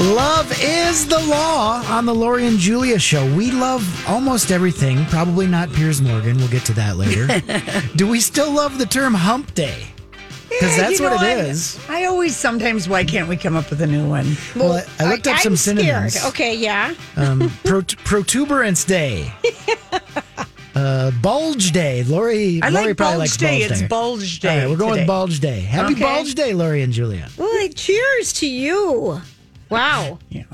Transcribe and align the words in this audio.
Love 0.00 0.50
is 0.62 1.06
the 1.06 1.18
law 1.26 1.82
on 1.88 2.06
the 2.06 2.14
Lori 2.14 2.46
and 2.46 2.58
Julia 2.58 2.98
show. 2.98 3.22
We 3.36 3.50
love 3.50 3.84
almost 4.08 4.50
everything, 4.50 5.04
probably 5.06 5.46
not 5.46 5.70
Piers 5.74 6.00
Morgan. 6.00 6.38
We'll 6.38 6.48
get 6.48 6.64
to 6.66 6.72
that 6.74 6.96
later. 6.96 7.26
Do 7.96 8.08
we 8.08 8.20
still 8.20 8.50
love 8.50 8.78
the 8.78 8.86
term 8.86 9.12
hump 9.12 9.52
day? 9.54 9.84
Because 10.48 10.76
Yeah, 10.76 10.84
that's 10.84 10.98
you 11.00 11.04
know, 11.06 11.14
what 11.16 11.22
it 11.22 11.36
I- 11.36 11.40
is. 11.42 11.78
I 11.90 12.04
always 12.06 12.34
sometimes 12.34 12.88
why 12.88 13.04
can't 13.04 13.28
we 13.28 13.36
come 13.36 13.54
up 13.56 13.68
with 13.68 13.82
a 13.82 13.86
new 13.86 14.08
one? 14.08 14.36
Well, 14.56 14.72
I, 14.98 15.04
I 15.04 15.10
looked 15.10 15.26
up 15.26 15.38
some 15.40 15.52
I'm 15.52 15.56
synonyms. 15.56 16.14
Scared. 16.14 16.32
Okay, 16.32 16.54
yeah. 16.56 16.94
Um, 17.16 17.50
pro- 17.64 17.82
protuberance 17.82 18.84
day. 18.84 19.30
Uh, 20.72 21.10
bulge 21.20 21.72
day. 21.72 22.04
Lori, 22.04 22.60
I 22.62 22.68
Lori 22.68 22.86
like 22.86 22.96
probably 22.96 23.18
bulge 23.18 23.18
likes 23.18 23.36
day. 23.36 23.58
bulge 23.58 23.70
It's 23.72 23.82
bulge 23.88 24.40
day. 24.40 24.48
All 24.48 24.56
right, 24.56 24.70
we're 24.70 24.76
going 24.76 24.90
today. 24.92 25.00
with 25.02 25.06
bulge 25.08 25.40
day. 25.40 25.60
Happy 25.60 25.92
Okay. 25.94 26.00
bulge 26.02 26.34
day, 26.36 26.54
Lori 26.54 26.82
and 26.82 26.92
Julia. 26.92 27.28
Well, 27.36 27.68
cheers 27.74 28.32
to 28.34 28.46
you. 28.48 29.20
Wow. 29.70 30.18
Yeah. 30.28 30.44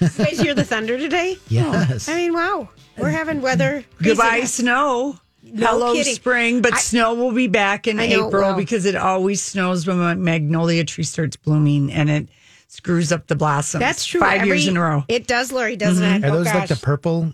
You 0.00 0.08
guys 0.10 0.38
hear 0.40 0.54
the 0.54 0.64
thunder 0.64 0.98
today? 0.98 1.36
Yes. 1.48 2.08
I 2.08 2.14
mean, 2.14 2.32
wow. 2.32 2.68
We're 2.96 3.10
having 3.10 3.40
weather. 3.40 3.84
Goodbye, 4.02 4.28
crazy- 4.30 4.46
snow. 4.62 5.18
No 5.50 5.66
Hello, 5.66 5.92
kidding. 5.94 6.14
spring, 6.14 6.60
but 6.62 6.74
I- 6.74 6.78
snow 6.78 7.14
will 7.14 7.32
be 7.32 7.46
back 7.48 7.86
in 7.86 7.96
know 7.96 8.02
April 8.28 8.50
will. 8.50 8.56
because 8.56 8.84
it 8.84 8.94
always 8.96 9.40
snows 9.42 9.86
when 9.86 9.98
a 10.00 10.14
magnolia 10.14 10.84
tree 10.84 11.04
starts 11.04 11.36
blooming 11.36 11.90
and 11.90 12.10
it 12.10 12.28
screws 12.66 13.12
up 13.12 13.28
the 13.28 13.34
blossoms. 13.36 13.80
That's 13.80 14.04
true. 14.04 14.20
Five 14.20 14.44
years 14.46 14.66
in 14.66 14.76
a 14.76 14.80
row. 14.82 15.04
It 15.08 15.26
does, 15.26 15.50
Lori, 15.52 15.76
doesn't 15.76 16.04
mm-hmm. 16.04 16.24
it? 16.24 16.28
Are 16.28 16.32
Oh, 16.32 16.36
those 16.38 16.46
like 16.46 16.68
the 16.68 16.74
gosh. 16.74 16.82
purple 16.82 17.32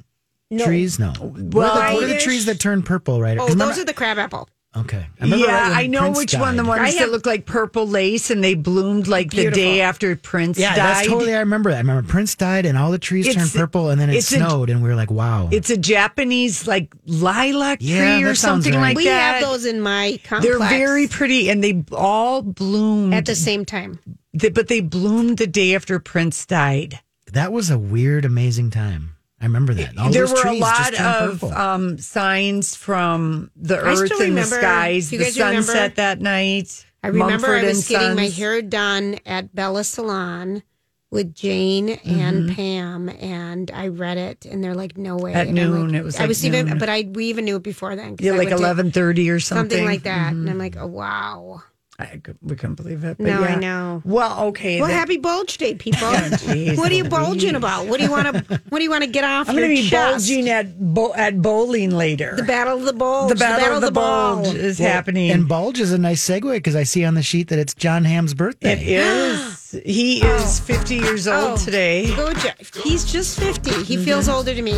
trees? 0.57 0.99
No. 1.01 1.13
Well, 1.19 1.31
what, 1.31 1.77
are 1.77 1.89
the, 1.91 1.95
what 1.97 2.05
are 2.05 2.07
the 2.07 2.21
trees 2.21 2.47
that 2.47 2.61
turn 2.61 2.83
purple, 2.85 3.21
right? 3.21 3.37
Oh, 3.37 3.41
'Cause 3.47 3.57
those 3.57 3.61
remember- 3.63 3.81
are 3.81 3.85
the 3.85 3.95
crabapple. 3.95 4.49
Okay. 4.77 5.07
I 5.21 5.27
yeah, 5.27 5.71
right 5.71 5.85
I 5.85 5.87
know 5.87 6.01
Prince 6.01 6.17
which 6.19 6.35
one. 6.35 6.57
The 6.57 6.63
died. 6.65 6.69
ones 6.69 6.81
I 6.81 6.91
that 6.93 6.99
have- 6.99 7.11
look 7.11 7.27
like 7.27 7.47
purple 7.47 7.87
lace 7.87 8.31
and 8.31 8.43
they 8.43 8.55
bloomed 8.55 9.07
like 9.07 9.31
the 9.31 9.51
day 9.51 9.81
after 9.81 10.17
Prince 10.17 10.59
Yeah, 10.59 10.71
died. 10.75 10.79
that's 10.79 11.07
totally. 11.07 11.33
I 11.33 11.39
remember 11.39 11.71
that. 11.71 11.77
I 11.77 11.81
remember 11.81 12.09
Prince 12.09 12.35
died, 12.35 12.67
and 12.67 12.77
all 12.77 12.91
the 12.91 12.99
trees 12.99 13.29
It's- 13.29 13.41
turned 13.53 13.55
purple, 13.55 13.91
and 13.91 14.01
then 14.01 14.11
it 14.11 14.17
it's 14.17 14.33
a- 14.33 14.37
snowed, 14.37 14.71
and 14.71 14.83
we 14.83 14.89
were 14.89 14.97
like, 14.97 15.13
"Wow!" 15.13 15.49
It's 15.53 15.71
a 15.71 15.77
Japanese 15.77 16.67
like 16.67 16.93
lilac 17.07 17.79
Yeah, 17.81 18.17
tree 18.19 18.25
or 18.29 18.35
something 18.35 18.75
right. 18.75 18.81
like 18.81 18.97
We 18.97 19.05
that. 19.05 19.39
We 19.39 19.45
have 19.45 19.53
those 19.53 19.65
in 19.65 19.81
my 19.81 20.19
complex. 20.25 20.59
They're 20.59 20.69
very 20.69 21.07
pretty 21.07 21.49
and 21.51 21.63
they 21.63 21.85
all 21.93 22.43
bloomed 22.43 23.15
at 23.15 23.27
the 23.27 23.37
same 23.37 23.65
time. 23.65 24.01
Th- 24.39 24.53
but 24.53 24.67
they 24.67 24.81
bloomed 24.81 25.39
the 25.39 25.47
day 25.47 25.75
after 25.77 25.99
Prince 26.01 26.45
died. 26.47 26.99
that 27.33 27.53
was 27.53 27.69
a 27.71 27.79
weird, 27.79 28.25
amazing 28.25 28.71
time. 28.71 29.11
I 29.45 29.47
remember 29.47 29.75
that. 29.75 29.99
All 29.99 30.11
there 30.11 30.23
those 30.27 30.33
were 30.33 30.39
a 30.39 30.51
trees 30.53 30.61
just 30.61 30.99
lot 31.01 31.21
of 31.23 31.45
um, 31.53 31.99
signs 31.99 32.75
from 32.75 33.51
the 33.55 33.77
I 33.77 33.93
earth 33.93 34.07
still 34.07 34.23
and 34.23 34.39
the 34.39 34.45
skies, 34.45 35.13
you 35.13 35.19
the 35.19 35.25
guys 35.25 35.39
remember- 35.39 35.63
sunset 35.67 35.97
that 35.97 36.21
night. 36.23 36.87
I 37.03 37.09
remember 37.09 37.33
Mumford 37.33 37.65
I 37.65 37.69
was 37.69 37.79
and 37.81 37.89
getting 38.01 38.17
my 38.17 38.29
hair 38.29 38.63
done 38.63 39.19
at 39.27 39.55
Bella 39.55 39.85
Salon 39.85 40.63
with 41.11 41.35
Jane 41.35 41.91
and 41.91 42.57
Pam, 42.57 43.11
and 43.11 43.71
I 43.71 43.89
read 43.89 44.17
it, 44.17 44.47
and 44.47 44.65
they're 44.65 44.75
like, 44.75 44.97
"No 44.97 45.17
way!" 45.19 45.33
Mm-hmm. 45.33 45.39
At 45.39 45.47
And 45.49 45.55
noon, 45.57 45.89
like- 45.93 46.01
it 46.01 46.03
was 46.05 46.17
I 46.17 46.21
like 46.21 46.29
was 46.29 46.47
even, 46.47 46.79
but 46.79 46.89
I 46.89 47.03
we 47.13 47.27
even 47.27 47.45
knew 47.45 47.57
it 47.57 47.63
before 47.63 47.95
then. 47.95 48.17
Yeah, 48.19 48.33
I 48.33 48.37
like 48.39 48.49
eleven 48.51 48.91
thirty 48.91 49.29
or 49.29 49.39
something. 49.41 49.71
something 49.71 49.85
like 49.85 50.05
that, 50.05 50.33
and 50.33 50.49
I'm 50.49 50.57
like, 50.57 50.77
"Oh 50.79 50.87
wow!" 50.87 51.63
I 51.97 52.07
could, 52.23 52.37
we 52.43 52.57
couldn't 52.57 52.75
believe 52.75 53.05
it. 53.05 53.19
But 53.19 53.25
No, 53.27 53.45
I 53.45 53.55
know. 53.55 54.03
Well, 54.05 54.47
okay. 54.47 54.81
Well, 54.81 54.89
then- 54.89 54.99
happy 54.99 55.17
Bulge 55.17 55.57
Day, 55.59 55.75
people! 55.77 56.11
geez 56.45 56.77
what 56.77 56.91
are 56.91 56.95
you 56.95 57.05
Louise. 57.05 57.11
bulging 57.11 57.55
about? 57.55 57.87
What 57.87 57.99
do 57.99 58.05
you 58.05 58.11
want 58.11 58.35
to? 58.49 58.61
What 58.69 58.79
do 58.79 58.85
you 58.85 58.91
want 58.91 59.05
to 59.05 59.11
get 59.11 59.23
off 59.23 59.49
I'm 59.49 59.57
your 59.57 59.67
going 59.67 59.77
to 59.77 59.83
be 59.85 59.89
chest? 59.89 60.27
bulging 60.29 60.49
at 60.49 60.77
bo- 60.77 61.15
at 61.15 61.41
bowling 61.41 61.91
later. 61.91 62.35
The 62.37 62.43
Battle 62.43 62.79
of 62.79 62.85
the 62.85 62.93
Bulge. 62.95 63.29
The 63.29 63.37
battle, 63.37 63.77
of 63.77 63.81
the, 63.83 63.93
ball. 63.93 64.43
bulge 64.43 64.57
is 64.57 64.81
Well, 64.81 64.91
happening. 64.91 65.31
And 65.31 65.47
bulge 65.49 65.79
is 65.79 65.93
a 65.93 65.99
nice 65.99 66.29
segue 66.29 66.53
because 66.55 66.75
I 66.75 66.83
see 66.83 67.05
on 67.05 67.15
the 67.15 67.23
sheet 67.23 67.47
that 67.49 67.61
it's 67.61 67.75
Jon 67.75 68.05
Hamm's 68.05 68.35
birthday. 68.35 68.73
It 68.73 68.83
is. 68.83 69.44
He 69.85 70.23
is 70.23 70.61
50 70.61 70.97
years 70.97 71.27
old 71.29 71.53
Oh, 71.53 71.57
today. 71.65 72.15
Go, 72.15 72.33
Jeff. 72.35 72.75
He's 72.75 73.05
just 73.05 73.39
50. 73.39 73.71
He 73.83 73.97
mm-hmm. 73.97 74.05
feels 74.05 74.29
older 74.29 74.55
to 74.55 74.63
me. 74.63 74.73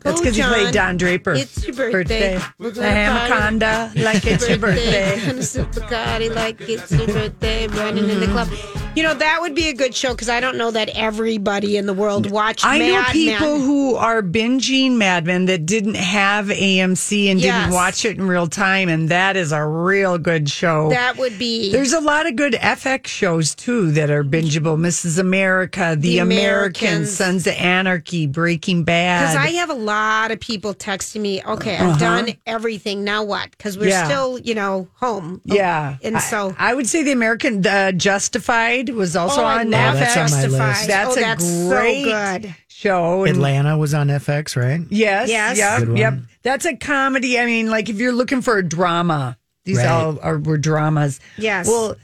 That's 0.00 0.18
Go, 0.20 0.24
because 0.24 0.36
he 0.36 0.42
played 0.42 0.72
John. 0.72 0.72
Don 0.72 0.96
Draper. 0.96 1.32
It's 1.34 1.64
your 1.66 1.76
birthday. 1.76 2.40
We're 2.58 2.70
The 2.70 2.80
gonna 2.80 3.28
party. 3.28 3.58
Hamaconda, 3.58 4.02
like 4.02 4.26
it's 4.26 4.48
your 4.48 4.58
birthday. 4.58 5.14
A 5.14 5.34
supercardi 5.34 6.34
like 6.34 6.60
it's 6.60 6.90
your 6.90 7.06
birthday, 7.06 7.68
running 7.68 8.08
in 8.08 8.20
the 8.20 8.26
club. 8.26 8.48
You 8.94 9.02
know, 9.02 9.14
that 9.14 9.38
would 9.40 9.54
be 9.54 9.70
a 9.70 9.72
good 9.72 9.94
show 9.94 10.10
because 10.10 10.28
I 10.28 10.38
don't 10.40 10.58
know 10.58 10.70
that 10.70 10.90
everybody 10.94 11.78
in 11.78 11.86
the 11.86 11.94
world 11.94 12.30
watched 12.30 12.62
I 12.66 12.76
know 12.76 13.02
people 13.10 13.56
Men. 13.56 13.60
who 13.66 13.94
are 13.96 14.22
binging 14.22 14.96
Mad 14.98 15.24
Men 15.24 15.46
that 15.46 15.64
didn't 15.64 15.94
have 15.94 16.48
AMC 16.48 17.30
and 17.30 17.40
Yes. 17.40 17.62
didn't 17.64 17.74
watch 17.74 18.04
it 18.04 18.18
in 18.18 18.28
real 18.28 18.46
time, 18.48 18.90
and 18.90 19.08
that 19.08 19.34
is 19.34 19.50
a 19.50 19.64
real 19.64 20.18
good 20.18 20.50
show. 20.50 20.90
That 20.90 21.16
would 21.16 21.38
be. 21.38 21.72
There's 21.72 21.94
a 21.94 22.00
lot 22.00 22.26
of 22.26 22.36
good 22.36 22.52
FX 22.52 23.06
shows 23.06 23.54
too 23.54 23.92
that 23.92 24.10
are 24.10 24.22
bingeable. 24.22 24.76
Mrs. 24.78 25.18
America, 25.18 25.96
The, 25.98 26.08
The 26.10 26.18
Americans, 26.18 26.82
Americans. 26.82 27.10
Sons 27.16 27.46
of 27.46 27.54
Anarchy, 27.54 28.26
Breaking 28.26 28.84
Bad. 28.84 29.32
Because 29.32 29.36
I 29.36 29.56
have 29.56 29.70
a 29.70 29.74
lot 29.74 30.32
of 30.32 30.38
people 30.38 30.74
texting 30.74 31.22
me, 31.22 31.42
okay, 31.46 31.78
I've 31.78 31.98
done 31.98 32.34
everything. 32.44 33.04
Now 33.04 33.24
what? 33.24 33.52
Because 33.52 33.78
we're 33.78 33.84
Uh-huh. 33.88 33.98
Yeah. 34.00 34.04
still, 34.04 34.38
you 34.40 34.54
know, 34.54 34.88
home. 34.96 35.40
yeah, 35.46 35.96
And 36.02 36.18
I- 36.18 36.20
so. 36.20 36.54
I, 36.58 36.74
would 36.74 36.86
say 36.86 37.02
the 37.02 37.12
American 37.12 37.66
uh, 37.66 37.92
Justified 37.92 38.81
was 38.90 39.16
also 39.16 39.42
oh, 39.42 39.44
on 39.44 39.70
love 39.70 39.96
FX. 39.96 39.98
that's 39.98 40.16
on 40.16 40.22
my 40.22 40.42
Justified. 40.42 40.68
list. 40.68 40.86
That's 40.88 41.16
oh, 41.16 41.18
a 41.18 41.20
that's 41.20 41.68
great 41.68 42.04
so 42.04 42.10
good. 42.40 42.54
show. 42.68 43.24
and- 43.24 43.36
Atlanta 43.36 43.78
was 43.78 43.94
on 43.94 44.08
FX, 44.08 44.56
right? 44.56 44.80
Yes. 44.90 45.28
Yes. 45.28 45.58
Yep. 45.58 45.96
Yep. 45.96 46.14
That's 46.42 46.64
a 46.64 46.76
comedy. 46.76 47.38
I 47.38 47.46
mean, 47.46 47.70
like 47.70 47.88
if 47.88 47.98
you're 47.98 48.12
looking 48.12 48.42
for 48.42 48.58
a 48.58 48.62
drama, 48.66 49.36
these 49.64 49.78
Right. 49.78 49.86
all 49.86 50.18
are 50.20 50.38
were 50.38 50.58
dramas. 50.58 51.20
Yes. 51.38 51.68
Well, 51.68 51.96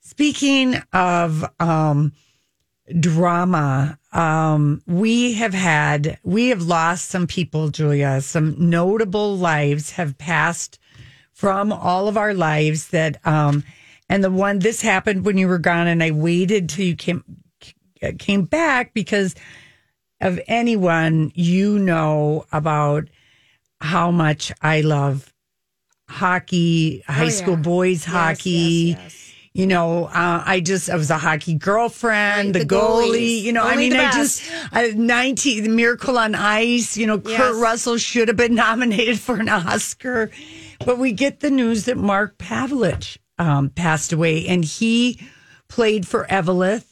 speaking 0.00 0.76
of 0.92 1.44
um, 1.58 2.12
drama, 3.00 3.98
um, 4.12 4.82
we 4.86 5.34
have 5.34 5.54
had 5.54 6.18
we 6.22 6.48
have 6.48 6.62
lost 6.62 7.08
some 7.08 7.26
people, 7.26 7.68
Julia. 7.70 8.20
Some 8.20 8.70
notable 8.70 9.36
lives 9.36 9.92
have 9.92 10.16
passed 10.18 10.78
from 11.32 11.72
all 11.72 12.08
of 12.08 12.16
our 12.16 12.34
lives 12.34 12.88
that 12.88 13.24
um 13.26 13.64
and 14.08 14.22
the 14.24 14.30
one 14.30 14.58
this 14.60 14.80
happened 14.82 15.24
when 15.24 15.36
you 15.38 15.48
were 15.48 15.58
gone 15.58 15.86
and 15.86 16.02
I 16.02 16.10
waited 16.10 16.68
till 16.68 16.84
you 16.84 16.96
came 16.96 17.24
came 18.18 18.44
back 18.44 18.94
because 18.94 19.34
of 20.20 20.40
anyone 20.48 21.32
you 21.34 21.78
know 21.78 22.44
about 22.52 23.08
how 23.80 24.10
much 24.10 24.52
I 24.62 24.80
love 24.82 25.32
hockey, 26.08 27.02
high 27.06 27.24
yeah. 27.24 27.28
school 27.30 27.56
boys 27.56 28.04
hockey. 28.04 28.50
yes, 28.50 28.98
yes. 29.02 29.24
You 29.54 29.66
know, 29.66 30.04
uh, 30.04 30.42
I 30.46 30.60
just 30.60 30.88
I 30.88 30.94
was 30.94 31.10
a 31.10 31.18
hockey 31.18 31.54
girlfriend, 31.54 32.54
Right, 32.54 32.60
the, 32.60 32.64
the 32.64 32.74
goalie. 32.76 33.08
goalies. 33.10 33.42
You 33.42 33.52
know, 33.52 33.64
I 33.64 33.74
mean, 33.76 33.92
I 33.92 34.12
just 34.12 34.42
I, 34.70 34.90
ninety, 34.90 35.60
the 35.60 35.68
Miracle 35.68 36.16
on 36.16 36.36
Ice. 36.36 36.96
You 36.96 37.08
know, 37.08 37.20
Yes. 37.24 37.36
Kurt 37.36 37.56
Russell 37.56 37.96
should 37.98 38.28
have 38.28 38.36
been 38.36 38.54
nominated 38.68 39.18
for 39.18 39.36
an 39.40 39.48
Oscar, 39.48 40.30
but 40.84 40.98
we 40.98 41.10
get 41.12 41.40
the 41.40 41.50
news 41.50 41.86
that 41.86 41.96
Mark 41.96 42.38
Pavelich 42.38 43.18
um, 43.38 43.70
passed 43.70 44.12
away, 44.12 44.46
and 44.46 44.64
he 44.64 45.20
played 45.68 46.06
for 46.06 46.24
Eveleth 46.26 46.84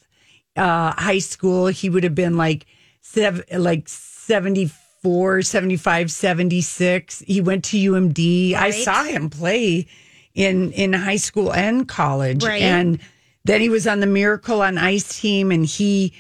uh, 0.57 0.93
High 0.93 1.19
School. 1.19 1.67
He 1.69 1.89
would 1.91 2.05
have 2.05 2.15
been 2.15 2.37
like 2.37 2.67
sev- 3.01 3.45
like 3.53 3.89
74, 3.89 5.43
75, 5.43 6.11
76. 6.11 7.21
He 7.27 7.41
went 7.41 7.65
to 7.67 7.77
UMD. 7.77 8.55
I 8.55 8.71
saw 8.71 9.05
him 9.05 9.31
play 9.31 9.87
in 10.35 10.73
in 10.73 10.93
high 10.93 11.17
school 11.17 11.53
and 11.53 11.89
college, 11.89 12.45
Right. 12.45 12.63
and 12.63 12.99
then 13.45 13.61
he 13.61 13.69
was 13.69 13.87
on 13.87 14.01
the 14.01 14.07
Miracle 14.07 14.61
on 14.63 14.77
Ice 14.79 15.21
team, 15.21 15.51
and 15.51 15.65
he 15.65 16.13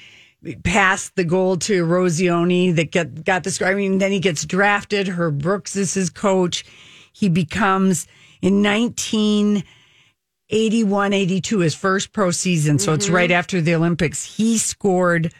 passed 0.62 1.16
the 1.16 1.24
goal 1.24 1.56
to 1.56 1.84
Eruzione 1.84 2.74
that 2.76 2.92
get, 2.92 3.24
got 3.24 3.42
the 3.42 3.50
score. 3.50 3.66
I 3.68 3.74
mean, 3.74 3.98
then 3.98 4.12
he 4.12 4.20
gets 4.20 4.44
drafted. 4.44 5.08
Herb 5.08 5.42
Brooks 5.42 5.74
is 5.74 5.92
his 5.94 6.08
coach. 6.08 6.64
He 7.12 7.28
becomes 7.28 8.06
in 8.42 8.62
1981, 10.48 11.12
82, 11.12 11.58
his 11.58 11.74
first 11.74 12.12
pro 12.12 12.30
season. 12.30 12.78
So 12.78 12.92
it's 12.92 13.08
right 13.08 13.30
mm-hmm. 13.30 13.38
after 13.38 13.60
the 13.60 13.74
Olympics. 13.74 14.36
He 14.36 14.58
scored 14.58 15.32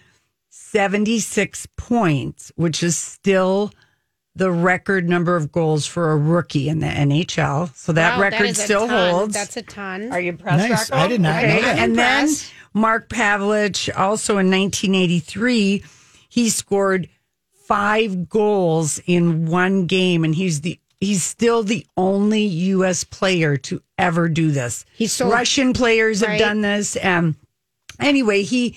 76 0.50 1.69
points, 1.76 2.50
which 2.56 2.82
is 2.82 2.97
still 2.97 3.70
the 4.35 4.50
record 4.50 5.08
number 5.08 5.37
of 5.37 5.53
goals 5.53 5.87
for 5.87 6.11
a 6.11 6.17
rookie 6.17 6.69
in 6.69 6.81
the 6.81 6.88
NHL. 6.88 7.75
So 7.75 7.93
that 7.93 8.17
Wow, 8.17 8.23
record 8.23 8.47
is 8.47 8.58
a 8.58 8.62
still 8.62 8.88
ton. 8.88 9.11
holds. 9.14 9.35
That's 9.35 9.56
a 9.56 9.62
ton. 9.62 10.12
Are 10.12 10.20
you 10.20 10.31
impressed? 10.31 10.69
Nice. 10.69 10.91
Rocco? 10.91 11.05
I 11.05 11.09
did 11.09 11.20
not 11.20 11.43
know 11.43 11.61
that. 11.62 11.79
And 11.79 11.97
then 11.97 12.29
Mark 12.75 13.09
Pavelich, 13.09 13.88
also 13.97 14.38
in 14.38 14.50
1983, 14.50 15.85
he 16.29 16.50
scored 16.50 17.09
five 17.67 18.29
goals 18.29 19.00
in 19.06 19.47
one 19.47 19.87
game, 19.87 20.25
and 20.25 20.35
he's 20.35 20.61
the 20.62 20.79
he's 21.00 21.22
still 21.22 21.62
the 21.62 21.87
only 21.96 22.43
U.S. 22.44 23.04
player 23.04 23.56
to 23.58 23.82
ever 23.98 24.28
do 24.28 24.50
this. 24.50 24.84
He's 24.96 25.12
so- 25.12 25.31
Russian 25.31 25.72
players 25.72 26.20
have 26.20 26.38
done 26.38 26.60
this. 26.60 26.96
Um, 27.02 27.37
anyway, 28.00 28.43
he. 28.43 28.76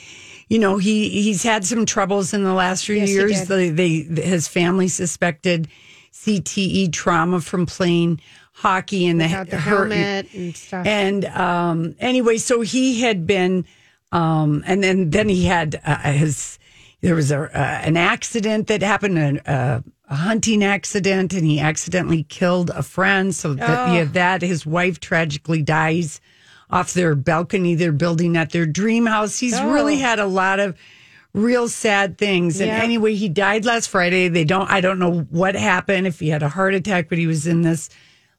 You 0.52 0.58
know 0.58 0.78
he 0.80 1.10
he's 1.10 1.44
had 1.44 1.64
some 1.64 1.86
troubles 1.86 2.34
in 2.34 2.44
the 2.44 2.54
last 2.56 2.84
few 2.84 2.96
Yes, 2.96 3.10
years. 3.10 3.48
They, 3.48 3.70
they 3.70 4.00
his 4.00 4.48
family 4.48 4.88
suspected 4.88 5.68
CTE 6.12 6.92
trauma 6.92 7.40
from 7.40 7.68
playing 7.68 8.20
hockey 8.54 9.06
and 9.06 9.20
Without 9.20 9.48
the 9.50 9.58
hurt- 9.58 9.92
helmet 9.92 10.34
and 10.34 10.56
stuff. 10.56 10.88
and 10.88 11.26
um, 11.26 11.96
anyway, 12.00 12.38
so 12.38 12.62
he 12.62 13.02
had 13.02 13.28
been, 13.28 13.66
um, 14.12 14.64
and 14.66 14.84
then 14.84 15.12
then 15.12 15.30
he 15.30 15.46
had 15.46 15.80
uh, 15.86 15.98
his. 16.14 16.58
There 17.02 17.14
was 17.14 17.32
a 17.32 17.42
uh, 17.44 17.82
an 17.84 17.96
accident 17.96 18.68
that 18.70 18.82
happened, 18.82 19.20
a, 19.20 19.84
a 20.10 20.16
hunting 20.16 20.64
accident, 20.64 21.34
and 21.34 21.46
he 21.46 21.60
accidentally 21.60 22.24
killed 22.24 22.72
a 22.72 22.82
friend. 22.82 23.34
So 23.34 23.54
that, 23.54 23.90
oh. 23.90 23.94
you 23.94 24.00
have 24.00 24.14
that. 24.14 24.42
His 24.42 24.66
wife 24.66 25.00
tragically 25.00 25.62
dies 25.62 26.20
off 26.70 26.94
their 26.94 27.16
balcony. 27.16 27.76
They're 27.76 27.92
building 27.92 28.36
at 28.36 28.52
their 28.52 28.66
dream 28.66 29.06
house. 29.06 29.38
He's 29.40 29.58
oh. 29.58 29.72
really 29.72 29.98
had 29.98 30.20
a 30.20 30.26
lot 30.26 30.60
of 30.60 30.76
real 31.34 31.68
sad 31.68 32.18
things. 32.18 32.60
And 32.60 32.70
Yeah. 32.70 32.82
anyway, 32.82 33.14
he 33.14 33.30
died 33.30 33.66
last 33.66 33.88
Friday. 33.90 34.30
They 34.30 34.46
don't. 34.46 34.70
I 34.70 34.82
don't 34.82 35.00
know 35.00 35.28
what 35.30 35.56
happened. 35.56 36.08
If 36.08 36.20
he 36.20 36.30
had 36.30 36.44
a 36.44 36.50
heart 36.50 36.74
attack, 36.74 37.08
but 37.08 37.20
he 37.20 37.28
was 37.28 37.46
in 37.46 37.62
this 37.62 37.90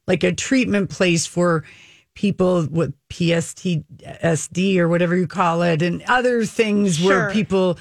like 0.09 0.25
a 0.25 0.33
treatment 0.33 0.91
place 0.91 1.25
for 1.25 1.65
people 2.15 2.67
with 2.67 2.93
PSTSD 3.11 4.77
or 4.79 4.89
whatever 4.89 5.17
you 5.17 5.29
call 5.29 5.63
it, 5.63 5.83
and 5.83 6.03
other 6.09 6.45
things 6.45 7.01
where 7.01 7.31
people 7.31 7.79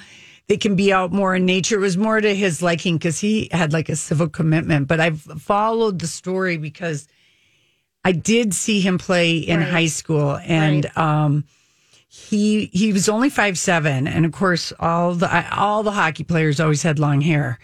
they 0.50 0.58
can 0.58 0.76
be 0.76 0.92
out 0.92 1.14
more 1.14 1.36
in 1.36 1.46
nature. 1.46 1.76
It 1.76 1.82
was 1.82 1.96
more 1.96 2.20
to 2.20 2.36
his 2.36 2.62
liking 2.62 2.98
because 2.98 3.20
he 3.20 3.50
had 3.52 3.72
like 3.72 3.88
a 3.88 3.96
civil 3.96 4.28
commitment. 4.28 4.88
But 4.88 5.00
I've 5.00 5.22
followed 5.22 6.00
the 6.00 6.08
story 6.08 6.58
because 6.58 7.08
I 8.04 8.14
did 8.14 8.56
see 8.56 8.82
him 8.82 8.98
play 8.98 9.38
in 9.38 9.60
Right. 9.60 9.70
high 9.70 9.86
school, 9.86 10.38
and 10.44 10.90
um, 10.98 11.44
he 12.08 12.66
he 12.74 12.92
was 12.92 13.08
only 13.08 13.30
five 13.30 13.60
seven, 13.60 14.08
and 14.08 14.26
of 14.26 14.32
course 14.32 14.74
all 14.80 15.14
the 15.14 15.56
all 15.56 15.84
the 15.84 15.92
hockey 15.92 16.24
players 16.24 16.60
always 16.60 16.82
had 16.82 16.98
long 16.98 17.22
hair, 17.22 17.60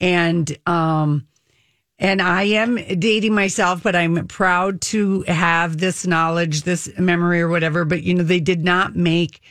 and 0.00 0.56
um, 0.66 1.26
and 1.98 2.22
I 2.22 2.44
am 2.44 2.76
dating 2.76 3.34
myself, 3.34 3.82
but 3.82 3.94
I'm 3.94 4.26
proud 4.26 4.80
to 4.92 5.22
have 5.28 5.76
this 5.76 6.06
knowledge, 6.06 6.62
this 6.62 6.88
memory, 6.98 7.42
or 7.42 7.48
whatever. 7.48 7.84
But 7.84 8.04
you 8.04 8.14
know, 8.14 8.24
they 8.24 8.40
did 8.40 8.64
not 8.64 8.96
make 8.96 9.42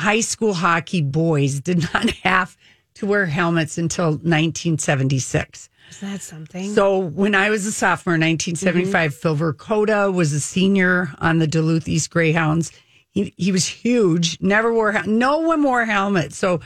high 0.00 0.20
school 0.20 0.54
hockey 0.54 1.02
boys 1.02 1.60
did 1.60 1.82
not 1.92 2.10
have 2.22 2.56
to 2.94 3.06
wear 3.06 3.26
helmets 3.26 3.78
until 3.78 4.10
1976. 4.10 5.68
Is 5.90 6.00
that 6.00 6.22
something? 6.22 6.72
So 6.72 6.98
when 6.98 7.34
I 7.34 7.50
was 7.50 7.66
a 7.66 7.72
sophomore 7.72 8.14
in 8.14 8.20
1975, 8.20 9.12
mm-hmm. 9.12 9.20
Phil 9.20 9.36
Verchota 9.36 10.12
was 10.12 10.32
a 10.32 10.40
senior 10.40 11.12
on 11.18 11.38
the 11.38 11.46
Duluth 11.46 11.88
East 11.88 12.10
Greyhounds. 12.10 12.72
He 13.10 13.34
he 13.36 13.50
was 13.50 13.66
huge. 13.66 14.40
Never 14.40 14.72
wore 14.72 14.92
no 15.04 15.38
one 15.38 15.62
wore 15.62 15.84
helmets. 15.84 16.36
So 16.38 16.60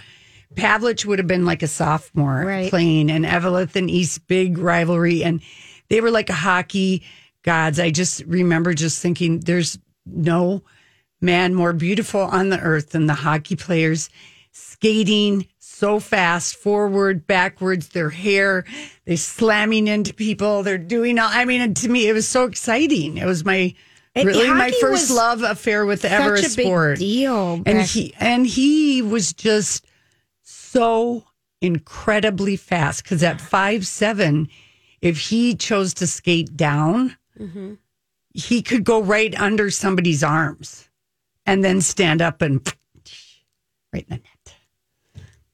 Pavelich 0.55 1.07
would 1.07 1.19
have 1.19 1.27
been 1.27 1.47
like 1.47 1.63
a 1.63 1.67
sophomore 1.67 2.45
Right. 2.45 2.69
playing, 2.71 3.11
and 3.11 3.25
Eveleth 3.25 3.77
and 3.77 3.91
East 3.91 4.27
big 4.27 4.59
rivalry, 4.59 5.25
and 5.25 5.41
they 5.89 6.01
were 6.01 6.11
like 6.11 6.29
a 6.29 6.35
hockey 6.35 7.03
gods. 7.43 7.81
I 7.81 7.91
just 7.91 8.23
remember 8.27 8.75
just 8.75 9.01
thinking, 9.01 9.41
there's 9.41 9.79
no 10.05 10.63
man 11.25 11.55
more 11.55 11.73
beautiful 11.73 12.21
on 12.21 12.51
the 12.51 12.61
earth 12.61 12.91
than 12.91 13.07
the 13.07 13.15
hockey 13.15 13.57
players 13.57 14.11
skating 14.53 15.47
so 15.59 15.99
fast, 15.99 16.55
forward, 16.57 17.27
backwards, 17.27 17.89
their 17.89 18.11
hair, 18.11 18.65
they 19.07 19.17
slamming 19.17 19.89
into 19.89 20.15
people, 20.15 20.63
they're 20.63 20.79
doing 20.79 21.19
all 21.19 21.29
I 21.33 21.45
mean, 21.45 21.61
and 21.61 21.77
to 21.79 21.89
me 21.89 22.09
it 22.09 22.13
was 22.13 22.29
so 22.29 22.45
exciting. 22.45 23.17
It 23.19 23.27
was 23.27 23.45
my 23.45 23.75
And 24.15 24.29
really 24.29 24.49
my 24.49 24.71
first 24.81 25.11
love 25.11 25.43
affair 25.43 25.85
with 25.85 26.05
ever 26.05 26.35
a 26.35 26.39
a 26.39 26.43
big 26.43 26.51
sport. 26.51 26.99
deal. 26.99 27.61
And 27.67 27.81
he 27.83 28.15
and 28.21 28.47
he 28.47 29.03
was 29.03 29.33
just 29.33 29.85
so 30.43 31.25
incredibly 31.61 32.57
fast 32.57 33.03
because 33.03 33.23
at 33.23 33.41
five 33.41 33.87
seven, 33.87 34.49
if 35.01 35.19
he 35.19 35.55
chose 35.57 35.95
to 35.95 36.07
skate 36.07 36.57
down, 36.57 37.17
Mm-hmm. 37.41 37.75
he 38.33 38.63
could 38.63 38.85
go 38.85 39.03
right 39.03 39.35
under 39.41 39.69
somebody's 39.69 40.23
arms 40.23 40.89
and 41.47 41.63
then 41.65 41.81
stand 41.81 42.23
up 42.23 42.43
and 42.43 42.61
right 43.93 44.05
in 44.09 44.17
the 44.17 44.23
net. 44.23 44.55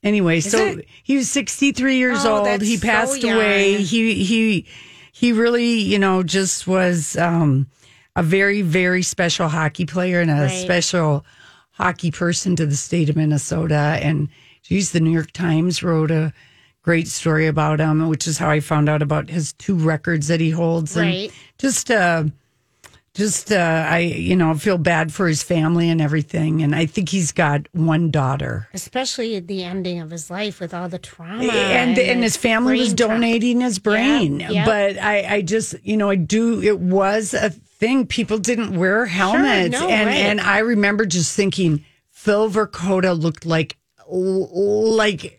Anyway, 0.02 0.40
so 0.40 0.78
it? 0.78 0.86
he 1.02 1.16
was 1.16 1.30
63 1.30 1.96
years 1.96 2.24
Oh, 2.24 2.38
old. 2.46 2.62
He 2.62 2.78
passed 2.78 3.22
young. 3.22 3.36
away. 3.36 3.82
He 3.82 4.24
he 4.24 4.66
he 5.12 5.32
really, 5.32 5.80
you 5.80 5.98
know, 5.98 6.22
just 6.22 6.66
was 6.66 7.16
um, 7.18 7.68
a 8.16 8.22
very 8.22 8.62
very 8.62 9.02
special 9.02 9.48
hockey 9.48 9.84
player 9.84 10.20
and 10.20 10.30
a 10.30 10.44
Right. 10.44 10.48
special 10.50 11.24
hockey 11.72 12.10
person 12.10 12.56
to 12.56 12.64
the 12.66 12.76
state 12.76 13.10
of 13.10 13.16
Minnesota. 13.16 13.98
And 14.02 14.28
geez, 14.62 14.92
the 14.92 15.00
New 15.00 15.10
York 15.10 15.32
Times 15.32 15.82
wrote 15.82 16.10
a 16.10 16.32
great 16.82 17.06
story 17.08 17.46
about 17.46 17.78
him, 17.78 18.08
which 18.08 18.26
is 18.26 18.38
how 18.38 18.48
I 18.48 18.60
found 18.60 18.88
out 18.88 19.02
about 19.02 19.28
his 19.28 19.52
two 19.54 19.74
records 19.74 20.28
that 20.28 20.40
he 20.40 20.48
holds. 20.50 20.96
And 20.96 21.10
Right. 21.10 21.32
just 21.58 21.90
uh 21.90 22.24
just 23.14 23.50
uh 23.50 23.86
I 23.88 23.98
you 23.98 24.36
know 24.36 24.54
feel 24.54 24.78
bad 24.78 25.12
for 25.12 25.26
his 25.26 25.42
family 25.42 25.90
and 25.90 26.00
everything 26.00 26.62
and 26.62 26.74
I 26.74 26.86
think 26.86 27.08
he's 27.08 27.32
got 27.32 27.66
one 27.72 28.10
daughter. 28.10 28.68
especially 28.72 29.36
at 29.36 29.48
the 29.48 29.64
ending 29.64 29.98
of 30.00 30.10
his 30.10 30.30
life 30.30 30.60
with 30.60 30.72
all 30.72 30.88
the 30.88 30.98
trauma. 30.98 31.44
and 31.44 31.98
and 31.98 32.22
his 32.22 32.36
family 32.36 32.78
was 32.78 32.94
trauma. 32.94 33.14
donating 33.14 33.60
his 33.60 33.78
brain. 33.78 34.40
Yeah, 34.40 34.50
yeah. 34.50 34.64
But 34.64 34.98
I, 34.98 35.36
I 35.36 35.42
just, 35.42 35.74
you 35.82 35.96
know, 35.96 36.10
I 36.10 36.16
do. 36.16 36.62
It 36.62 36.78
was 36.78 37.34
a 37.34 37.50
thing. 37.50 38.06
People 38.06 38.38
didn't 38.38 38.78
wear 38.78 39.06
helmets, 39.06 39.72
no, 39.72 39.88
and 39.88 40.06
right. 40.06 40.16
and 40.16 40.40
I 40.40 40.58
remember 40.58 41.04
just 41.06 41.34
thinking 41.34 41.84
Phil 42.10 42.48
Verchota 42.50 43.18
looked 43.20 43.44
like 43.46 43.76
like. 44.06 45.36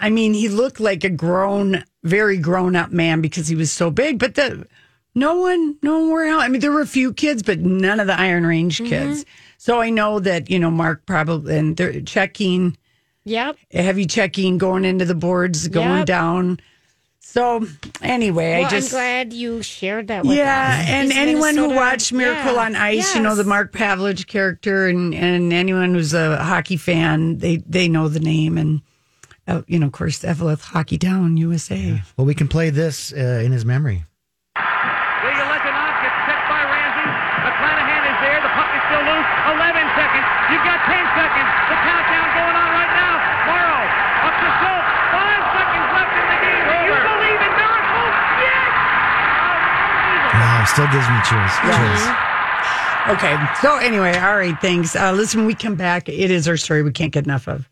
I 0.00 0.10
mean, 0.10 0.34
he 0.34 0.48
looked 0.48 0.80
like 0.80 1.04
a 1.04 1.08
grown, 1.08 1.84
very 2.02 2.36
grown 2.36 2.74
up 2.74 2.90
man 2.90 3.20
because 3.20 3.46
he 3.46 3.54
was 3.54 3.70
so 3.70 3.90
big. 3.92 4.18
But 4.18 4.34
the 4.34 4.66
no 5.14 5.36
one, 5.36 5.76
no 5.82 5.98
one 6.00 6.08
wore 6.08 6.24
helmets. 6.24 6.44
I 6.44 6.48
mean, 6.48 6.60
there 6.60 6.72
were 6.72 6.80
a 6.80 6.86
few 6.86 7.12
kids, 7.12 7.42
but 7.42 7.60
none 7.60 8.00
of 8.00 8.06
the 8.06 8.18
Iron 8.18 8.46
Range 8.46 8.76
Mm-hmm. 8.78 8.88
kids. 8.88 9.24
So 9.58 9.80
I 9.80 9.90
know 9.90 10.20
that 10.20 10.50
you 10.50 10.58
know 10.58 10.70
Mark 10.70 11.06
probably 11.06 11.56
and 11.56 11.76
they're 11.76 12.00
checking 12.02 12.76
Yep. 13.24 13.56
heavy 13.72 14.04
checking 14.06 14.58
going 14.58 14.84
into 14.84 15.04
the 15.06 15.14
boards, 15.14 15.68
going 15.68 15.98
Yep. 16.00 16.06
down. 16.06 16.60
So 17.20 17.66
anyway, 18.02 18.58
Well, 18.58 18.66
I 18.66 18.70
just 18.70 18.92
I'm 18.92 18.98
glad 18.98 19.32
you 19.32 19.62
shared 19.62 20.08
that 20.08 20.24
with 20.26 20.36
yeah, 20.36 20.80
us. 20.82 20.88
and 20.88 21.08
These 21.08 21.16
anyone 21.16 21.56
who 21.56 21.70
watched 21.70 22.12
Miracle 22.12 22.54
Yeah, 22.56 22.60
on 22.64 22.76
Ice, 22.76 23.14
you 23.14 23.22
know 23.22 23.34
the 23.34 23.44
Mark 23.44 23.72
Pavelich 23.72 24.26
character, 24.26 24.86
and 24.88 25.14
and 25.14 25.52
anyone 25.52 25.94
who's 25.94 26.12
a 26.12 26.36
hockey 26.44 26.76
fan, 26.76 27.38
they 27.38 27.56
they 27.66 27.88
know 27.88 28.08
the 28.08 28.20
name, 28.20 28.58
and 28.58 28.82
uh, 29.48 29.62
you 29.66 29.78
know, 29.78 29.86
of 29.86 29.92
course, 29.92 30.22
Eveleth 30.22 30.60
Hockey 30.60 30.98
Down 30.98 31.36
USA. 31.38 32.02
Well, 32.16 32.26
we 32.26 32.34
can 32.34 32.48
play 32.48 32.68
this 32.70 33.12
uh, 33.12 33.40
in 33.44 33.52
his 33.52 33.64
memory. 33.64 34.04
Wow, 50.64 50.70
still 50.72 50.86
gives 50.86 51.08
me 51.10 51.20
chills. 51.28 51.52
chills. 51.60 52.24
Okay, 53.06 53.36
so 53.60 53.76
anyway, 53.76 54.16
all 54.16 54.36
right, 54.36 54.58
thanks. 54.62 54.96
Uh, 54.96 55.12
listen, 55.12 55.40
when 55.40 55.46
we 55.46 55.54
come 55.54 55.74
back, 55.74 56.08
it 56.08 56.30
is 56.30 56.48
our 56.48 56.56
story 56.56 56.82
we 56.82 56.90
can't 56.90 57.12
get 57.12 57.26
enough 57.26 57.46
of. 57.48 57.68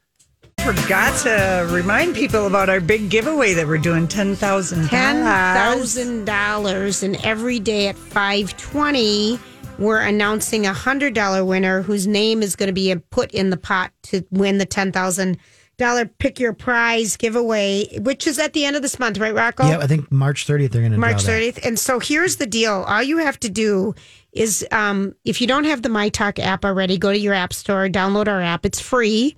Forgot 0.60 1.18
to 1.22 1.66
remind 1.72 2.14
people 2.14 2.46
about 2.46 2.68
our 2.68 2.80
big 2.80 3.08
giveaway 3.08 3.54
that 3.54 3.66
we're 3.66 3.78
doing 3.78 4.06
ten 4.06 4.36
thousand 4.36 4.88
ten 4.88 5.24
thousand 5.24 6.26
dollars, 6.26 7.02
and 7.02 7.16
every 7.24 7.58
day 7.58 7.88
at 7.88 7.96
five 7.96 8.54
twenty, 8.58 9.38
we're 9.78 10.02
announcing 10.02 10.66
a 10.66 10.74
hundred 10.74 11.14
dollar 11.14 11.46
winner 11.46 11.80
whose 11.80 12.06
name 12.06 12.42
is 12.42 12.54
going 12.54 12.66
to 12.68 12.74
be 12.74 12.94
put 13.10 13.32
in 13.32 13.48
the 13.48 13.56
pot 13.56 13.90
to 14.02 14.22
win 14.30 14.58
the 14.58 14.66
ten 14.66 14.92
thousand 14.92 15.38
dollar 15.82 16.06
pick 16.06 16.40
your 16.40 16.52
prize 16.52 17.16
giveaway, 17.16 17.98
which 17.98 18.26
is 18.26 18.38
at 18.38 18.52
the 18.52 18.64
end 18.64 18.76
of 18.76 18.82
this 18.82 18.98
month, 18.98 19.18
right, 19.18 19.34
Rocco? 19.34 19.68
Yeah, 19.68 19.78
I 19.78 19.86
think 19.86 20.10
March 20.10 20.46
30th 20.46 20.70
they're 20.70 20.82
going 20.82 20.92
to 20.92 20.98
March 20.98 21.24
draw 21.24 21.34
that. 21.34 21.54
30th. 21.56 21.66
And 21.66 21.78
so 21.78 21.98
here's 21.98 22.36
the 22.36 22.46
deal. 22.46 22.84
All 22.88 23.02
you 23.02 23.18
have 23.18 23.38
to 23.40 23.48
do 23.50 23.94
is 24.32 24.66
um, 24.72 25.14
if 25.24 25.40
you 25.40 25.46
don't 25.46 25.64
have 25.64 25.82
the 25.82 25.88
My 25.88 26.08
Talk 26.08 26.38
app 26.38 26.64
already, 26.64 26.96
go 26.98 27.12
to 27.12 27.18
your 27.18 27.34
app 27.34 27.52
store, 27.52 27.88
download 27.88 28.28
our 28.28 28.40
app. 28.40 28.64
It's 28.64 28.80
free. 28.80 29.36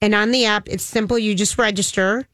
And 0.00 0.14
on 0.14 0.30
the 0.30 0.46
app, 0.46 0.68
it's 0.68 0.84
simple. 0.84 1.18
You 1.18 1.34
just 1.34 1.58
register. 1.58 2.26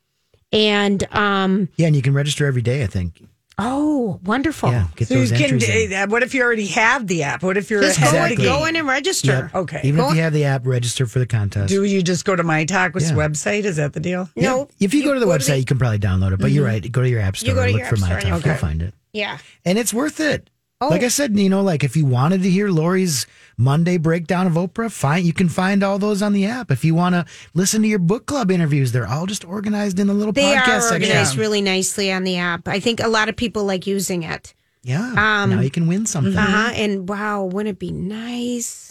And 0.52 1.02
um, 1.12 1.68
Yeah, 1.76 1.88
and 1.88 1.96
you 1.96 2.02
can 2.02 2.14
register 2.14 2.46
every 2.46 2.62
day. 2.62 2.84
I 2.84 2.86
think. 2.86 3.22
Oh, 3.58 4.20
wonderful. 4.24 4.70
Yeah, 4.70 4.86
get 4.96 5.08
So 5.08 5.14
you 5.14 5.20
those 5.20 5.30
can. 5.32 5.42
entries 5.44 5.68
in. 5.68 5.92
uh, 5.92 6.06
What 6.08 6.22
if 6.22 6.34
you 6.34 6.42
already 6.42 6.66
have 6.68 7.06
the 7.06 7.22
app? 7.22 7.42
What 7.42 7.56
if 7.56 7.70
you're 7.70 7.80
Just 7.82 7.98
go, 8.00 8.06
ahead 8.06 8.16
of 8.16 8.30
Exactly. 8.32 8.44
the 8.44 8.50
go 8.50 8.64
in 8.66 8.76
and 8.76 8.86
register. 8.86 9.50
Yep. 9.52 9.54
Okay. 9.54 9.80
Even 9.84 10.00
Go- 10.00 10.10
if 10.10 10.16
you 10.16 10.22
have 10.22 10.32
the 10.32 10.44
app, 10.44 10.66
register 10.66 11.06
for 11.06 11.18
the 11.18 11.26
contest. 11.26 11.68
Do 11.68 11.84
you 11.84 12.02
just 12.02 12.24
go 12.24 12.36
to 12.36 12.42
my 12.42 12.64
Talk's 12.64 13.10
Yeah. 13.10 13.16
website? 13.16 13.64
Is 13.64 13.76
that 13.76 13.92
the 13.92 14.00
deal? 14.00 14.28
No. 14.36 14.68
if 14.80 14.92
you, 14.94 15.04
go 15.04 15.14
to 15.14 15.20
the 15.20 15.26
website, 15.26 15.46
the- 15.46 15.58
you 15.60 15.64
can 15.64 15.78
probably 15.78 15.98
download 15.98 16.32
it. 16.32 16.38
But 16.40 16.50
you're 16.52 16.64
right. 16.66 16.90
Go 16.90 17.02
to 17.02 17.08
your 17.08 17.20
app 17.20 17.36
store 17.36 17.48
You 17.50 17.54
go 17.54 17.60
to 17.60 17.64
and 17.66 17.72
look 17.72 17.80
your 17.80 17.88
for 17.88 17.94
app 17.96 18.00
my 18.00 18.06
store 18.06 18.16
and 18.18 18.22
talk. 18.28 18.44
you'll 18.44 18.52
You'll 18.52 18.60
find 18.60 18.82
it. 18.82 18.94
yeah. 19.12 19.38
And 19.64 19.78
it's 19.78 19.94
worth 19.94 20.20
it. 20.20 20.50
Oh. 20.80 20.88
Like 20.88 21.02
I 21.02 21.08
said, 21.08 21.38
you 21.38 21.48
know, 21.48 21.62
like 21.62 21.82
if 21.84 21.96
you 21.96 22.04
wanted 22.04 22.42
to 22.42 22.50
hear 22.50 22.68
Lori's 22.68 23.26
Monday 23.58 23.96
breakdown 23.96 24.46
of 24.46 24.52
Oprah, 24.52 24.92
fine. 24.92 25.24
You 25.24 25.32
can 25.32 25.48
find 25.48 25.82
all 25.82 25.98
those 25.98 26.20
on 26.20 26.32
the 26.34 26.44
app. 26.46 26.70
If 26.70 26.84
you 26.84 26.94
want 26.94 27.14
to 27.14 27.24
listen 27.54 27.80
to 27.82 27.88
your 27.88 27.98
book 27.98 28.26
club 28.26 28.50
interviews, 28.50 28.92
they're 28.92 29.06
all 29.08 29.26
just 29.26 29.44
organized 29.44 29.98
in 29.98 30.10
a 30.10 30.12
little 30.12 30.32
They 30.32 30.42
podcast 30.54 30.68
are 30.68 30.80
section. 30.82 31.10
organized 31.10 31.36
really 31.38 31.62
nicely 31.62 32.12
on 32.12 32.24
the 32.24 32.36
app. 32.36 32.68
I 32.68 32.80
think 32.80 33.00
a 33.00 33.08
lot 33.08 33.28
of 33.30 33.36
people 33.36 33.64
like 33.64 33.86
using 33.86 34.22
it. 34.24 34.52
Yeah. 34.82 35.12
now 35.14 35.60
you 35.60 35.70
can 35.70 35.88
win 35.88 36.06
something. 36.06 36.36
Uh 36.36 36.40
huh. 36.42 36.72
And 36.74 37.08
wow, 37.08 37.44
wouldn't 37.44 37.74
it 37.74 37.78
be 37.80 37.90
nice? 37.90 38.85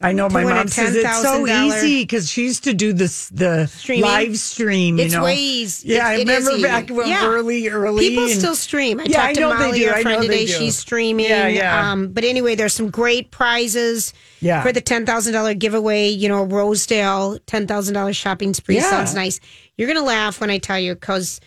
I 0.00 0.12
know 0.12 0.28
my 0.28 0.44
mom 0.44 0.68
says 0.68 0.94
it's 0.94 1.22
so 1.22 1.44
easy 1.46 2.02
because 2.04 2.30
she 2.30 2.44
used 2.44 2.62
to 2.64 2.72
do 2.74 2.92
this 2.92 3.28
the 3.30 3.66
Streaming? 3.66 4.04
live 4.04 4.38
stream. 4.38 4.96
You 4.98 5.06
It's 5.06 5.14
know, 5.14 5.24
way 5.24 5.34
easy. 5.36 5.88
Yeah, 5.88 6.06
I 6.06 6.14
It- 6.14 6.20
it 6.20 6.28
is 6.28 6.28
remember 6.28 6.50
easy. 6.52 6.62
back 6.62 6.88
when 6.90 7.08
Yeah. 7.08 7.26
early, 7.26 7.68
early. 7.68 8.08
People 8.10 8.24
and- 8.26 8.32
still 8.38 8.54
stream. 8.54 9.00
I 9.00 9.04
Yeah, 9.04 9.22
I 9.22 9.26
talked 9.26 9.34
to 9.34 9.40
know 9.40 9.58
they 9.58 9.64
Molly, 9.66 9.78
do. 9.80 9.88
our 9.88 9.94
I 9.96 10.02
friend 10.02 10.22
they 10.22 10.26
today. 10.28 10.46
do. 10.46 10.52
She's 10.52 10.76
streaming. 10.78 11.26
Yeah, 11.26 11.48
yeah. 11.48 11.90
Um, 11.90 12.08
but 12.12 12.22
anyway, 12.24 12.54
there's 12.54 12.74
some 12.74 12.90
great 12.90 13.32
prizes 13.32 14.12
Yeah. 14.40 14.62
for 14.62 14.70
the 14.70 14.80
ten 14.80 15.04
thousand 15.04 15.32
dollar 15.32 15.54
giveaway. 15.54 16.08
You 16.10 16.28
know, 16.28 16.44
Rosedale 16.44 17.38
ten 17.46 17.66
thousand 17.66 17.94
dollars 17.94 18.16
shopping 18.16 18.54
spree 18.54 18.76
Yeah. 18.76 18.88
sounds 18.90 19.14
nice. 19.14 19.40
You're 19.76 19.88
gonna 19.88 20.04
laugh 20.06 20.40
when 20.40 20.50
I 20.50 20.58
tell 20.58 20.78
you 20.78 20.94
because 20.94 21.40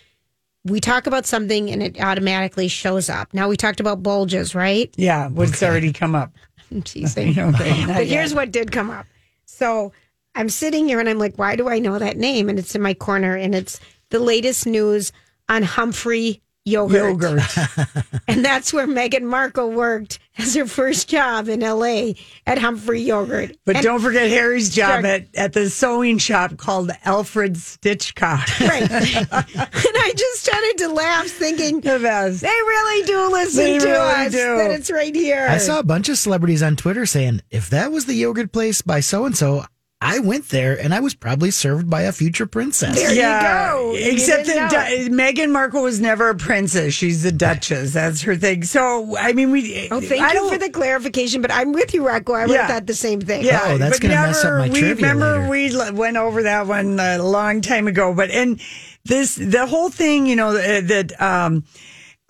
we 0.66 0.80
talk 0.80 1.08
about 1.08 1.26
something 1.26 1.72
and 1.72 1.82
it 1.82 2.00
automatically 2.02 2.68
shows 2.68 3.10
up. 3.10 3.30
Now 3.34 3.48
we 3.48 3.56
talked 3.58 3.80
about 3.80 4.04
bulges, 4.04 4.54
right? 4.54 4.92
Yeah, 4.98 5.28
what's 5.30 5.64
already 5.64 5.92
come 5.94 6.16
up. 6.16 6.32
I'm 6.72 6.82
teasing. 6.92 7.30
Okay, 7.40 7.86
But 7.86 8.08
yet. 8.08 8.08
here's 8.08 8.34
what 8.34 8.52
did 8.52 8.72
come 8.72 8.90
up. 8.90 9.06
So 9.46 9.92
I'm 10.36 10.50
sitting 10.50 10.88
here 10.88 11.00
and 11.00 11.10
I'm 11.10 11.20
like, 11.20 11.36
why 11.38 11.56
do 11.56 11.68
I 11.68 11.80
know 11.80 12.00
that 12.00 12.18
name? 12.18 12.50
And 12.50 12.58
it's 12.58 12.74
in 12.76 12.82
my 12.82 12.94
corner 12.94 13.36
and 13.36 13.54
it's 13.54 13.80
the 14.10 14.20
latest 14.20 14.66
news 14.66 15.12
on 15.50 15.64
Humphrey 15.64 16.42
yogurt. 16.66 17.22
yogurt. 17.22 17.42
And 18.28 18.46
that's 18.46 18.72
where 18.72 18.88
Meghan 18.88 19.24
Markle 19.24 19.72
worked 19.72 20.20
as 20.38 20.56
her 20.56 20.66
first 20.66 21.10
job 21.10 21.50
in 21.50 21.60
LA 21.60 22.14
at 22.48 22.58
Humphrey 22.60 23.02
Yogurt. 23.02 23.58
But 23.66 23.78
And- 23.78 23.84
don't 23.84 24.00
forget 24.00 24.30
Harry's 24.30 24.70
job 24.70 25.04
at, 25.04 25.28
at 25.36 25.52
the 25.54 25.70
sewing 25.70 26.18
shop 26.18 26.56
called 26.58 26.92
Alfred 27.04 27.58
Stitchcock. 27.58 28.48
Right. 28.62 28.90
and 28.92 29.28
I 29.34 30.14
just 30.16 30.42
started 30.44 30.76
to 30.78 30.90
laugh 30.90 31.28
thinking, 31.28 31.82
the 31.82 32.00
best. 32.00 32.42
they 32.42 32.48
really 32.48 33.06
do 33.06 33.32
listen 33.32 33.64
They 33.64 33.80
to 33.80 33.86
really 33.86 34.26
us. 34.28 34.32
do. 34.32 34.58
That 34.58 34.72
it's 34.72 34.92
right 34.92 35.14
here. 35.16 35.48
I 35.50 35.58
saw 35.58 35.80
a 35.80 35.84
bunch 35.84 36.08
of 36.10 36.18
celebrities 36.18 36.64
on 36.64 36.76
Twitter 36.78 37.06
saying, 37.06 37.42
if 37.50 37.70
that 37.72 37.92
was 37.92 38.06
the 38.06 38.14
yogurt 38.14 38.52
place 38.54 38.82
by 38.82 39.00
so 39.02 39.26
and 39.26 39.36
so, 39.36 39.66
I 40.04 40.18
went 40.18 40.50
there 40.50 40.76
and 40.80 40.96
I 40.96 41.00
was 41.00 41.14
probably 41.14 41.52
served 41.52 41.88
by 41.88 42.02
a 42.02 42.12
future 42.12 42.48
princess. 42.48 42.96
There 42.96 43.14
you 43.14 43.22
go. 43.22 43.94
Except 43.96 44.46
didn't 44.46 44.70
that 44.72 44.90
know. 44.90 45.08
Du- 45.08 45.10
Meghan 45.12 45.52
Markle 45.52 45.84
was 45.84 46.00
never 46.00 46.30
a 46.30 46.36
princess. 46.36 46.96
She's 46.96 47.24
a 47.24 47.32
duchess. 47.32 47.94
That's 47.94 48.22
her 48.24 48.36
thing. 48.36 48.64
So, 48.64 49.16
I 49.16 49.34
mean, 49.34 49.52
we. 49.52 49.88
Oh, 49.92 50.02
thank 50.02 50.24
I 50.24 50.34
you 50.34 50.50
for 50.50 50.58
the 50.58 50.72
clarification, 50.72 51.42
but 51.44 51.52
I'm 51.52 51.72
with 51.72 51.94
you, 51.94 52.08
Rocco. 52.08 52.34
I 52.34 52.48
would 52.48 52.52
Yeah. 52.54 52.62
have 52.64 52.70
thought 52.72 52.88
the 52.88 52.96
same 52.96 53.22
thing. 53.22 53.46
Yeah, 53.46 53.62
Oh, 53.64 53.78
that's 53.78 54.00
but 54.00 54.02
gonna 54.10 54.16
mess 54.28 54.40
up 54.40 54.46
never- 54.46 54.60
my 54.60 54.70
we, 54.70 54.80
trivia 54.80 54.96
Remember, 55.14 55.50
later. 55.50 55.92
we 55.92 55.92
went 56.00 56.18
over 56.18 56.44
that 56.44 56.66
one 56.66 57.00
a 57.00 57.20
long 57.22 57.62
time 57.62 57.88
ago. 57.88 58.12
But 58.16 58.32
and 58.32 58.60
this, 59.06 59.36
the 59.36 59.68
whole 59.68 59.92
thing, 59.92 60.26
you 60.26 60.36
know, 60.36 60.50
uh, 60.50 60.82
that 60.82 61.22
um, 61.22 61.64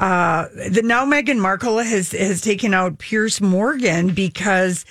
uh, 0.02 0.48
that 0.56 0.84
now 0.84 1.06
Meghan 1.06 1.38
Markle 1.40 1.78
has 1.80 2.12
has 2.12 2.42
taken 2.42 2.74
out 2.74 2.98
Piers 2.98 3.40
Morgan 3.40 4.14
because. 4.14 4.84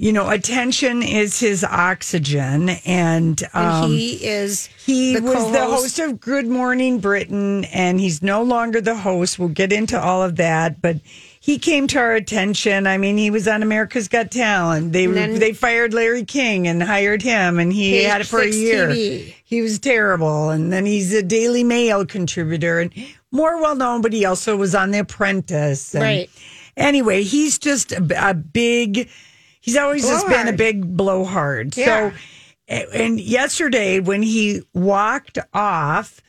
You 0.00 0.12
know, 0.12 0.30
attention 0.30 1.02
is 1.02 1.40
his 1.40 1.64
oxygen, 1.64 2.68
and 2.86 3.42
um, 3.52 3.84
And 3.86 3.92
he 3.92 4.24
is 4.24 4.66
he 4.86 5.16
the 5.16 5.22
was 5.22 5.50
the 5.50 5.58
co-host. 5.58 5.82
host 5.82 5.98
of 5.98 6.20
Good 6.20 6.46
Morning 6.46 7.00
Britain, 7.00 7.64
and 7.64 7.98
he's 7.98 8.22
no 8.22 8.44
longer 8.44 8.80
the 8.80 8.94
host. 8.94 9.40
We'll 9.40 9.48
get 9.48 9.72
into 9.72 10.00
all 10.00 10.22
of 10.22 10.36
that, 10.36 10.80
but 10.80 10.98
he 11.40 11.58
came 11.58 11.88
to 11.88 11.98
our 11.98 12.12
attention. 12.12 12.86
I 12.86 12.96
mean, 12.96 13.18
he 13.18 13.32
was 13.32 13.48
on 13.48 13.60
America's 13.60 14.06
Got 14.06 14.30
Talent. 14.30 14.92
They 14.92 15.06
they 15.06 15.52
fired 15.52 15.92
Larry 15.92 16.24
King 16.24 16.68
and 16.68 16.80
hired 16.80 17.20
him, 17.22 17.58
and 17.58 17.72
he 17.72 18.04
had 18.04 18.20
it 18.20 18.28
for 18.28 18.38
a 18.38 18.46
year. 18.48 18.90
TV. 18.90 19.34
He 19.42 19.62
was 19.62 19.80
terrible, 19.80 20.50
and 20.50 20.72
then 20.72 20.86
he's 20.86 21.12
a 21.12 21.24
Daily 21.24 21.64
Mail 21.64 22.06
contributor 22.06 22.78
and 22.78 22.92
more 23.30 23.60
well 23.60 23.76
known. 23.76 24.02
But 24.02 24.12
he 24.12 24.24
also 24.24 24.56
was 24.56 24.74
on 24.74 24.90
The 24.90 25.00
Apprentice. 25.00 25.94
And 25.94 26.02
Right. 26.02 26.30
Anyway, 26.76 27.22
he's 27.24 27.58
just 27.58 27.92
a, 27.92 28.30
a 28.30 28.34
big. 28.34 29.08
He's 29.60 29.76
always 29.76 30.06
just 30.06 30.26
been 30.28 30.48
a 30.48 30.52
big 30.52 30.96
blowhard. 30.96 31.76
Yeah. 31.76 32.10
So 32.10 32.16
and 32.68 33.18
yesterday, 33.18 33.98
when 34.00 34.22
he 34.22 34.62
walked 34.74 35.38
off 35.54 36.20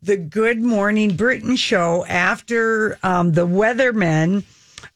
the 0.00 0.16
Good 0.16 0.60
Morning 0.60 1.16
Britain 1.16 1.56
show 1.56 2.04
after 2.06 2.98
um, 3.02 3.32
the 3.32 3.46
weatherman, 3.46 4.44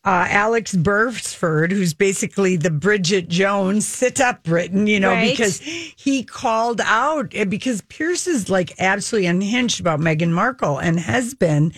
uh, 0.05 0.27
Alex 0.29 0.75
Beresford, 0.75 1.73
who's 1.73 1.95
basically 1.95 2.57
the 2.57 2.71
Bridget 2.71 3.29
Jones, 3.29 3.87
sit 3.87 4.21
up 4.21 4.43
Britain, 4.45 4.87
you 4.87 5.01
know, 5.01 5.11
Right. 5.11 5.31
because 5.31 5.61
he 5.61 6.23
called 6.25 6.81
out, 6.85 7.33
eh, 7.35 7.45
because 7.45 7.81
Piers 7.83 8.27
is 8.27 8.49
like 8.51 8.73
absolutely 8.81 9.27
unhinged 9.27 9.81
about 9.81 10.01
Meghan 10.01 10.31
Markle 10.31 10.79
and 10.79 10.99
has 11.01 11.35
been 11.35 11.73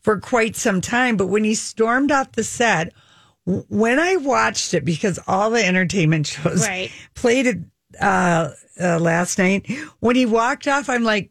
for 0.00 0.18
quite 0.18 0.56
some 0.56 0.80
time. 0.80 1.16
But 1.16 1.26
when 1.26 1.44
he 1.44 1.54
stormed 1.54 2.10
off 2.12 2.32
the 2.32 2.44
set, 2.44 2.92
when 3.44 3.98
I 3.98 4.16
watched 4.16 4.74
it, 4.74 4.84
because 4.84 5.18
all 5.26 5.50
the 5.50 5.64
entertainment 5.64 6.26
shows 6.28 6.66
Right. 6.66 6.90
played 7.14 7.46
it 7.46 7.58
uh, 8.00 8.50
uh, 8.80 8.98
last 8.98 9.38
night, 9.38 9.68
when 9.98 10.14
he 10.16 10.26
walked 10.26 10.68
off, 10.68 10.88
I'm 10.88 11.02
like, 11.04 11.30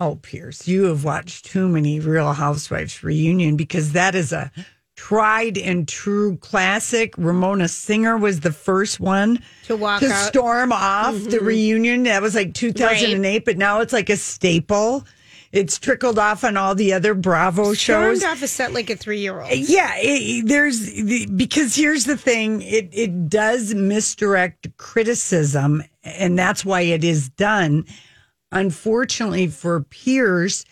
oh, 0.00 0.16
Piers, 0.16 0.66
you 0.68 0.84
have 0.84 1.04
watched 1.04 1.46
too 1.46 1.68
many 1.68 1.98
Real 2.00 2.32
Housewives 2.32 3.02
reunion 3.02 3.56
because 3.56 3.92
that 3.92 4.14
is 4.14 4.32
a 4.32 4.50
tried 4.98 5.56
and 5.56 5.86
true 5.86 6.36
classic. 6.38 7.14
Ramona 7.16 7.68
Singer 7.68 8.18
was 8.18 8.40
the 8.40 8.50
first 8.50 8.98
one 8.98 9.40
to 9.66 9.76
walk 9.76 10.00
to 10.00 10.10
out. 10.10 10.26
storm 10.26 10.72
off 10.72 11.14
mm-hmm. 11.14 11.30
the 11.30 11.38
reunion. 11.38 12.02
That 12.02 12.20
was 12.20 12.34
like 12.34 12.52
2008, 12.52 13.22
right. 13.22 13.44
but 13.44 13.56
now 13.56 13.78
it's 13.78 13.92
like 13.92 14.10
a 14.10 14.16
staple. 14.16 15.06
It's 15.52 15.78
trickled 15.78 16.18
off 16.18 16.42
on 16.42 16.56
all 16.56 16.74
the 16.74 16.92
other 16.94 17.14
Bravo 17.14 17.74
shows. 17.74 18.18
Stormed 18.18 18.24
off 18.24 18.42
a 18.42 18.48
set 18.48 18.72
like 18.72 18.90
a 18.90 18.96
three-year-old. 18.96 19.52
Uh, 19.52 19.54
yeah, 19.54 19.92
it, 19.98 20.48
there's 20.48 20.80
the, 20.80 21.26
because 21.26 21.76
here's 21.76 22.04
the 22.04 22.16
thing: 22.16 22.60
it 22.62 22.88
it 22.92 23.28
does 23.28 23.74
misdirect 23.74 24.76
criticism, 24.78 25.84
and 26.02 26.36
that's 26.36 26.64
why 26.64 26.80
it 26.80 27.04
is 27.04 27.28
done. 27.28 27.86
Unfortunately 28.50 29.46
for 29.46 29.80
peers, 29.84 30.64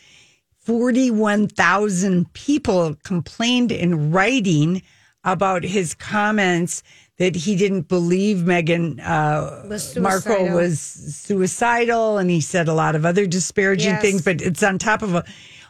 41,000 0.66 2.32
people 2.32 2.96
complained 3.04 3.70
in 3.70 4.10
writing 4.10 4.82
about 5.22 5.62
his 5.62 5.94
comments 5.94 6.82
that 7.18 7.36
he 7.36 7.54
didn't 7.54 7.82
believe 7.82 8.38
Meghan 8.38 9.00
uh, 9.00 9.68
was 9.68 9.96
Markle 9.96 10.50
was 10.50 10.80
suicidal, 10.80 12.18
and 12.18 12.28
he 12.28 12.40
said 12.40 12.66
a 12.66 12.74
lot 12.74 12.96
of 12.96 13.06
other 13.06 13.26
disparaging 13.26 13.92
yes. 13.92 14.02
things. 14.02 14.22
But 14.22 14.42
it's 14.42 14.62
on 14.62 14.78
top 14.78 15.02
of 15.02 15.14
a, 15.14 15.24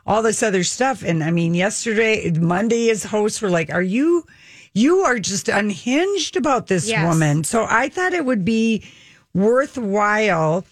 all 0.07 0.23
this 0.23 0.43
other 0.43 0.65
stuff. 0.65 1.03
And 1.03 1.23
I 1.23 1.31
mean, 1.31 1.55
yesterday, 1.55 2.31
Monday, 2.31 2.87
his 2.87 3.05
hosts 3.05 3.43
were 3.43 3.51
like, 3.51 3.71
"Are 3.71 3.83
you, 3.83 4.25
you 4.73 5.01
are 5.01 5.19
just 5.19 5.49
unhinged 5.49 6.37
about 6.37 6.69
this 6.69 6.89
yes. 6.89 7.07
woman." 7.07 7.45
So 7.45 7.67
I 7.69 7.91
thought 7.91 8.15
it 8.15 8.25
would 8.25 8.45
be 8.47 8.83
worthwhile 9.35 10.65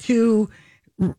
to 0.00 0.50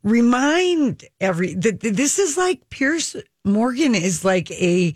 remind 0.04 1.06
every 1.20 1.54
that 1.56 1.80
this 1.82 2.20
is 2.20 2.38
like 2.38 2.70
Piers 2.70 3.16
Morgan 3.44 3.96
is 3.96 4.24
like 4.24 4.50
a 4.52 4.96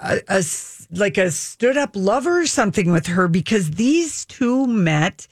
a 0.00 0.42
like 0.90 1.18
a 1.18 1.30
stood 1.30 1.76
up 1.76 1.90
lover 1.94 2.40
or 2.40 2.46
something 2.46 2.90
with 2.90 3.06
her 3.06 3.28
because 3.28 3.72
these 3.72 4.24
two 4.26 4.66
met 4.66 5.26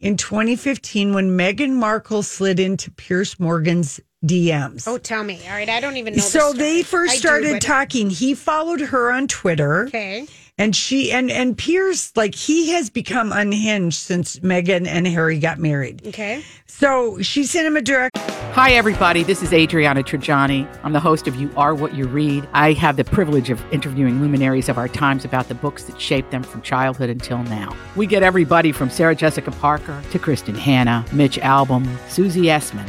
in 0.00 0.16
2015 0.16 1.14
when 1.14 1.36
Meghan 1.36 1.72
Markle 1.72 2.22
slid 2.22 2.60
into 2.60 2.90
Piers 2.90 3.38
Morgan's 3.38 4.00
DMs. 4.24 4.86
Oh, 4.88 4.98
tell 4.98 5.22
me. 5.22 5.40
All 5.46 5.52
right, 5.52 5.68
I 5.68 5.80
don't 5.80 5.96
even 5.96 6.14
know. 6.14 6.22
so 6.22 6.52
this 6.52 6.58
they 6.58 6.82
first 6.82 7.12
I 7.12 7.14
do, 7.14 7.20
started 7.20 7.52
but- 7.54 7.62
talking. 7.62 8.10
He 8.10 8.34
followed 8.34 8.80
her 8.80 9.12
on 9.12 9.28
Twitter. 9.28 9.86
Okay. 9.86 10.26
And 10.60 10.74
she 10.74 11.12
and 11.12 11.30
and 11.30 11.56
Piers 11.56 12.10
like 12.16 12.34
he 12.34 12.70
has 12.70 12.90
become 12.90 13.30
unhinged 13.32 13.96
since 13.96 14.40
Meghan 14.40 14.88
and 14.88 15.06
Harry 15.06 15.38
got 15.38 15.58
married. 15.60 16.04
Okay. 16.08 16.42
So 16.66 17.22
she 17.22 17.44
sent 17.44 17.68
him 17.68 17.76
a 17.76 17.80
direct 17.80 18.18
Hi, 18.54 18.72
everybody. 18.72 19.22
This 19.22 19.40
is 19.40 19.52
Adriana 19.52 20.02
Trigiani. 20.02 20.66
I'm 20.82 20.92
the 20.92 20.98
host 20.98 21.28
of 21.28 21.36
You 21.36 21.48
Are 21.56 21.76
What 21.76 21.94
You 21.94 22.08
Read. 22.08 22.48
I 22.54 22.72
have 22.72 22.96
the 22.96 23.04
privilege 23.04 23.50
of 23.50 23.62
interviewing 23.72 24.20
luminaries 24.20 24.68
of 24.68 24.78
our 24.78 24.88
times 24.88 25.24
about 25.24 25.46
the 25.46 25.54
books 25.54 25.84
that 25.84 26.00
shaped 26.00 26.32
them 26.32 26.42
from 26.42 26.62
childhood 26.62 27.08
until 27.08 27.38
now. 27.44 27.76
We 27.94 28.08
get 28.08 28.24
everybody 28.24 28.72
from 28.72 28.90
Sarah 28.90 29.14
Jessica 29.14 29.52
Parker 29.52 30.02
to 30.10 30.18
Kristin 30.18 30.56
Hannah, 30.56 31.04
Mitch 31.12 31.38
Albom, 31.38 31.86
Susie 32.08 32.44
Essman, 32.46 32.88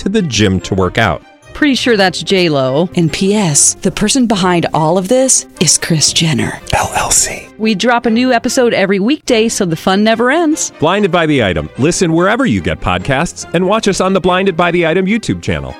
to 0.00 0.08
the 0.08 0.22
gym 0.22 0.60
to 0.60 0.74
work 0.74 0.98
out. 0.98 1.22
Pretty 1.54 1.74
sure 1.74 1.96
that's 1.96 2.22
J 2.22 2.48
Lo. 2.48 2.88
And 2.96 3.12
P.S. 3.12 3.74
The 3.74 3.90
person 3.90 4.26
behind 4.26 4.66
all 4.72 4.96
of 4.98 5.08
this 5.08 5.46
is 5.60 5.78
Kris 5.78 6.12
Jenner 6.12 6.52
LLC. 6.72 7.56
We 7.58 7.74
drop 7.74 8.06
a 8.06 8.10
new 8.10 8.32
episode 8.32 8.72
every 8.72 8.98
weekday, 8.98 9.48
so 9.48 9.64
the 9.66 9.76
fun 9.76 10.02
never 10.02 10.30
ends. 10.30 10.72
Blinded 10.80 11.10
by 11.12 11.26
the 11.26 11.44
item. 11.44 11.68
Listen 11.78 12.12
wherever 12.12 12.46
you 12.46 12.60
get 12.62 12.80
podcasts, 12.80 13.52
and 13.52 13.66
watch 13.66 13.88
us 13.88 14.00
on 14.00 14.12
the 14.14 14.20
Blinded 14.20 14.56
by 14.56 14.70
the 14.70 14.86
Item 14.86 15.06
YouTube 15.06 15.42
channel. 15.42 15.74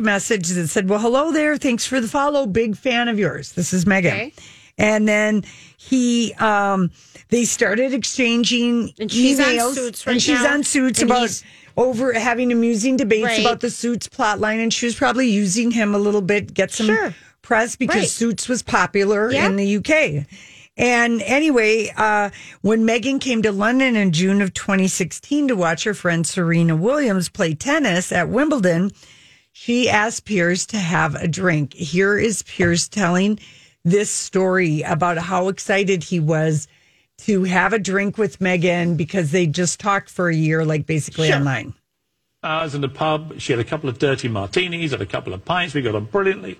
message 0.00 0.48
that 0.48 0.68
said, 0.68 0.88
"Well, 0.88 0.98
hello 0.98 1.30
there. 1.30 1.58
Thanks 1.58 1.84
for 1.84 2.00
the 2.00 2.08
follow. 2.08 2.46
Big 2.46 2.74
fan 2.74 3.08
of 3.08 3.18
yours. 3.18 3.52
This 3.52 3.74
is 3.74 3.84
Meghan." 3.84 4.06
Okay. 4.06 4.32
And 4.78 5.06
then 5.08 5.44
he, 5.76 6.32
um, 6.34 6.90
they 7.28 7.44
started 7.44 7.92
exchanging 7.94 8.92
And 8.98 9.10
she's 9.10 9.38
on 9.40 9.46
emails, 9.46 9.74
Suits 9.74 10.06
and 10.06 10.20
she's 10.22 10.42
now, 10.42 10.54
on 10.54 10.64
suits 10.64 11.00
and 11.02 11.10
about 11.10 11.42
over 11.76 12.12
having 12.12 12.50
amusing 12.52 12.96
debates 12.96 13.24
Right. 13.26 13.40
about 13.40 13.60
the 13.60 13.70
suits 13.70 14.08
plot 14.08 14.40
line, 14.40 14.58
and 14.60 14.72
she 14.72 14.86
was 14.86 14.94
probably 14.94 15.28
using 15.28 15.70
him 15.70 15.94
a 15.94 15.98
little 15.98 16.20
bit, 16.22 16.52
get 16.52 16.72
some 16.72 16.86
Sure. 16.86 17.14
press 17.42 17.76
because 17.76 17.96
Right. 17.96 18.08
Suits 18.08 18.48
was 18.48 18.62
popular 18.62 19.30
Yeah. 19.32 19.46
in 19.46 19.56
the 19.56 19.64
UK. 19.66 20.26
And 20.76 21.20
anyway, 21.22 21.92
uh, 21.96 22.30
when 22.62 22.86
Meghan 22.86 23.20
came 23.20 23.42
to 23.42 23.52
London 23.52 23.96
in 23.96 24.12
June 24.12 24.40
of 24.40 24.54
2016 24.54 25.48
to 25.48 25.54
watch 25.56 25.84
her 25.84 25.94
friend 25.94 26.26
Serena 26.26 26.74
Williams 26.74 27.28
play 27.28 27.54
tennis 27.54 28.12
at 28.12 28.28
Wimbledon, 28.28 28.90
she 29.52 29.88
asked 29.90 30.24
Piers 30.24 30.64
to 30.66 30.78
have 30.78 31.14
a 31.16 31.28
drink. 31.28 31.74
Here 31.74 32.18
is 32.18 32.42
Piers 32.42 32.88
telling 32.88 33.38
this 33.84 34.10
story 34.10 34.82
about 34.82 35.18
how 35.18 35.48
excited 35.48 36.04
he 36.04 36.20
was 36.20 36.68
to 37.18 37.44
have 37.44 37.72
a 37.72 37.78
drink 37.78 38.16
with 38.18 38.38
Meghan 38.38 38.96
because 38.96 39.30
they 39.30 39.46
just 39.46 39.78
talked 39.80 40.08
for 40.08 40.28
a 40.28 40.34
year, 40.34 40.64
like 40.64 40.86
basically 40.86 41.32
online. 41.32 41.74
I 42.42 42.62
was 42.62 42.74
in 42.74 42.80
the 42.80 42.88
pub. 42.88 43.38
She 43.38 43.52
had 43.52 43.60
a 43.60 43.64
couple 43.64 43.90
of 43.90 43.98
dirty 43.98 44.28
martinis 44.28 44.94
and 44.94 45.02
a 45.02 45.06
couple 45.06 45.34
of 45.34 45.44
pints. 45.44 45.74
We 45.74 45.82
got 45.82 45.94
on 45.94 46.06
brilliantly. 46.06 46.58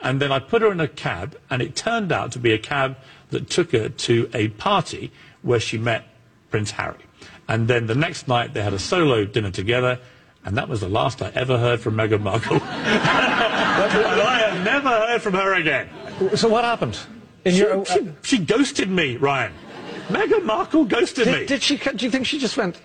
And 0.00 0.20
then 0.20 0.32
I 0.32 0.38
put 0.38 0.62
her 0.62 0.72
in 0.72 0.80
a 0.80 0.88
cab, 0.88 1.36
and 1.50 1.60
it 1.60 1.76
turned 1.76 2.10
out 2.10 2.32
to 2.32 2.38
be 2.38 2.52
a 2.52 2.58
cab 2.58 2.96
that 3.28 3.50
took 3.50 3.72
her 3.72 3.90
to 3.90 4.30
a 4.32 4.48
party 4.48 5.12
where 5.42 5.60
she 5.60 5.76
met 5.76 6.04
Prince 6.50 6.70
Harry. 6.72 7.04
And 7.48 7.68
then 7.68 7.86
the 7.86 7.94
next 7.94 8.26
night, 8.26 8.54
they 8.54 8.62
had 8.62 8.72
a 8.72 8.78
solo 8.78 9.26
dinner 9.26 9.50
together, 9.50 9.98
and 10.44 10.56
that 10.56 10.70
was 10.70 10.80
the 10.80 10.88
last 10.88 11.20
I 11.20 11.30
ever 11.34 11.58
heard 11.58 11.80
from 11.80 11.96
Meghan 11.96 12.22
Markle. 12.22 12.54
and 12.62 12.62
I 12.62 14.38
have 14.48 14.64
never 14.64 14.88
heard 14.88 15.20
from 15.20 15.34
her 15.34 15.52
again. 15.54 15.90
So 16.34 16.48
what 16.48 16.64
happened? 16.64 16.98
In 17.44 17.52
She, 17.52 17.58
your, 17.58 17.84
she, 17.84 18.12
she 18.22 18.38
ghosted 18.38 18.90
me, 18.90 19.16
Ryan. 19.16 19.52
Meghan 20.08 20.44
Markle 20.44 20.84
ghosted 20.84 21.26
me. 21.26 21.32
did, 21.32 21.46
did 21.48 21.62
she? 21.62 21.76
Do 21.76 22.04
you 22.04 22.10
think 22.10 22.26
she 22.26 22.38
just 22.38 22.56
went? 22.56 22.80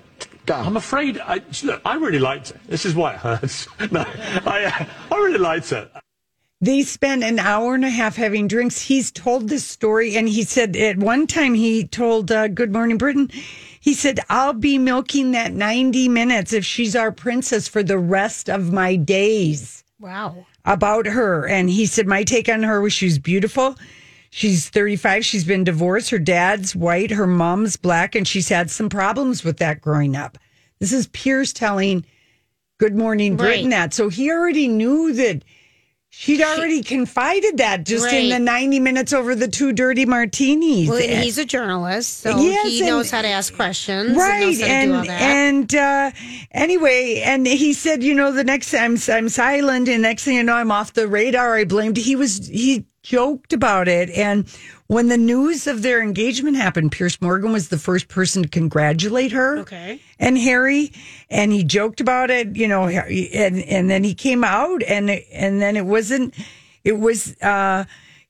Gone? 0.46 0.66
I'm 0.66 0.78
afraid. 0.78 1.20
I, 1.20 1.42
look, 1.64 1.82
I 1.84 1.96
really 1.96 2.20
liked 2.20 2.50
her. 2.50 2.60
This 2.68 2.86
is 2.86 2.94
why 2.96 3.14
it 3.14 3.20
hurts. 3.20 3.68
No, 3.92 4.06
I, 4.46 4.66
uh, 4.66 4.86
I 5.12 5.18
really 5.18 5.40
liked 5.40 5.70
her. 5.72 5.90
They 6.62 6.84
spent 6.84 7.24
an 7.24 7.40
hour 7.40 7.76
and 7.76 7.84
a 7.84 7.90
half 7.90 8.16
having 8.16 8.48
drinks. 8.48 8.82
He's 8.82 9.12
told 9.12 9.50
this 9.50 9.66
story, 9.66 10.16
and 10.16 10.30
he 10.30 10.44
said 10.44 10.76
at 10.78 10.98
one 10.98 11.28
time 11.28 11.54
he 11.54 11.86
told 11.86 12.32
uh, 12.32 12.48
Good 12.48 12.72
Morning 12.72 12.98
Britain, 12.98 13.30
he 13.80 13.94
said, 13.94 14.20
I'll 14.30 14.54
be 14.54 14.78
milking 14.78 15.32
that 15.32 15.52
90 15.52 16.08
minutes 16.10 16.54
if 16.54 16.64
she's 16.66 16.96
our 16.96 17.12
princess 17.12 17.68
for 17.68 17.84
the 17.84 17.98
rest 18.00 18.50
of 18.50 18.72
my 18.72 18.96
days 18.96 19.84
Wow. 20.00 20.46
About 20.66 21.06
her. 21.06 21.48
And 21.48 21.70
he 21.70 21.86
said, 21.86 22.08
My 22.08 22.24
take 22.24 22.50
on 22.50 22.64
her 22.64 22.82
was 22.82 22.94
she's 22.94 23.18
beautiful. 23.20 23.76
She's 24.32 24.70
35. 24.70 25.24
She's 25.26 25.46
been 25.46 25.64
divorced. 25.64 26.10
Her 26.10 26.20
dad's 26.20 26.76
white. 26.76 27.12
Her 27.12 27.28
mom's 27.28 27.78
black. 27.78 28.16
And 28.16 28.28
she's 28.28 28.50
had 28.50 28.70
some 28.70 28.90
problems 28.90 29.44
with 29.44 29.58
that 29.58 29.80
growing 29.82 30.16
up. 30.16 30.38
This 30.80 30.92
is 30.92 31.08
Piers 31.08 31.54
telling 31.54 32.06
Good 32.78 32.96
Morning 32.96 33.38
Britain 33.38 33.66
Right. 33.66 33.72
that. 33.72 33.94
So 33.94 34.10
he 34.10 34.30
already 34.32 34.68
knew 34.68 35.14
that 35.14 35.44
she'd 36.18 36.42
already 36.42 36.82
confided 36.82 37.58
that 37.58 37.86
just 37.86 38.06
in 38.08 38.30
Right. 38.30 38.38
the 38.38 38.40
90 38.40 38.80
minutes 38.80 39.14
over 39.14 39.36
the 39.36 39.48
two 39.48 39.74
dirty 39.74 40.06
martinis. 40.06 40.88
Well, 40.90 40.98
and 40.98 41.24
he's 41.24 41.38
a 41.38 41.46
journalist, 41.46 42.22
so 42.22 42.40
Yes, 42.40 42.68
he 42.68 42.80
and- 42.80 42.88
knows 42.88 43.12
how 43.12 43.22
to 43.22 43.28
ask 43.28 43.54
questions. 43.56 44.10
and 44.10 44.18
Right, 44.18 44.40
knows 44.46 44.62
how 44.62 44.66
to 44.68 44.72
and 44.74 44.92
do 44.92 44.98
all 44.98 45.06
that. 45.06 45.22
and 45.22 45.76
uh, 45.76 46.12
anyway, 46.52 47.22
and 47.26 47.46
he 47.46 47.74
said, 47.74 48.04
you 48.04 48.14
know, 48.14 48.32
the 48.32 48.44
next 48.44 48.72
time 48.72 48.98
I'm 49.10 49.30
silent, 49.30 49.88
and 49.90 50.02
next 50.02 50.24
thing 50.24 50.36
you 50.36 50.44
know, 50.44 50.54
I'm 50.56 50.72
off 50.72 50.94
the 50.94 51.08
radar. 51.08 51.58
I 51.58 51.66
blamed. 51.66 51.98
He 51.98 52.16
was 52.16 52.48
he 52.48 52.86
joked 53.04 53.54
about 53.54 53.88
it, 53.88 54.10
and 54.12 54.46
when 54.88 55.08
the 55.08 55.18
news 55.18 55.68
of 55.68 55.82
their 55.82 56.02
engagement 56.02 56.58
happened, 56.58 56.92
Piers 56.92 57.22
Morgan 57.22 57.52
was 57.52 57.70
the 57.70 57.78
first 57.78 58.08
person 58.08 58.44
to 58.44 58.50
congratulate 58.50 59.32
her. 59.32 59.60
Okay. 59.60 60.00
and 60.20 60.38
Harry, 60.38 60.92
and 61.30 61.52
he 61.52 61.64
joked 61.64 62.02
about 62.02 62.30
it, 62.30 62.56
you 62.56 62.68
know, 62.68 62.88
and 62.88 63.62
and 63.64 63.90
then 63.90 64.04
he 64.04 64.14
came 64.14 64.44
out, 64.44 64.84
and 64.84 65.10
and 65.10 65.62
then 65.62 65.76
it 65.76 65.86
wasn't. 65.86 66.34
It 66.84 67.00
was. 67.00 67.40
uh 67.42 67.86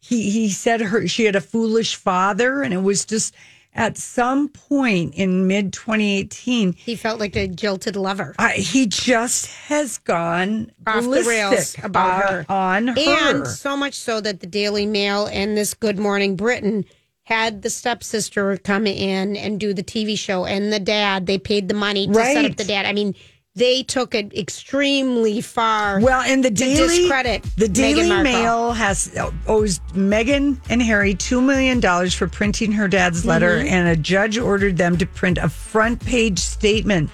he 0.08 0.30
he 0.30 0.50
said 0.50 0.82
her 0.82 1.08
she 1.08 1.26
had 1.26 1.36
a 1.36 1.42
foolish 1.42 1.96
father, 1.96 2.62
and 2.62 2.74
it 2.76 2.84
was 2.84 3.06
just 3.06 3.34
at 3.76 3.98
some 3.98 4.48
point 4.50 5.14
in 5.14 5.48
mid 5.48 5.74
2018 5.74 6.74
he 6.74 6.96
felt 6.96 7.20
like 7.20 7.36
a 7.36 7.48
jilted 7.48 7.96
lover. 7.96 8.34
I, 8.40 8.54
he 8.54 8.88
just 8.88 9.48
has 9.48 9.98
gone 10.00 10.72
off 10.88 11.04
the 11.04 11.24
rails 11.28 11.76
about 11.84 12.24
uh, 12.24 12.28
her. 12.28 12.46
on 12.50 12.88
her. 12.88 12.96
And 12.98 13.48
so 13.48 13.78
much 13.78 13.94
so 13.94 14.22
that 14.22 14.40
the 14.40 14.48
Daily 14.48 14.86
Mail 14.86 15.28
and 15.28 15.58
this 15.58 15.74
Good 15.74 16.00
Morning 16.00 16.36
Britain 16.36 16.86
had 17.24 17.64
the 17.64 17.70
stepsister 17.70 18.56
come 18.58 18.86
in 18.86 19.36
and 19.36 19.60
do 19.60 19.74
the 19.74 19.84
TV 19.84 20.18
show 20.18 20.46
and 20.46 20.72
the 20.72 20.80
dad. 20.80 21.26
They 21.26 21.40
paid 21.40 21.68
the 21.68 21.74
money 21.74 22.08
to 22.08 22.14
set 22.14 22.46
up 22.46 22.56
the 22.56 22.64
dad. 22.64 22.86
I 22.86 22.94
mean, 22.94 23.16
they 23.56 23.84
took 23.84 24.14
it 24.14 24.34
extremely 24.38 25.40
far. 25.42 26.00
Well, 26.02 26.22
and 26.22 26.44
the 26.44 26.52
Daily 26.52 27.00
discredit 27.00 27.44
the 27.58 27.68
Daily 27.70 28.10
Mail 28.22 28.74
has 28.74 29.18
owes 29.48 29.80
Meghan 29.94 30.58
and 30.70 30.82
Harry 30.82 31.14
two 31.14 31.42
million 31.42 31.80
dollars 31.80 32.14
for 32.14 32.28
printing 32.28 32.72
her 32.74 32.88
dad's 32.88 33.26
letter, 33.26 33.58
Mm-hmm. 33.60 33.68
and 33.74 33.88
a 33.88 33.96
judge 33.96 34.38
ordered 34.38 34.78
them 34.78 34.98
to 34.98 35.06
print 35.06 35.38
a 35.38 35.48
front 35.50 36.06
page 36.06 36.40
statement 36.40 37.10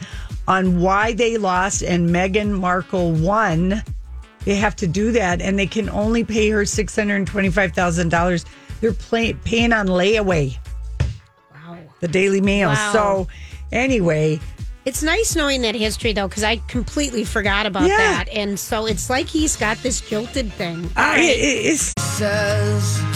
on 0.47 0.82
why 0.82 1.13
they 1.13 1.38
lost 1.38 1.84
and 1.84 2.10
Meghan 2.10 2.51
Markle 2.60 3.12
won. 3.12 3.84
They 4.43 4.56
have 4.56 4.75
to 4.77 4.88
do 4.88 5.12
that, 5.12 5.39
and 5.39 5.60
they 5.60 5.67
can 5.67 5.88
only 5.89 6.23
pay 6.23 6.49
her 6.49 6.65
six 6.65 6.95
hundred 6.95 7.27
twenty-five 7.27 7.73
thousand 7.73 8.10
dollars. 8.10 8.45
They're 8.82 8.93
play, 8.93 9.34
paying 9.34 9.71
on 9.73 9.86
layaway. 9.86 10.58
Wow. 11.54 11.77
The 11.99 12.08
Daily 12.08 12.41
Mail. 12.41 12.69
Wow. 12.69 12.91
So, 12.91 13.27
anyway, 13.71 14.39
It's 14.83 15.03
nice 15.03 15.35
knowing 15.35 15.61
that 15.61 15.75
history 15.75 16.11
though, 16.11 16.27
because 16.27 16.43
I 16.43 16.55
completely 16.67 17.23
forgot 17.23 17.67
about 17.67 17.87
Yeah. 17.87 17.97
that. 17.97 18.29
And 18.33 18.57
so 18.59 18.87
it's 18.87 19.11
like 19.11 19.27
he's 19.27 19.55
got 19.55 19.77
this 19.83 20.01
jilted 20.01 20.51
thing. 20.53 20.89
Uh, 20.97 20.99
All 21.01 21.05
right. 21.11 21.21
it- 21.21 21.65
it's, 21.65 21.93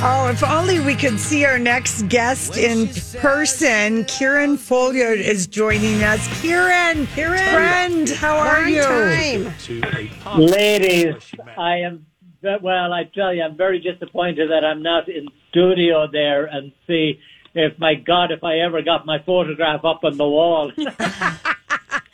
oh, 0.03 0.29
if 0.31 0.43
only 0.43 0.79
we 0.79 0.93
could 0.93 1.19
see 1.19 1.43
our 1.43 1.57
next 1.57 2.03
guest 2.07 2.55
in 2.55 2.89
person. 3.19 4.05
Kieran 4.05 4.57
Folliard 4.57 5.19
is 5.19 5.47
joining 5.47 6.03
us. 6.03 6.27
Kieran, 6.41 7.07
Kieran, 7.07 7.39
friend, 7.39 8.09
how 8.09 8.37
are 8.37 8.61
Long 8.61 8.69
you? 8.73 8.83
time. 8.83 9.53
To 9.63 9.79
a 9.79 10.07
party 10.23 10.41
Ladies, 10.45 11.05
where 11.05 11.19
she 11.21 11.37
met 11.37 11.57
I 11.59 11.77
am 11.79 12.05
well. 12.61 12.93
I 12.93 13.05
tell 13.05 13.33
you, 13.33 13.41
I'm 13.41 13.57
very 13.57 13.79
disappointed 13.79 14.51
that 14.51 14.63
I'm 14.63 14.83
not 14.83 15.09
in 15.09 15.25
studio 15.49 16.05
there 16.11 16.45
and 16.45 16.71
see 16.85 17.19
if 17.55 17.79
my 17.79 17.95
God, 17.95 18.31
if 18.31 18.43
I 18.43 18.59
ever 18.59 18.81
got 18.81 19.05
my 19.05 19.19
photograph 19.19 19.83
up 19.85 20.03
on 20.03 20.17
the 20.17 20.27
wall. 20.27 20.71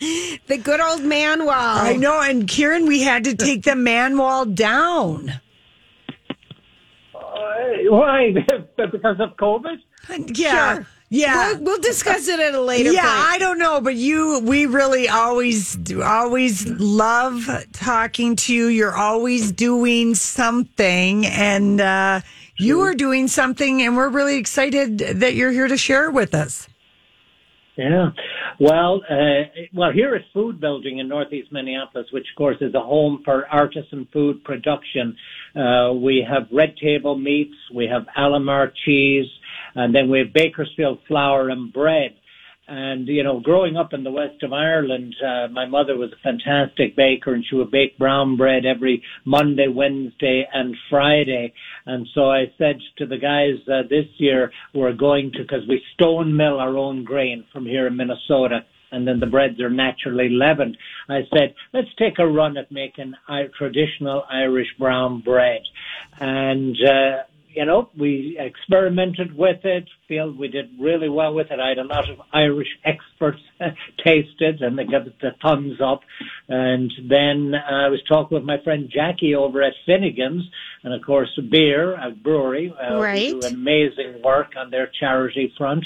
the 0.48 0.58
good 0.58 0.80
old 0.80 1.04
man 1.04 1.46
wall. 1.46 1.56
I 1.56 1.96
know. 1.96 2.22
And 2.22 2.48
Kieran, 2.48 2.86
we 2.88 3.02
had 3.02 3.24
to 3.26 3.36
take 3.36 3.64
the 3.64 3.76
man 3.76 4.18
wall 4.18 4.46
down. 4.46 5.42
Why? 7.14 8.32
because 8.78 9.20
of 9.20 9.36
COVID? 9.38 9.78
Yeah. 10.34 10.76
Sure. 10.76 10.88
Yeah. 11.10 11.54
We'll, 11.54 11.64
we'll 11.64 11.82
discuss 11.82 12.28
it 12.30 12.40
at 12.40 12.56
a 12.56 12.62
later 12.62 12.92
yeah, 12.92 13.02
point. 13.02 13.34
I 13.34 13.38
don't 13.38 13.60
know, 13.60 13.82
but 13.82 13.96
you, 13.96 14.40
we 14.40 14.66
really 14.66 15.10
always, 15.10 15.78
always 16.02 16.68
love 16.68 17.50
talking 17.74 18.38
to 18.38 18.54
you. 18.54 18.68
You're 18.68 18.96
always 18.96 19.52
doing 19.52 20.16
something, 20.16 21.26
and 21.26 21.82
uh, 21.82 22.22
you 22.62 22.82
are 22.82 22.94
doing 22.94 23.28
something, 23.28 23.82
and 23.82 23.96
we're 23.96 24.10
really 24.10 24.38
excited 24.38 25.00
that 25.00 25.34
you're 25.34 25.52
here 25.52 25.68
to 25.68 25.78
share 25.78 26.06
it 26.06 26.14
with 26.14 26.34
us. 26.34 26.68
Yeah. 27.78 28.10
Well, 28.60 29.02
uh, 29.10 29.50
well, 29.74 29.92
here 29.92 30.14
at 30.14 30.22
Food 30.34 30.60
Building 30.60 31.00
in 31.00 31.08
Northeast 31.08 31.52
Minneapolis, 31.52 32.08
which 32.12 32.28
of 32.32 32.38
course 32.38 32.58
is 32.62 32.76
a 32.76 32.80
home 32.80 33.22
for 33.26 33.48
artisan 33.48 34.08
food 34.14 34.44
production, 34.44 35.16
uh, 35.56 35.94
we 35.94 36.26
have 36.30 36.48
Red 36.52 36.76
Table 36.78 37.18
Meats, 37.18 37.56
we 37.74 37.88
have 37.88 38.04
Alemar 38.18 38.72
Cheese, 38.86 39.26
and 39.74 39.96
then 39.96 40.10
we 40.10 40.20
have 40.20 40.34
Bakersfield 40.34 41.00
Flour 41.08 41.50
and 41.50 41.72
Bread. 41.74 42.16
And, 42.74 43.06
you 43.10 43.22
know, 43.22 43.42
growing 43.42 43.76
up 43.76 43.92
in 43.92 44.06
the 44.06 44.12
west 44.12 44.44
of 44.44 44.54
Ireland, 44.54 45.14
uh, 45.22 45.50
my 45.50 45.66
mother 45.66 45.98
was 45.98 46.14
a 46.14 46.24
fantastic 46.24 46.96
baker 46.96 47.34
and 47.34 47.44
she 47.46 47.58
would 47.58 47.70
bake 47.70 47.98
brown 47.98 48.38
bread 48.38 48.66
every 48.66 49.04
Monday, 49.26 49.68
Wednesday 49.68 50.48
and 50.54 50.74
Friday. 50.90 51.54
And 51.86 52.08
so 52.16 52.32
I 52.32 52.46
said 52.58 52.78
to 53.00 53.06
the 53.06 53.18
guys 53.18 53.60
uh, 53.68 53.86
this 53.90 54.06
year, 54.20 54.54
we're 54.74 54.94
going 54.94 55.34
to, 55.34 55.40
because 55.40 55.68
we 55.68 55.84
stone 55.96 56.38
mill 56.38 56.62
our 56.62 56.78
own 56.78 57.04
grain 57.04 57.44
from 57.52 57.66
here 57.66 57.88
in 57.88 57.98
Minnesota 57.98 58.64
and 58.94 59.06
then 59.06 59.20
the 59.20 59.26
breads 59.26 59.60
are 59.60 59.70
naturally 59.70 60.30
leavened. 60.30 60.78
I 61.10 61.22
said, 61.34 61.56
let's 61.74 61.94
take 62.00 62.20
a 62.20 62.28
run 62.28 62.56
at 62.56 62.72
making 62.72 63.16
traditional 63.58 64.24
Irish 64.30 64.68
brown 64.80 65.20
bread. 65.20 65.62
And, 66.22 66.78
uh, 66.82 67.24
you 67.54 67.66
know, 67.66 67.90
we 67.98 68.38
experimented 68.40 69.36
with 69.36 69.64
it, 69.64 69.88
feel 70.08 70.32
we 70.32 70.48
did 70.48 70.70
really 70.80 71.10
well 71.10 71.34
with 71.34 71.48
it. 71.52 71.60
I 71.60 71.70
had 71.70 71.78
a 71.78 71.84
lot 71.84 72.10
of 72.10 72.20
Irish 72.34 72.68
experts 72.86 73.40
taste 74.06 74.40
it 74.40 74.62
and 74.62 74.78
they 74.78 74.86
gave 74.86 75.08
it 75.08 75.20
the 75.22 75.32
thumbs 75.42 75.80
up. 75.84 76.02
And 76.48 76.92
then 77.10 77.54
I 77.56 77.90
was 77.90 78.02
talking 78.08 78.36
with 78.36 78.46
my 78.46 78.58
friend 78.64 78.90
Jackie 78.94 79.36
over 79.36 79.62
at 79.62 79.74
Finnegan's 79.86 80.44
and 80.84 80.94
of 80.94 81.02
course 81.06 81.30
beer, 81.50 81.94
a 81.96 82.12
brewery. 82.12 82.74
Uh, 82.74 83.00
Right. 83.02 83.40
Do 83.42 83.48
amazing 83.48 84.22
work 84.24 84.54
on 84.58 84.70
their 84.70 84.90
charity 85.00 85.54
front. 85.58 85.86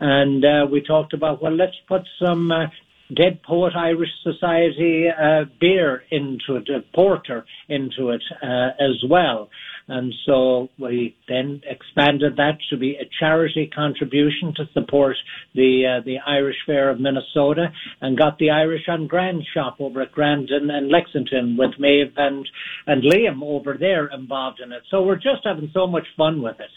And 0.00 0.44
uh, 0.44 0.66
we 0.70 0.80
talked 0.80 1.12
about, 1.12 1.42
well, 1.42 1.54
let's 1.54 1.76
put 1.88 2.02
some 2.18 2.50
uh, 2.50 2.66
Dead 3.14 3.40
Poet 3.42 3.74
Irish 3.76 4.10
Society 4.24 5.06
uh, 5.08 5.44
beer 5.60 6.02
into 6.10 6.56
it, 6.56 6.68
uh, 6.68 6.80
porter 6.94 7.44
into 7.68 8.10
it 8.10 8.22
uh, 8.42 8.70
as 8.80 9.02
well. 9.08 9.48
And 9.88 10.12
so 10.26 10.68
we 10.80 11.14
then 11.28 11.60
expanded 11.64 12.36
that 12.36 12.58
to 12.70 12.76
be 12.76 12.96
a 12.96 13.08
charity 13.20 13.70
contribution 13.72 14.52
to 14.56 14.64
support 14.72 15.14
the 15.54 15.98
uh, 16.00 16.04
the 16.04 16.16
Irish 16.26 16.56
Fair 16.66 16.90
of 16.90 16.98
Minnesota, 16.98 17.66
and 18.00 18.18
got 18.18 18.36
the 18.38 18.50
Irish 18.50 18.82
on 18.88 19.06
Grand 19.06 19.44
shop 19.54 19.76
over 19.78 20.02
at 20.02 20.10
Grandin 20.10 20.70
and 20.70 20.88
Lexington 20.88 21.56
with 21.56 21.78
Maeve 21.78 22.12
and 22.16 22.44
and 22.88 23.04
Liam 23.04 23.42
over 23.44 23.76
there 23.78 24.06
involved 24.08 24.58
in 24.60 24.72
it. 24.72 24.82
So 24.90 25.02
we're 25.04 25.16
just 25.16 25.42
having 25.44 25.70
so 25.72 25.86
much 25.86 26.06
fun 26.16 26.42
with 26.42 26.58
it. 26.58 26.70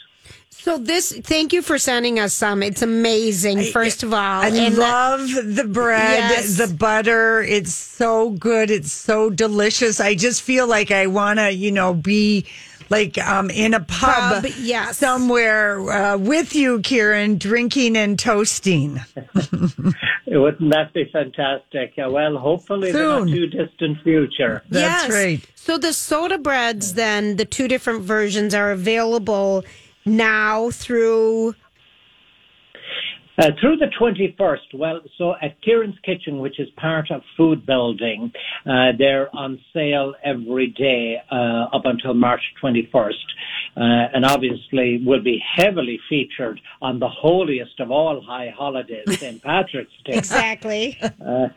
So 0.51 0.77
this, 0.77 1.17
thank 1.23 1.53
you 1.53 1.61
for 1.61 1.77
sending 1.79 2.19
us 2.19 2.33
some. 2.33 2.61
It's 2.61 2.81
amazing. 2.81 3.63
First 3.71 4.03
of 4.03 4.13
all, 4.13 4.19
I 4.41 4.47
And 4.49 4.75
the- 4.75 4.79
love 4.81 5.29
the 5.55 5.63
bread, 5.63 6.19
Yes. 6.31 6.57
the 6.57 6.67
butter. 6.75 7.41
It's 7.41 7.73
so 7.73 8.31
good. 8.31 8.69
It's 8.69 8.91
so 8.91 9.29
delicious. 9.29 9.99
I 10.01 10.15
just 10.15 10.41
feel 10.43 10.67
like 10.67 10.91
I 10.91 11.07
want 11.07 11.39
to, 11.39 11.51
you 11.51 11.71
know, 11.71 11.93
be 11.93 12.45
like 12.89 13.17
um, 13.17 13.49
in 13.49 13.73
a 13.73 13.79
pub, 13.79 14.43
Pub, 14.43 14.51
yes. 14.59 14.97
somewhere 14.97 15.79
uh, 15.91 16.17
with 16.17 16.55
you, 16.55 16.79
Kieran, 16.81 17.37
drinking 17.37 17.95
and 17.97 18.17
toasting. 18.17 18.99
Wouldn't 20.27 20.71
that 20.71 20.93
be 20.93 21.09
fantastic? 21.11 21.93
Uh, 21.97 22.09
well, 22.09 22.37
hopefully 22.37 22.89
in 22.89 22.95
the 22.95 23.19
not 23.19 23.27
too 23.27 23.47
distant 23.47 24.01
future. 24.03 24.63
That's 24.69 25.07
yes. 25.07 25.11
right. 25.11 25.41
So 25.55 25.77
the 25.77 25.93
soda 25.93 26.37
breads, 26.37 26.93
then 26.93 27.35
the 27.35 27.45
two 27.45 27.67
different 27.67 28.01
versions 28.01 28.53
are 28.53 28.71
available 28.71 29.63
now 30.05 30.71
through. 30.71 31.55
Uh, 33.39 33.51
through 33.61 33.77
the 33.77 33.87
21st, 33.97 34.77
well, 34.77 34.99
so 35.17 35.33
at 35.41 35.61
Kieran's 35.61 35.97
Kitchen, 36.03 36.39
which 36.39 36.59
is 36.59 36.67
part 36.75 37.09
of 37.09 37.21
Food 37.37 37.65
Building, 37.65 38.33
uh, 38.65 38.91
they're 38.97 39.33
on 39.33 39.57
sale 39.73 40.13
every 40.25 40.67
day 40.67 41.15
uh, 41.31 41.67
up 41.73 41.83
until 41.85 42.13
March 42.13 42.41
21st. 42.61 43.13
Uh, 43.77 44.09
and 44.13 44.25
obviously 44.25 45.01
will 45.05 45.23
be 45.23 45.41
heavily 45.55 45.99
featured 46.09 46.59
on 46.81 46.99
the 46.99 47.07
holiest 47.07 47.79
of 47.79 47.91
all 47.91 48.19
high 48.21 48.53
holidays, 48.53 49.05
St. 49.19 49.41
Patrick's 49.41 49.93
Day. 50.05 50.17
Exactly. 50.17 50.99
Uh, 51.25 51.47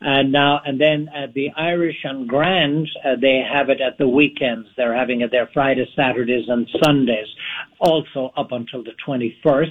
and 0.00 0.32
now 0.32 0.60
and 0.64 0.80
then 0.80 1.08
uh, 1.14 1.26
the 1.34 1.50
Irish 1.56 1.96
and 2.04 2.28
Grand, 2.28 2.88
uh, 3.04 3.16
they 3.20 3.42
have 3.52 3.68
it 3.68 3.80
at 3.80 3.98
the 3.98 4.08
weekends. 4.08 4.68
They're 4.76 4.96
having 4.96 5.20
it 5.20 5.30
there 5.30 5.48
Fridays, 5.52 5.88
Saturdays, 5.94 6.46
and 6.48 6.68
Sundays, 6.82 7.26
also 7.78 8.32
up 8.36 8.52
until 8.52 8.82
the 8.82 8.92
21st. 9.06 9.68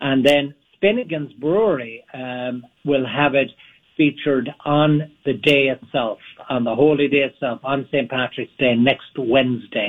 And 0.00 0.24
then 0.24 0.54
Finnegan's 0.80 1.32
Brewery 1.34 2.04
um, 2.14 2.64
will 2.84 3.06
have 3.06 3.34
it 3.34 3.50
featured 3.96 4.50
on 4.64 5.10
the 5.24 5.32
day 5.32 5.68
itself, 5.68 6.18
on 6.50 6.64
the 6.64 6.74
holy 6.74 7.08
day 7.08 7.22
itself, 7.22 7.60
on 7.64 7.86
St. 7.90 8.10
Patrick's 8.10 8.52
Day 8.58 8.74
next 8.74 9.16
Wednesday, 9.16 9.88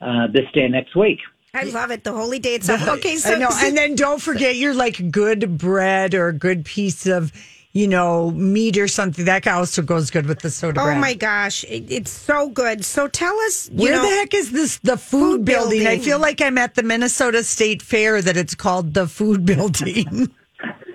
uh, 0.00 0.28
this 0.32 0.44
day 0.54 0.68
next 0.68 0.94
week. 0.94 1.18
I 1.54 1.64
love 1.64 1.90
it. 1.90 2.04
The 2.04 2.12
holy 2.12 2.38
day 2.38 2.54
itself. 2.54 2.86
Okay, 2.86 3.16
so, 3.16 3.34
I 3.34 3.38
know. 3.38 3.48
And 3.62 3.76
then 3.76 3.94
don't 3.94 4.20
forget 4.20 4.56
your 4.56 4.74
like 4.74 5.10
good 5.10 5.58
bread 5.58 6.14
or 6.14 6.30
good 6.32 6.64
piece 6.64 7.06
of, 7.06 7.32
you 7.72 7.86
know, 7.86 8.30
meat 8.30 8.76
or 8.78 8.88
something. 8.88 9.24
That 9.24 9.46
also 9.46 9.82
goes 9.82 10.10
good 10.10 10.26
with 10.26 10.40
the 10.40 10.50
soda 10.50 10.80
oh 10.80 10.84
bread. 10.84 11.00
my 11.00 11.14
gosh, 11.14 11.64
it, 11.64 11.90
it's 11.90 12.10
so 12.10 12.48
good. 12.48 12.84
So 12.84 13.08
tell 13.08 13.36
us, 13.40 13.68
you 13.70 13.84
Where 13.84 13.92
know, 13.96 14.02
the 14.02 14.08
heck 14.16 14.34
is 14.34 14.52
this? 14.52 14.78
The 14.78 14.96
food, 14.96 15.18
Food 15.18 15.44
building. 15.44 15.86
I 15.86 15.98
feel 15.98 16.18
like 16.18 16.40
I'm 16.40 16.58
at 16.58 16.74
the 16.74 16.82
Minnesota 16.82 17.44
State 17.44 17.82
Fair 17.82 18.22
that 18.22 18.36
it's 18.36 18.54
called 18.54 18.94
the 18.94 19.06
food 19.06 19.44
building. 19.44 20.28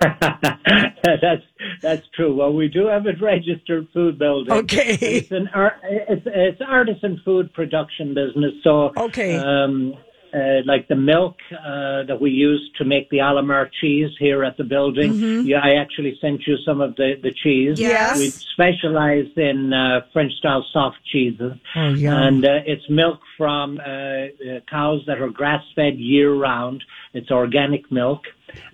that's 0.00 1.42
that's 1.80 2.02
true. 2.14 2.34
Well, 2.36 2.52
we 2.52 2.68
do 2.68 2.86
have 2.86 3.06
a 3.06 3.12
registered 3.20 3.88
food 3.94 4.18
building. 4.18 4.52
Okay. 4.52 4.94
it's 5.00 5.30
an 5.30 5.48
art, 5.54 5.74
it's 5.84 6.22
it's 6.26 6.60
artisan 6.66 7.20
food 7.24 7.52
production 7.54 8.14
business. 8.14 8.52
So 8.62 8.90
Okay. 8.96 9.36
um, 9.36 9.94
uh, 10.34 10.62
like 10.66 10.88
the 10.88 10.96
milk 10.96 11.36
uh, 11.52 12.02
that 12.04 12.18
we 12.20 12.30
use 12.30 12.70
to 12.78 12.84
make 12.84 13.08
the 13.10 13.18
Alemar 13.18 13.68
cheese 13.80 14.10
here 14.18 14.42
at 14.44 14.56
the 14.56 14.64
building. 14.64 15.12
Yeah, 15.46 15.60
I 15.62 15.74
actually 15.76 16.18
sent 16.20 16.46
you 16.46 16.56
some 16.66 16.80
of 16.80 16.96
the 16.96 17.14
the 17.22 17.30
cheese. 17.32 17.78
Mm-hmm. 17.78 17.90
Yes. 17.90 18.18
we 18.18 18.30
specialize 18.30 19.26
in 19.36 19.72
uh, 19.72 20.00
French 20.12 20.32
style 20.34 20.64
soft 20.72 20.98
cheeses, 21.10 21.52
Oh, 21.76 21.88
yum. 21.90 22.12
and 22.14 22.44
uh, 22.44 22.60
it's 22.66 22.88
milk 22.90 23.20
from 23.38 23.78
uh, 23.78 23.82
uh, 23.84 24.60
cows 24.68 25.02
that 25.06 25.20
are 25.20 25.28
grass 25.30 25.62
fed 25.76 25.96
year 25.98 26.34
round. 26.34 26.82
It's 27.12 27.30
organic 27.30 27.90
milk. 27.92 28.22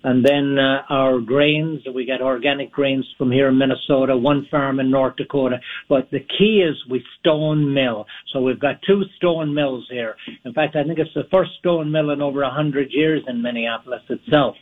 And 0.02 0.24
then 0.24 0.58
uh, 0.58 0.82
our 0.88 1.20
grains, 1.20 1.82
we 1.94 2.04
get 2.04 2.22
organic 2.22 2.72
grains 2.72 3.06
from 3.18 3.30
here 3.30 3.48
in 3.48 3.58
Minnesota, 3.58 4.16
one 4.16 4.46
farm 4.50 4.80
in 4.80 4.90
North 4.90 5.16
Dakota. 5.16 5.60
But 5.88 6.10
the 6.10 6.20
key 6.20 6.62
is 6.66 6.76
we 6.88 7.04
stone 7.18 7.72
mill. 7.74 8.06
So 8.32 8.40
we've 8.40 8.60
got 8.60 8.82
two 8.82 9.04
stone 9.16 9.54
mills 9.54 9.86
here. 9.90 10.16
In 10.44 10.52
fact, 10.52 10.76
I 10.76 10.84
think 10.84 10.98
it's 10.98 11.14
the 11.14 11.28
first 11.30 11.50
stone 11.58 11.90
mill 11.90 12.10
in 12.10 12.22
over 12.22 12.42
a 12.42 12.50
hundred 12.50 12.90
years 12.90 13.22
in 13.28 13.42
Minneapolis 13.42 14.02
itself. 14.08 14.56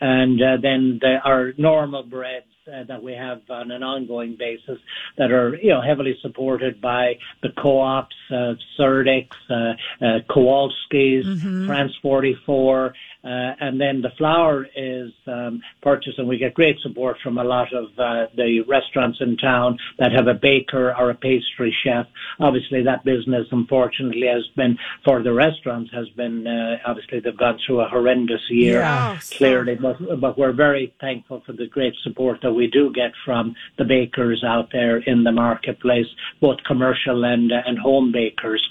And 0.00 0.40
uh, 0.42 0.56
then 0.62 0.98
the, 1.00 1.18
our 1.24 1.52
normal 1.58 2.02
breads 2.02 2.46
uh, 2.66 2.84
that 2.84 3.02
we 3.02 3.12
have 3.12 3.42
on 3.50 3.70
an 3.70 3.82
ongoing 3.82 4.36
basis 4.38 4.78
that 5.18 5.30
are, 5.30 5.56
you 5.56 5.70
know, 5.70 5.80
heavily 5.80 6.16
supported 6.22 6.80
by 6.80 7.18
the 7.42 7.48
co-ops, 7.60 8.14
uh, 8.30 8.54
Surdix, 8.78 9.28
uh, 9.50 9.72
uh, 10.04 10.18
Kowalski's, 10.28 11.42
France 11.66 11.92
44, 12.00 12.94
uh, 13.22 13.52
and 13.60 13.80
then 13.80 14.00
the 14.00 14.10
flour 14.16 14.66
is 14.74 15.12
um, 15.26 15.60
purchased, 15.82 16.18
and 16.18 16.26
we 16.26 16.38
get 16.38 16.54
great 16.54 16.76
support 16.80 17.16
from 17.22 17.36
a 17.38 17.44
lot 17.44 17.72
of 17.74 17.84
uh, 17.98 18.26
the 18.36 18.60
restaurants 18.66 19.18
in 19.20 19.36
town 19.36 19.78
that 19.98 20.10
have 20.12 20.26
a 20.26 20.34
baker 20.34 20.94
or 20.98 21.10
a 21.10 21.14
pastry 21.14 21.74
chef. 21.84 22.06
Obviously, 22.38 22.82
that 22.82 23.04
business, 23.04 23.46
unfortunately, 23.52 24.26
has 24.26 24.46
been 24.56 24.78
for 25.04 25.22
the 25.22 25.32
restaurants 25.32 25.90
has 25.92 26.08
been 26.10 26.46
uh, 26.46 26.76
obviously 26.86 27.20
they've 27.20 27.36
gone 27.36 27.58
through 27.66 27.80
a 27.80 27.88
horrendous 27.88 28.40
year 28.48 28.80
Yeah. 28.80 29.18
clearly, 29.36 29.74
but 29.74 29.96
but 30.20 30.38
we're 30.38 30.52
very 30.52 30.94
thankful 31.00 31.42
for 31.44 31.52
the 31.52 31.66
great 31.66 31.94
support 32.02 32.38
that 32.42 32.52
we 32.52 32.68
do 32.68 32.90
get 32.92 33.12
from 33.24 33.54
the 33.76 33.84
bakers 33.84 34.42
out 34.44 34.70
there 34.72 34.98
in 34.98 35.24
the 35.24 35.32
marketplace, 35.32 36.06
both 36.40 36.56
commercial 36.66 37.24
and 37.24 37.52
uh, 37.52 37.60
and 37.66 37.78
home 37.78 38.12
bakers. 38.12 38.66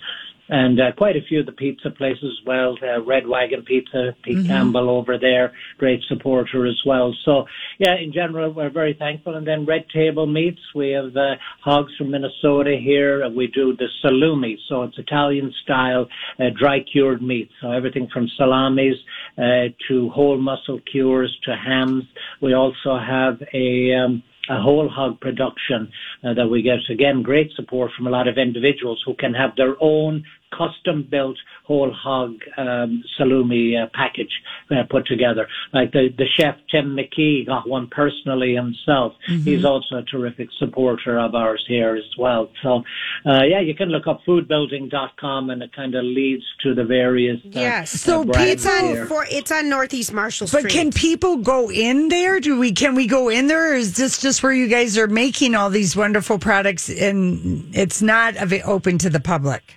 And 0.50 0.82
uh, 0.82 0.92
quite 0.98 1.16
a 1.16 1.22
few 1.22 1.40
of 1.40 1.46
the 1.46 1.52
pizza 1.52 1.92
places 1.92 2.24
as 2.24 2.46
well. 2.46 2.76
Uh, 2.82 3.02
Red 3.04 3.28
Wagon 3.28 3.64
Pizza, 3.64 4.16
Pete 4.24 4.48
Campbell 4.48 4.90
over 4.90 5.18
there, 5.18 5.54
great 5.78 6.02
supporter 6.08 6.66
as 6.66 6.82
well. 6.86 7.16
So 7.24 7.46
yeah, 7.78 7.96
in 7.96 8.12
general, 8.12 8.52
we're 8.52 8.72
very 8.72 8.94
thankful. 8.94 9.36
And 9.36 9.48
then 9.48 9.66
Red 9.66 9.86
Table 9.94 10.26
Meats, 10.26 10.62
we 10.74 10.90
have 10.90 11.16
uh, 11.16 11.36
hogs 11.64 11.96
from 11.98 12.12
Minnesota 12.12 12.76
here. 12.82 13.22
and 13.22 13.36
We 13.36 13.48
do 13.48 13.76
the 13.76 13.88
salumi, 14.04 14.58
so 14.68 14.84
it's 14.84 14.98
Italian 14.98 15.54
style 15.64 16.08
uh, 16.40 16.46
dry 16.58 16.80
cured 16.80 17.22
meat. 17.22 17.50
So 17.62 17.72
everything 17.72 18.08
from 18.12 18.28
salamis 18.36 18.96
uh, 19.38 19.70
to 19.88 20.10
whole 20.10 20.38
muscle 20.38 20.80
cures 20.92 21.38
to 21.46 21.56
hams. 21.56 22.04
We 22.42 22.54
also 22.54 22.98
have 22.98 23.42
a 23.54 23.94
um, 23.94 24.24
a 24.50 24.60
whole 24.60 24.90
hog 24.90 25.20
production 25.22 25.92
uh, 26.24 26.34
that 26.34 26.48
we 26.48 26.62
get 26.62 26.80
again 26.90 27.22
great 27.22 27.52
support 27.56 27.92
from 27.96 28.08
a 28.08 28.10
lot 28.10 28.28
of 28.28 28.38
individuals 28.38 29.02
who 29.06 29.14
can 29.14 29.34
have 29.34 29.56
their 29.56 29.76
own 29.80 30.24
custom 30.52 31.08
built 31.10 31.38
whole 31.66 31.92
hog 31.92 32.36
um, 32.58 33.04
salumi 33.20 33.82
uh, 33.82 33.88
package 33.94 34.32
uh, 34.72 34.84
put 34.90 35.06
together. 35.08 35.48
Like 35.74 35.92
the, 35.92 36.10
the 36.18 36.26
chef 36.38 36.56
Tim 36.72 36.96
McKee 36.98 37.46
got 37.46 37.68
one 37.70 37.88
personally 37.90 38.56
himself. 38.56 39.14
He's 39.26 39.64
also 39.66 39.98
a 39.98 40.04
terrific 40.04 40.50
supporter 40.58 41.20
of 41.20 41.36
ours 41.36 41.64
here 41.68 41.96
as 41.96 42.18
well. 42.18 42.50
So, 42.64 42.84
uh, 43.26 43.44
yeah, 43.44 43.60
you 43.62 43.76
can 43.76 43.90
look 43.90 44.08
up 44.08 44.22
foodbuilding.com 44.28 45.50
and 45.50 45.62
it 45.64 45.74
kind 45.76 45.96
of 45.96 46.04
leads 46.04 46.44
to 46.64 46.74
the 46.74 46.84
various. 46.84 47.40
Uh, 47.46 47.50
Yes. 47.60 47.92
So 47.92 48.22
uh, 48.22 48.32
It's 48.38 48.66
on 48.66 49.06
for 49.08 49.26
it's 49.30 49.52
on 49.52 49.70
Northeast 49.70 50.14
Marshall 50.14 50.48
Street. 50.48 50.64
But 50.64 50.72
can 50.72 50.92
people 50.92 51.38
go 51.38 51.70
in 51.70 52.08
there? 52.10 52.40
Do 52.40 52.58
we 52.60 52.72
can 52.72 52.96
we 52.96 53.06
go 53.08 53.30
in 53.30 53.48
there? 53.48 53.74
Or 53.74 53.76
is 53.76 53.96
this 53.96 54.20
just 54.22 54.42
where 54.44 54.54
you 54.54 54.68
guys 54.68 54.98
are 54.98 55.08
making 55.08 55.56
all 55.56 55.70
these 55.70 55.96
wonderful 55.96 56.40
products 56.40 56.90
and 56.90 57.70
it's 57.76 58.02
not 58.02 58.38
av- 58.38 58.54
open 58.66 58.98
to 59.00 59.10
the 59.10 59.20
public? 59.20 59.76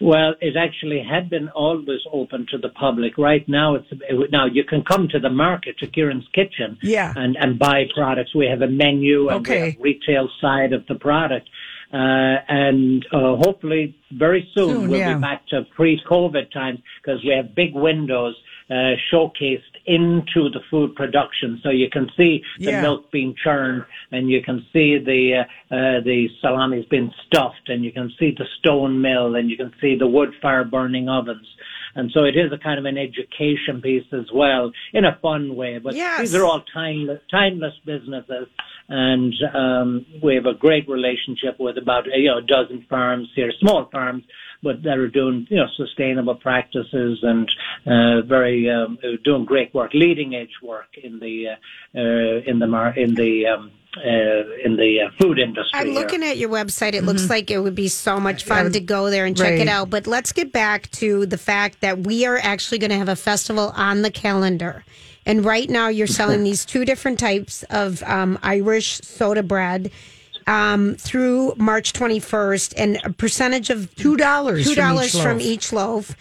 Well, 0.00 0.34
it 0.40 0.56
actually 0.56 1.02
had 1.02 1.28
been 1.28 1.48
always 1.48 2.00
open 2.12 2.46
to 2.52 2.58
the 2.58 2.68
public. 2.68 3.18
Right 3.18 3.46
now, 3.48 3.74
it's 3.74 3.88
now 4.30 4.46
you 4.46 4.62
can 4.64 4.82
come 4.82 5.08
to 5.08 5.18
the 5.18 5.30
market 5.30 5.76
to 5.78 5.86
Kieran's 5.86 6.28
Kitchen, 6.32 6.78
Yeah. 6.82 7.12
and 7.16 7.36
and 7.36 7.58
buy 7.58 7.86
products. 7.94 8.34
We 8.34 8.46
have 8.46 8.62
a 8.62 8.68
menu 8.68 9.28
and 9.28 9.40
Okay. 9.40 9.60
we 9.60 9.66
have 9.70 9.80
retail 9.80 10.28
side 10.40 10.72
of 10.72 10.86
the 10.86 10.94
product, 10.94 11.48
uh, 11.92 11.96
and 12.48 13.04
uh, 13.12 13.36
hopefully 13.36 13.96
very 14.12 14.48
soon, 14.54 14.70
Soon, 14.74 14.88
we'll 14.88 15.00
yeah. 15.00 15.14
be 15.14 15.20
back 15.20 15.46
to 15.48 15.66
pre-COVID 15.74 16.52
times 16.52 16.78
because 17.02 17.22
we 17.24 17.30
have 17.30 17.54
big 17.54 17.74
windows 17.74 18.36
uh, 18.70 18.94
showcased 19.10 19.74
into 19.88 20.50
the 20.50 20.60
food 20.70 20.94
production, 20.94 21.60
so 21.62 21.70
you 21.70 21.88
can 21.90 22.06
see 22.16 22.42
the 22.58 22.72
Yeah. 22.72 22.82
milk 22.82 23.10
being 23.10 23.34
churned, 23.42 23.84
and 24.12 24.28
you 24.30 24.42
can 24.42 24.64
see 24.72 24.98
the 24.98 25.22
uh, 25.40 25.74
uh, 25.74 26.00
the 26.00 26.28
salami's 26.42 26.86
been 26.86 27.10
stuffed, 27.26 27.68
and 27.68 27.84
you 27.84 27.92
can 27.92 28.10
see 28.18 28.30
the 28.36 28.46
stone 28.58 29.00
mill, 29.00 29.34
and 29.36 29.50
you 29.50 29.56
can 29.56 29.72
see 29.80 29.96
the 29.96 30.06
wood 30.06 30.30
fire 30.42 30.64
burning 30.64 31.08
ovens. 31.08 31.46
And 31.94 32.10
so 32.12 32.24
it 32.24 32.36
is 32.36 32.52
a 32.52 32.58
kind 32.58 32.78
of 32.78 32.84
an 32.84 32.98
education 32.98 33.80
piece 33.82 34.06
as 34.12 34.30
well, 34.32 34.70
in 34.92 35.04
a 35.04 35.18
fun 35.22 35.56
way. 35.56 35.78
But 35.78 35.94
Yes. 35.96 36.20
these 36.20 36.34
are 36.34 36.44
all 36.44 36.62
timeless, 36.72 37.20
timeless 37.30 37.74
businesses, 37.84 38.46
and 38.88 39.34
um, 39.54 40.06
we 40.22 40.34
have 40.34 40.46
a 40.46 40.54
great 40.54 40.88
relationship 40.88 41.58
with 41.58 41.76
about 41.78 42.04
you 42.14 42.28
know 42.28 42.38
a 42.38 42.42
dozen 42.42 42.84
farms 42.88 43.28
here, 43.34 43.50
small 43.58 43.86
farms, 43.90 44.24
but 44.62 44.82
that 44.82 44.98
are 44.98 45.08
doing 45.08 45.46
you 45.50 45.56
know 45.56 45.66
sustainable 45.76 46.34
practices 46.34 47.18
and 47.22 47.48
uh, 47.86 48.22
very 48.22 48.68
um, 48.70 48.98
doing 49.24 49.44
great 49.44 49.72
work, 49.74 49.92
leading 49.94 50.34
edge 50.34 50.56
work 50.62 50.88
in 51.02 51.18
the 51.20 51.46
uh, 51.48 51.98
uh, 51.98 52.50
in 52.50 52.58
the 52.58 52.66
mar- 52.66 52.96
in 52.98 53.14
the 53.14 53.46
um, 53.46 53.70
uh, 53.96 54.64
in 54.64 54.76
the 54.76 54.98
uh, 55.06 55.10
food 55.20 55.38
industry. 55.38 55.70
I'm 55.78 55.86
here. 55.86 55.94
looking 55.94 56.22
at 56.22 56.36
your 56.36 56.50
website. 56.50 56.92
It 56.94 57.04
looks 57.04 57.28
like 57.30 57.50
it 57.50 57.58
would 57.58 57.74
be 57.74 57.88
so 57.88 58.20
much 58.20 58.44
fun 58.44 58.70
to 58.72 58.80
go 58.80 59.10
there 59.10 59.24
and 59.26 59.36
check 59.36 59.52
Right. 59.52 59.60
it 59.60 59.68
out. 59.68 59.90
But 59.90 60.06
let's 60.06 60.32
get 60.32 60.52
back 60.52 60.90
to 60.92 61.26
the 61.26 61.38
fact 61.38 61.80
that 61.80 62.00
we 62.00 62.26
are 62.26 62.38
actually 62.38 62.78
going 62.78 62.90
to 62.90 62.96
have 62.98 63.08
a 63.08 63.16
festival 63.16 63.72
on 63.74 64.02
the 64.02 64.10
calendar. 64.10 64.84
And 65.26 65.44
right 65.44 65.68
now, 65.68 65.88
you're 65.88 66.06
selling 66.06 66.42
these 66.44 66.64
two 66.64 66.84
different 66.84 67.18
types 67.18 67.62
of 67.70 68.02
um, 68.04 68.38
Irish 68.42 69.00
soda 69.00 69.42
bread 69.42 69.90
um, 70.48 70.94
through 70.96 71.54
March 71.56 71.92
21st, 71.92 72.74
and 72.76 72.98
a 73.04 73.10
percentage 73.12 73.70
of 73.70 73.94
Two 73.96 74.16
dollars. 74.16 74.64
two 74.66 74.74
from 74.74 74.82
dollars 74.82 75.14
each 75.14 75.22
from 75.22 75.38
loaf. 75.38 75.46
each 75.46 75.72
loaf. 75.72 76.16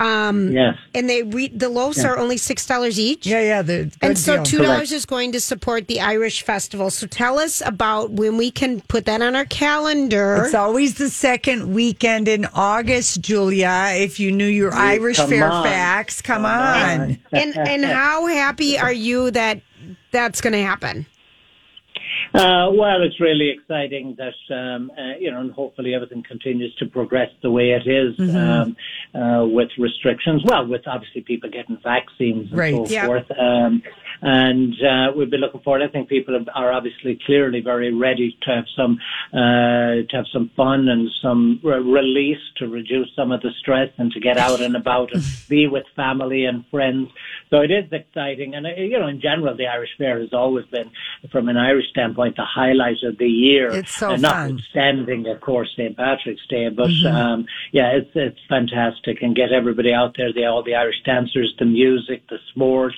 Um, 0.00 0.50
Yes. 0.52 0.74
and 0.96 1.08
they 1.08 1.22
re- 1.22 1.52
the 1.54 1.68
loaves 1.68 2.04
are 2.04 2.18
only 2.18 2.36
six 2.36 2.66
dollars 2.66 2.98
each. 2.98 3.24
Yeah, 3.24 3.40
yeah. 3.42 3.62
The 3.62 3.92
And 4.00 4.18
so 4.18 4.36
deal. 4.36 4.44
two 4.44 4.58
dollars 4.58 4.90
is 4.90 5.06
going 5.06 5.30
to 5.32 5.38
support 5.40 5.86
the 5.86 6.00
Irish 6.00 6.42
festival. 6.42 6.90
So 6.90 7.06
tell 7.06 7.38
us 7.38 7.62
about 7.64 8.10
when 8.10 8.36
we 8.36 8.50
can 8.50 8.80
put 8.80 9.04
that 9.04 9.22
on 9.22 9.36
our 9.36 9.44
calendar. 9.44 10.42
It's 10.44 10.54
always 10.54 10.94
the 10.94 11.08
second 11.08 11.72
weekend 11.72 12.26
in 12.26 12.46
August, 12.46 13.20
Julia. 13.20 13.90
If 13.94 14.18
you 14.18 14.32
knew 14.32 14.46
your 14.46 14.72
Irish 14.74 15.18
come 15.18 15.30
Fairfax, 15.30 16.20
come, 16.20 16.46
on. 16.46 17.18
and 17.32 17.56
and 17.56 17.84
how 17.84 18.26
happy 18.26 18.76
are 18.78 18.92
you 18.92 19.30
that 19.32 19.60
that's 20.10 20.40
going 20.40 20.54
to 20.54 20.62
happen? 20.62 21.06
Uh, 22.34 22.70
well, 22.72 23.02
it's 23.02 23.20
really 23.20 23.50
exciting 23.50 24.16
that 24.16 24.54
um, 24.54 24.90
uh, 24.96 25.16
you 25.18 25.30
know, 25.30 25.40
and 25.40 25.52
hopefully 25.52 25.94
everything 25.94 26.22
continues 26.26 26.74
to 26.76 26.86
progress 26.86 27.28
the 27.42 27.50
way 27.50 27.70
it 27.72 27.86
is, 27.86 28.18
um, 28.34 28.76
uh, 29.14 29.44
with 29.46 29.68
restrictions. 29.78 30.42
Well, 30.44 30.66
with 30.66 30.86
obviously 30.86 31.20
people 31.22 31.50
getting 31.50 31.78
vaccines 31.82 32.48
and 32.50 32.58
Right. 32.58 32.74
so 32.74 32.86
Yeah. 32.92 33.06
forth. 33.06 33.30
Um, 33.38 33.82
and 34.24 34.72
uh, 34.82 35.12
we'll 35.16 35.28
be 35.28 35.36
looking 35.36 35.60
forward. 35.62 35.82
I 35.82 35.88
think 35.88 36.08
people 36.08 36.38
are 36.54 36.72
obviously 36.72 37.18
clearly 37.26 37.60
very 37.60 37.92
ready 37.92 38.36
to 38.42 38.50
have 38.54 38.64
some 38.76 38.98
uh, 39.32 40.06
to 40.08 40.12
have 40.12 40.26
some 40.32 40.48
fun 40.56 40.88
and 40.88 41.10
some 41.20 41.58
re- 41.62 41.80
release 41.80 42.38
to 42.58 42.68
reduce 42.68 43.08
some 43.16 43.32
of 43.32 43.40
the 43.42 43.50
stress 43.60 43.90
and 43.98 44.12
to 44.12 44.20
get 44.20 44.38
out 44.38 44.60
and 44.60 44.76
about 44.76 45.12
and 45.12 45.22
be 45.48 45.66
with 45.66 45.84
family 45.96 46.44
and 46.44 46.64
friends. 46.70 47.08
So 47.50 47.60
it 47.62 47.72
is 47.72 47.90
exciting, 47.92 48.54
and 48.54 48.64
uh, 48.66 48.70
you 48.76 48.98
know, 48.98 49.08
in 49.08 49.20
general, 49.20 49.56
the 49.56 49.66
Irish 49.66 49.90
Fair 49.98 50.20
has 50.20 50.32
always 50.32 50.66
been, 50.66 50.90
from 51.32 51.48
an 51.48 51.56
Irish 51.56 51.86
standpoint, 51.90 52.21
the 52.30 52.44
highlight 52.44 53.02
of 53.02 53.18
the 53.18 53.28
year. 53.28 53.70
It's 53.70 53.94
so 53.94 54.12
and 54.12 54.22
fun. 54.22 54.60
of 55.26 55.40
course, 55.40 55.68
St. 55.76 55.96
Patrick's 55.96 56.46
Day, 56.48 56.68
but 56.68 56.90
um, 57.06 57.46
yeah, 57.72 57.90
it's 57.92 58.10
it's 58.14 58.40
fantastic, 58.48 59.22
and 59.22 59.34
get 59.34 59.52
everybody 59.52 59.92
out 59.92 60.14
there, 60.16 60.32
the 60.32 60.46
all 60.46 60.62
the 60.62 60.74
Irish 60.74 61.02
dancers, 61.04 61.54
the 61.58 61.64
music, 61.64 62.28
the 62.28 62.38
sports. 62.50 62.96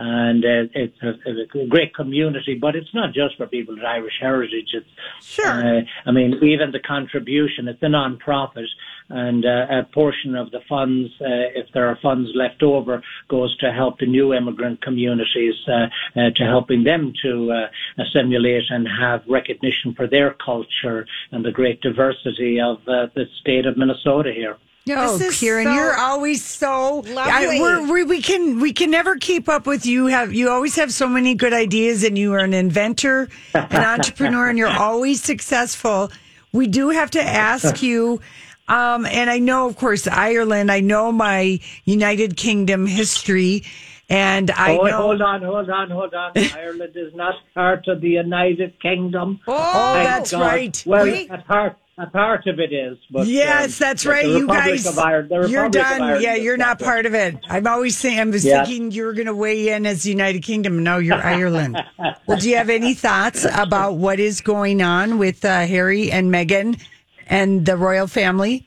And 0.00 0.44
uh, 0.44 0.70
it's 0.74 1.02
a, 1.02 1.14
it's, 1.26 1.54
a 1.54 1.66
great 1.66 1.92
community, 1.92 2.54
but 2.54 2.76
it's 2.76 2.94
not 2.94 3.12
just 3.12 3.36
for 3.36 3.46
people 3.48 3.74
with 3.74 3.84
Irish 3.84 4.14
heritage. 4.20 4.68
It's 4.72 4.86
Sure. 5.20 5.78
uh, 5.78 5.80
I 6.06 6.10
mean, 6.12 6.38
even 6.42 6.70
the 6.70 6.78
contribution, 6.78 7.66
it's 7.66 7.82
a 7.82 7.88
non-profit, 7.88 8.68
and 9.08 9.44
uh, 9.44 9.66
a 9.70 9.82
portion 9.92 10.36
of 10.36 10.50
the 10.50 10.60
funds, 10.68 11.10
uh, 11.20 11.50
if 11.54 11.66
there 11.72 11.88
are 11.88 11.98
funds 12.00 12.30
left 12.34 12.62
over, 12.62 13.02
goes 13.28 13.56
to 13.58 13.72
help 13.72 13.98
the 13.98 14.06
new 14.06 14.34
immigrant 14.34 14.82
communities, 14.82 15.54
uh, 15.66 15.86
uh, 16.14 16.30
to 16.36 16.44
helping 16.44 16.84
them 16.84 17.12
to 17.22 17.50
uh, 17.50 18.02
assimilate 18.02 18.64
and 18.70 18.86
have 18.86 19.22
recognition 19.28 19.94
for 19.94 20.06
their 20.06 20.34
culture 20.44 21.06
and 21.32 21.44
the 21.44 21.50
great 21.50 21.80
diversity 21.80 22.60
of 22.60 22.76
uh, 22.86 23.06
the 23.14 23.24
state 23.40 23.66
of 23.66 23.76
Minnesota 23.76 24.32
here. 24.32 24.56
Oh, 24.90 25.18
This 25.18 25.34
is 25.34 25.40
Kieran, 25.40 25.64
so 25.64 25.72
you're 25.74 25.96
always 25.96 26.44
so 26.44 27.00
lovely. 27.00 27.60
we're, 27.60 27.92
we 27.92 28.04
we 28.04 28.22
can 28.22 28.60
we 28.60 28.72
can 28.72 28.90
never 28.90 29.16
keep 29.16 29.48
up 29.48 29.66
with 29.66 29.84
you. 29.86 30.06
Have 30.06 30.32
you 30.32 30.50
always 30.50 30.76
have 30.76 30.92
so 30.92 31.08
many 31.08 31.34
good 31.34 31.52
ideas, 31.52 32.04
and 32.04 32.16
you 32.16 32.32
are 32.34 32.38
an 32.38 32.54
inventor, 32.54 33.28
an 33.54 33.84
entrepreneur, 33.84 34.48
and 34.48 34.58
you're 34.58 34.68
always 34.68 35.22
successful. 35.22 36.10
We 36.52 36.66
do 36.66 36.90
have 36.90 37.10
to 37.12 37.22
ask 37.22 37.82
you. 37.88 38.20
Um, 38.68 39.06
and 39.06 39.30
I 39.30 39.38
know, 39.38 39.66
of 39.66 39.76
course, 39.76 40.06
Ireland. 40.06 40.70
I 40.70 40.80
know 40.80 41.10
my 41.10 41.58
United 41.84 42.36
Kingdom 42.36 42.84
history, 42.86 43.64
and 44.10 44.50
I 44.50 44.76
oh, 44.76 44.84
know. 44.84 44.96
hold 44.98 45.22
on, 45.22 45.42
hold 45.42 45.70
on, 45.70 45.90
hold 45.90 46.12
on. 46.14 46.32
Ireland 46.36 46.92
is 46.94 47.14
not 47.14 47.34
part 47.54 47.88
of 47.88 48.00
the 48.02 48.10
United 48.10 48.78
Kingdom. 48.80 49.40
Oh, 49.48 49.92
Thank 49.94 50.08
that's 50.08 50.30
God. 50.32 50.40
right. 50.42 50.82
Well, 50.86 51.04
We- 51.04 51.28
a 51.30 51.38
part, 51.38 51.76
a 51.98 52.06
part 52.06 52.46
of 52.46 52.58
it 52.60 52.72
is. 52.72 52.96
But, 53.10 53.26
Yes, 53.26 53.80
um, 53.80 53.86
that's 53.86 54.06
right. 54.06 54.24
You 54.26 54.40
Republic 54.42 54.64
guys, 54.84 54.98
Ireland, 54.98 55.50
you're 55.50 55.68
done. 55.68 56.22
Yeah, 56.22 56.34
you're 56.36 56.56
not 56.56 56.78
part 56.78 57.06
of 57.06 57.14
it. 57.14 57.36
I'm 57.48 57.66
always 57.66 57.96
saying, 57.96 58.18
I 58.20 58.24
was 58.24 58.44
Yeah. 58.44 58.64
thinking 58.64 58.92
you 58.92 59.04
were 59.04 59.12
going 59.14 59.26
to 59.26 59.34
weigh 59.34 59.68
in 59.68 59.84
as 59.86 60.06
United 60.06 60.42
Kingdom. 60.42 60.74
and 60.74 60.84
Now 60.84 60.98
you're 60.98 61.16
Ireland. 61.22 61.82
well, 62.26 62.38
do 62.38 62.48
you 62.48 62.56
have 62.56 62.70
any 62.70 62.94
thoughts 62.94 63.44
about 63.44 63.94
what 63.94 64.20
is 64.20 64.40
going 64.40 64.80
on 64.82 65.18
with 65.18 65.44
uh, 65.44 65.66
Harry 65.66 66.10
and 66.10 66.32
Meghan 66.32 66.80
and 67.26 67.66
the 67.66 67.76
royal 67.76 68.06
family? 68.06 68.66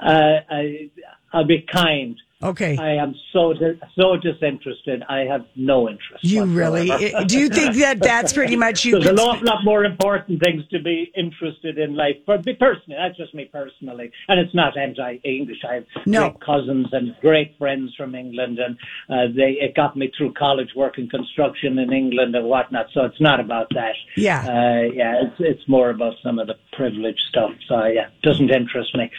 Uh, 0.00 0.40
I, 0.50 0.90
I'll 1.32 1.44
be 1.46 1.60
kind. 1.70 2.16
Okay. 2.42 2.76
I 2.78 2.92
am 2.94 3.14
so 3.34 3.52
so 3.98 4.16
disinterested. 4.16 5.02
I 5.08 5.20
have 5.20 5.44
no 5.56 5.90
interest. 5.90 6.24
You 6.24 6.46
really? 6.46 6.86
Do 7.26 7.38
you 7.38 7.50
think 7.50 7.76
that 7.76 8.00
that's 8.00 8.32
pretty 8.32 8.56
much 8.56 8.84
you? 8.86 8.92
There's 8.92 9.08
an 9.08 9.18
awful 9.18 9.46
lot 9.46 9.62
more 9.62 9.84
important 9.84 10.42
things 10.42 10.62
to 10.70 10.80
be 10.80 11.12
interested 11.14 11.76
in 11.76 11.96
life. 11.96 12.16
For 12.24 12.38
me 12.38 12.54
personally, 12.58 12.96
that's 12.98 13.16
just 13.18 13.34
me 13.34 13.50
personally, 13.52 14.10
and 14.28 14.40
it's 14.40 14.54
not 14.54 14.78
anti-English. 14.78 15.58
I 15.68 15.74
have 15.74 15.84
No. 16.06 16.30
great 16.30 16.40
cousins 16.40 16.86
and 16.92 17.14
great 17.20 17.58
friends 17.58 17.94
from 17.94 18.14
England, 18.14 18.58
and 18.58 18.78
uh, 19.10 19.32
they 19.36 19.58
it 19.60 19.74
got 19.74 19.94
me 19.94 20.10
through 20.16 20.32
college 20.32 20.70
working 20.74 21.10
construction 21.10 21.78
in 21.78 21.92
England 21.92 22.34
and 22.34 22.46
whatnot. 22.46 22.86
So 22.94 23.04
it's 23.04 23.20
not 23.20 23.40
about 23.40 23.68
that. 23.74 23.94
Yeah. 24.16 24.40
uh, 24.40 24.90
yeah. 24.94 25.24
It's 25.24 25.36
it's 25.40 25.68
more 25.68 25.90
about 25.90 26.14
some 26.22 26.38
of 26.38 26.46
the 26.46 26.54
privilege 26.72 27.20
stuff. 27.28 27.50
So 27.68 27.84
yeah, 27.84 28.08
doesn't 28.22 28.50
interest 28.50 28.96
me. 28.96 29.10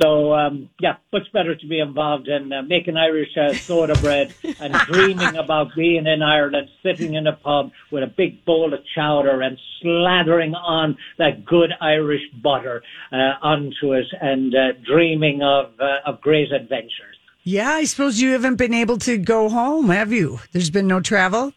So 0.00 0.32
um, 0.32 0.70
yeah, 0.80 0.96
much 1.12 1.30
better 1.34 1.54
to 1.54 1.66
be 1.66 1.78
involved 1.78 2.28
in 2.28 2.50
uh, 2.52 2.61
making 2.68 2.96
Irish 2.96 3.36
uh, 3.36 3.52
soda 3.54 3.94
bread 4.00 4.34
and 4.60 4.72
dreaming 4.92 5.36
about 5.36 5.68
being 5.76 6.06
in 6.06 6.22
Ireland, 6.22 6.68
sitting 6.82 7.14
in 7.14 7.26
a 7.26 7.32
pub 7.34 7.70
with 7.90 8.02
a 8.02 8.06
big 8.06 8.44
bowl 8.44 8.72
of 8.74 8.80
chowder 8.94 9.40
and 9.42 9.58
slathering 9.82 10.54
on 10.54 10.96
that 11.18 11.44
good 11.44 11.70
Irish 11.80 12.22
butter 12.42 12.82
uh, 13.12 13.16
onto 13.42 13.92
it, 13.94 14.06
and 14.20 14.54
uh, 14.54 14.72
dreaming 14.84 15.42
of 15.42 15.72
uh, 15.80 15.98
of 16.08 16.20
great 16.20 16.52
adventures. 16.52 17.16
yeah, 17.44 17.70
I 17.72 17.84
suppose 17.84 18.20
you 18.20 18.32
haven't 18.32 18.56
been 18.56 18.74
able 18.74 18.98
to 18.98 19.18
go 19.18 19.48
home, 19.48 19.88
have 19.90 20.12
you? 20.12 20.38
There's 20.52 20.70
been 20.70 20.86
no 20.86 21.00
travel. 21.00 21.52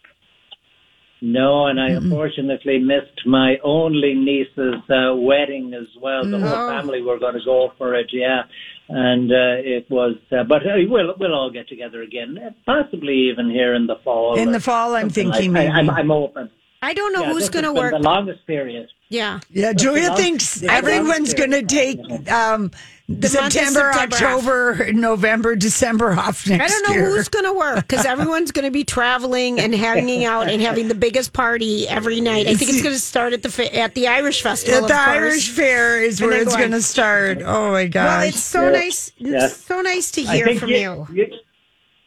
No, 1.21 1.65
and 1.67 1.79
I 1.79 1.89
unfortunately 1.91 2.77
missed 2.77 3.25
my 3.25 3.55
only 3.63 4.13
niece's 4.13 4.75
uh, 4.89 5.15
wedding 5.15 5.73
as 5.73 5.87
well. 5.99 6.23
The 6.25 6.39
whole 6.39 6.49
Oh. 6.65 6.69
family 6.69 7.01
were 7.01 7.17
going 7.17 7.33
to 7.35 7.43
go 7.45 7.71
for 7.77 7.95
it, 7.95 8.07
yeah. 8.11 8.43
And 8.87 9.31
uh, 9.31 9.57
it 9.63 9.89
was, 9.89 10.15
uh, 10.31 10.43
but 10.43 10.61
uh, 10.61 10.75
we'll 10.87 11.15
we'll 11.19 11.33
all 11.33 11.49
get 11.49 11.67
together 11.67 12.03
again, 12.03 12.37
uh, 12.37 12.51
possibly 12.67 13.29
even 13.31 13.49
here 13.49 13.73
in 13.73 13.87
the 13.87 13.95
fall. 14.03 14.35
In 14.37 14.51
the 14.51 14.59
fall, 14.59 14.95
I'm 14.95 15.09
thinking 15.09 15.53
like- 15.53 15.69
I, 15.69 15.79
I'm. 15.79 15.89
I'm 15.89 16.11
open. 16.11 16.51
I 16.81 16.93
don't 16.93 17.13
know 17.13 17.23
Yeah, 17.23 17.33
who's 17.33 17.49
going 17.49 17.65
to 17.65 17.73
work. 17.73 17.93
The 17.93 17.97
longest 17.99 18.45
period. 18.45 18.89
Yeah. 19.09 19.39
Yeah, 19.49 19.73
Julia 19.73 20.15
thinks 20.15 20.61
everyone's 20.61 21.33
going 21.33 21.49
to 21.49 21.63
take 21.63 21.99
um, 22.31 22.69
month 23.07 23.23
of 23.25 23.29
September, 23.31 23.51
September 23.51 23.89
off. 23.91 24.13
October, 24.13 24.93
November, 24.93 25.55
December 25.55 26.11
off 26.13 26.47
next 26.47 26.49
year. 26.49 26.61
I 26.63 26.67
don't 26.67 26.83
know 26.89 26.93
year. 26.95 27.05
who's 27.15 27.29
going 27.29 27.45
to 27.45 27.53
work 27.53 27.87
because 27.87 28.05
everyone's 28.05 28.51
going 28.51 28.65
to 28.65 28.71
be 28.71 28.83
traveling 28.83 29.59
and 29.59 29.73
hanging 29.75 30.25
out 30.25 30.49
and 30.49 30.61
having 30.61 30.87
the 30.87 30.95
biggest 30.95 31.31
party 31.33 31.87
every 31.87 32.19
night. 32.21 32.47
I 32.47 32.55
think 32.55 32.71
it's 32.71 32.81
going 32.81 32.95
to 32.95 32.99
start 32.99 33.33
at 33.33 33.43
the 33.43 33.75
at 33.79 33.93
the 33.95 34.07
Irish 34.07 34.41
festival. 34.41 34.85
At 34.85 34.87
the 34.87 34.93
course. 34.93 35.07
Irish 35.07 35.49
Fair 35.49 36.01
is 36.01 36.19
And 36.19 36.31
where 36.31 36.41
it's 36.41 36.55
going 36.55 36.71
to 36.71 36.81
start. 36.81 37.39
Oh 37.45 37.71
my 37.71 37.85
gosh! 37.87 38.05
Well, 38.19 38.27
it's 38.29 38.43
so 38.43 38.63
Yeah. 38.65 38.69
nice. 38.71 39.11
Yeah. 39.17 39.47
So 39.49 39.81
nice 39.81 40.11
to 40.11 40.21
hear 40.23 40.55
from 40.55 40.69
you- 40.69 40.75
you. 40.77 41.07
you- 41.13 41.39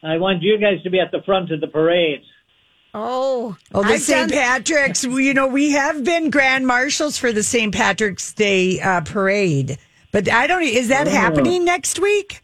I 0.02 0.16
want 0.18 0.42
you 0.42 0.58
guys 0.58 0.80
to 0.84 0.90
be 0.90 1.00
at 1.00 1.10
the 1.10 1.22
front 1.22 1.50
of 1.50 1.60
the 1.60 1.66
parade. 1.66 2.20
Oh, 2.94 3.56
Oh, 3.74 3.82
the 3.82 3.94
I've 3.94 4.00
St. 4.00 4.30
done- 4.30 4.38
Patrick's. 4.38 5.04
You 5.04 5.34
know, 5.34 5.46
we 5.46 5.72
have 5.72 6.02
been 6.04 6.30
grand 6.30 6.66
marshals 6.66 7.18
for 7.18 7.32
the 7.32 7.42
St. 7.42 7.74
Patrick's 7.74 8.32
Day 8.32 8.80
uh, 8.80 9.00
parade, 9.02 9.76
but 10.24 10.32
I 10.32 10.46
don't. 10.46 10.62
Is 10.62 10.88
that 10.88 11.06
Oh. 11.06 11.10
happening 11.10 11.64
next 11.64 11.98
week? 12.00 12.40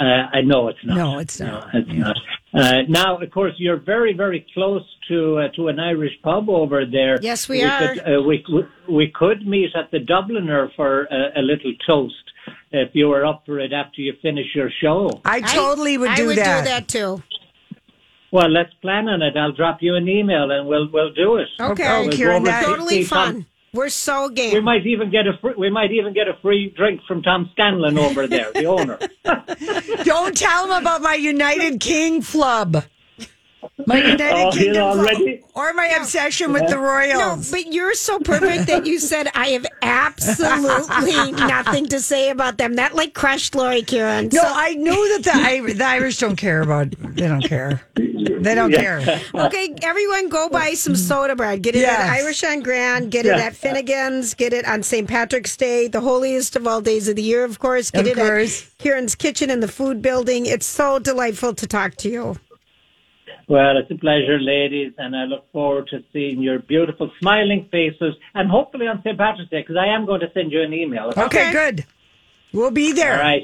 Uh, 0.00 0.04
I 0.32 0.40
know 0.40 0.68
it's 0.68 0.78
not. 0.84 0.96
No, 0.96 1.18
it's 1.18 1.38
not. 1.38 1.72
No, 1.74 1.80
it's 1.80 1.92
not. 1.92 2.16
Uh, 2.54 2.82
now, 2.88 3.18
of 3.18 3.30
course, 3.30 3.54
you're 3.58 3.76
very, 3.78 4.12
very 4.14 4.44
close 4.54 4.82
to 5.08 5.38
uh, 5.38 5.48
to 5.56 5.68
an 5.68 5.78
Irish 5.78 6.12
pub 6.22 6.48
over 6.50 6.84
there. 6.84 7.18
Yes, 7.22 7.48
we 7.48 7.62
are. 7.62 7.94
Could, 7.94 7.98
uh, 8.00 8.22
we, 8.22 8.44
we 8.52 8.62
we 8.94 9.12
could 9.14 9.46
meet 9.46 9.70
at 9.76 9.90
the 9.90 9.98
Dubliner 9.98 10.68
for 10.74 11.04
a, 11.04 11.40
a 11.40 11.42
little 11.42 11.72
toast 11.86 12.14
if 12.72 12.90
you 12.94 13.08
were 13.08 13.24
up 13.24 13.42
for 13.46 13.58
it 13.60 13.72
after 13.72 14.00
you 14.00 14.14
finish 14.22 14.46
your 14.54 14.70
show. 14.82 15.20
I 15.24 15.40
totally 15.40 15.96
would 15.98 16.10
I 16.10 16.16
do 16.16 16.26
would 16.28 16.38
that. 16.38 16.64
do 16.64 16.68
that 16.70 16.88
too. 16.88 17.22
Well, 18.32 18.48
let's 18.50 18.72
plan 18.80 19.08
on 19.08 19.20
it. 19.22 19.36
I'll 19.36 19.52
drop 19.52 19.78
you 19.82 19.94
an 19.94 20.08
email 20.08 20.50
and 20.50 20.66
we'll 20.66 20.88
we'll 20.90 21.12
do 21.12 21.36
it. 21.36 21.48
Okay, 21.60 22.00
We'll 22.06 22.10
Kieran, 22.16 22.48
over 22.48 22.64
totally 22.66 23.02
see 23.04 23.08
Tom- 23.08 23.32
fun. 23.34 23.46
We're 23.74 23.88
so 23.88 24.28
game. 24.28 24.52
We 24.52 24.60
might 24.60 24.86
even 24.86 25.10
get 25.10 25.26
a 25.26 25.32
free, 25.40 25.54
we 25.56 25.70
might 25.70 25.92
even 25.92 26.12
get 26.12 26.28
a 26.28 26.34
free 26.42 26.68
drink 26.76 27.00
from 27.08 27.22
Tom 27.22 27.48
Scanlon 27.52 27.96
over 27.96 28.26
there, 28.26 28.52
the 28.52 28.66
owner. 28.66 28.98
Don't 30.04 30.36
tell 30.36 30.66
him 30.66 30.72
about 30.72 31.00
my 31.00 31.14
United 31.14 31.80
King 31.80 32.20
flub. 32.20 32.84
My 33.86 33.96
United 34.12 34.32
Oh, 34.32 34.50
Kingdom 34.52 34.82
already- 34.82 35.42
Or 35.54 35.72
my 35.74 35.86
obsession 35.88 36.52
with 36.52 36.68
the 36.68 36.78
Royals. 36.78 37.50
No, 37.52 37.56
but 37.58 37.72
you're 37.72 37.94
so 37.94 38.18
perfect 38.18 38.66
that 38.68 38.86
you 38.86 38.98
said 38.98 39.28
I 39.34 39.48
have 39.48 39.66
absolutely 39.82 41.32
nothing 41.46 41.86
to 41.88 42.00
say 42.00 42.30
about 42.30 42.58
them. 42.58 42.74
That 42.74 42.94
like 42.94 43.14
crushed 43.14 43.54
Lori 43.54 43.82
Kieran. 43.82 44.28
No, 44.32 44.42
So- 44.42 44.48
I 44.52 44.74
know 44.74 44.94
that 45.18 45.24
the, 45.24 45.72
the 45.74 45.84
Irish 45.84 46.18
don't 46.18 46.36
care 46.36 46.60
about. 46.62 46.90
They 46.90 47.28
don't 47.28 47.42
care. 47.42 47.82
They 47.94 48.54
don't 48.54 48.72
care. 48.72 49.20
Okay, 49.34 49.74
everyone 49.82 50.28
go 50.28 50.48
buy 50.48 50.74
some 50.74 50.96
soda 50.96 51.36
bread. 51.36 51.62
Get 51.62 51.76
it 51.76 51.80
Yes. 51.80 51.98
at 52.00 52.10
Irish 52.20 52.44
on 52.44 52.60
Grand. 52.60 53.10
Get 53.10 53.26
it 53.26 53.32
at 53.38 53.54
Finnegan's. 53.54 54.34
Get 54.34 54.52
it 54.52 54.64
on 54.66 54.82
St. 54.82 55.08
Patrick's 55.08 55.56
Day, 55.56 55.88
the 55.88 56.00
holiest 56.00 56.56
of 56.56 56.66
all 56.66 56.80
days 56.80 57.08
of 57.08 57.16
the 57.16 57.22
year, 57.22 57.44
of 57.44 57.58
course. 57.58 57.90
Get 57.90 58.02
Of 58.02 58.06
it 58.08 58.16
course. 58.16 58.62
at 58.62 58.78
Kieran's 58.78 59.14
Kitchen 59.14 59.50
in 59.50 59.60
the 59.60 59.68
food 59.68 60.02
building. 60.02 60.46
It's 60.46 60.66
so 60.66 60.98
delightful 60.98 61.54
to 61.54 61.66
talk 61.66 61.94
to 61.96 62.08
you. 62.08 62.36
Well, 63.48 63.76
it's 63.76 63.90
a 63.90 63.96
pleasure, 63.96 64.38
ladies, 64.40 64.92
and 64.98 65.14
I 65.16 65.24
look 65.24 65.50
forward 65.52 65.88
to 65.88 66.02
seeing 66.12 66.40
your 66.40 66.58
beautiful 66.60 67.10
smiling 67.20 67.68
faces 67.70 68.14
and 68.34 68.50
hopefully 68.50 68.86
on 68.86 69.02
St. 69.02 69.18
Patrick's 69.18 69.50
Day 69.50 69.60
because 69.62 69.76
I 69.76 69.86
am 69.88 70.06
going 70.06 70.20
to 70.20 70.30
send 70.32 70.52
you 70.52 70.62
an 70.62 70.72
email. 70.72 71.12
Okay, 71.16 71.52
good. 71.52 71.84
We'll 72.52 72.70
be 72.70 72.92
there. 72.92 73.14
All 73.14 73.20
right. 73.20 73.42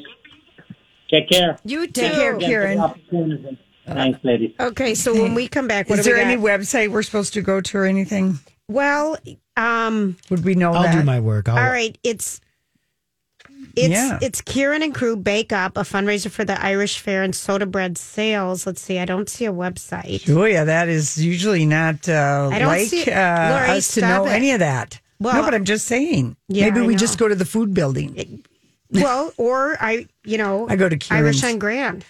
Take 1.11 1.31
care. 1.31 1.59
You 1.65 1.87
too. 1.87 1.93
Take 2.03 2.13
care, 2.13 2.37
Again 2.37 2.49
Kieran. 2.49 3.59
Thanks, 3.87 4.21
ladies. 4.23 4.55
Okay, 4.61 4.95
so 4.95 5.15
when 5.15 5.35
we 5.35 5.49
come 5.49 5.67
back, 5.67 5.89
what 5.91 5.99
Is 5.99 6.05
do 6.05 6.11
we 6.13 6.17
there 6.17 6.25
any 6.25 6.41
website 6.41 6.91
we're 6.91 7.03
supposed 7.03 7.33
to 7.35 7.43
go 7.43 7.61
to 7.61 7.79
or 7.79 7.85
anything? 7.87 8.39
well, 8.69 9.17
um, 9.57 10.17
Would 10.31 10.45
we 10.45 10.55
know 10.55 10.73
I'll 10.75 10.83
that? 10.83 10.95
do 10.95 11.03
my 11.03 11.21
work. 11.21 11.49
I'll, 11.49 11.57
all 11.59 11.71
right, 11.71 11.97
it's 12.05 12.41
it's 13.79 13.91
Yeah. 13.91 14.19
it's 14.21 14.41
Kieran 14.41 14.83
and 14.83 14.95
Crew 14.95 15.17
Bake 15.17 15.53
Up, 15.53 15.77
a 15.77 15.81
fundraiser 15.83 16.31
for 16.31 16.45
the 16.45 16.61
Irish 16.63 16.99
Fair 16.99 17.23
and 17.23 17.35
soda 17.35 17.67
bread 17.67 17.97
sales. 17.99 18.67
Let's 18.67 18.81
see, 18.83 18.99
I 18.99 19.05
don't 19.05 19.29
see 19.29 19.45
a 19.47 19.53
website. 19.53 20.23
Julia, 20.25 20.65
that 20.65 20.89
is 20.89 21.17
usually 21.23 21.65
not 21.67 22.09
uh, 22.09 22.51
I 22.53 22.59
don't 22.59 22.69
like 22.69 22.89
see- 22.89 23.11
uh, 23.11 23.51
Lori, 23.51 23.71
us 23.79 23.95
to 23.95 24.01
know 24.03 24.27
it. 24.27 24.31
any 24.31 24.53
of 24.53 24.61
that. 24.61 25.01
Well, 25.21 25.35
no, 25.35 25.43
but 25.43 25.55
I'm 25.55 25.65
just 25.65 25.87
saying. 25.87 26.37
Yeah, 26.49 26.67
Maybe 26.67 26.81
I 26.81 26.87
we 26.87 26.93
know. 26.95 26.99
just 26.99 27.19
go 27.19 27.27
to 27.29 27.35
the 27.35 27.45
food 27.45 27.75
building. 27.75 28.45
Well, 28.93 29.33
or 29.37 29.77
I, 29.81 30.07
you 30.25 30.39
know, 30.39 30.67
I 30.71 30.77
go 30.77 30.89
to 30.89 30.97
Irish 31.11 31.41
Kieran's. 31.41 31.55
on 31.55 31.59
Grand. 31.59 32.05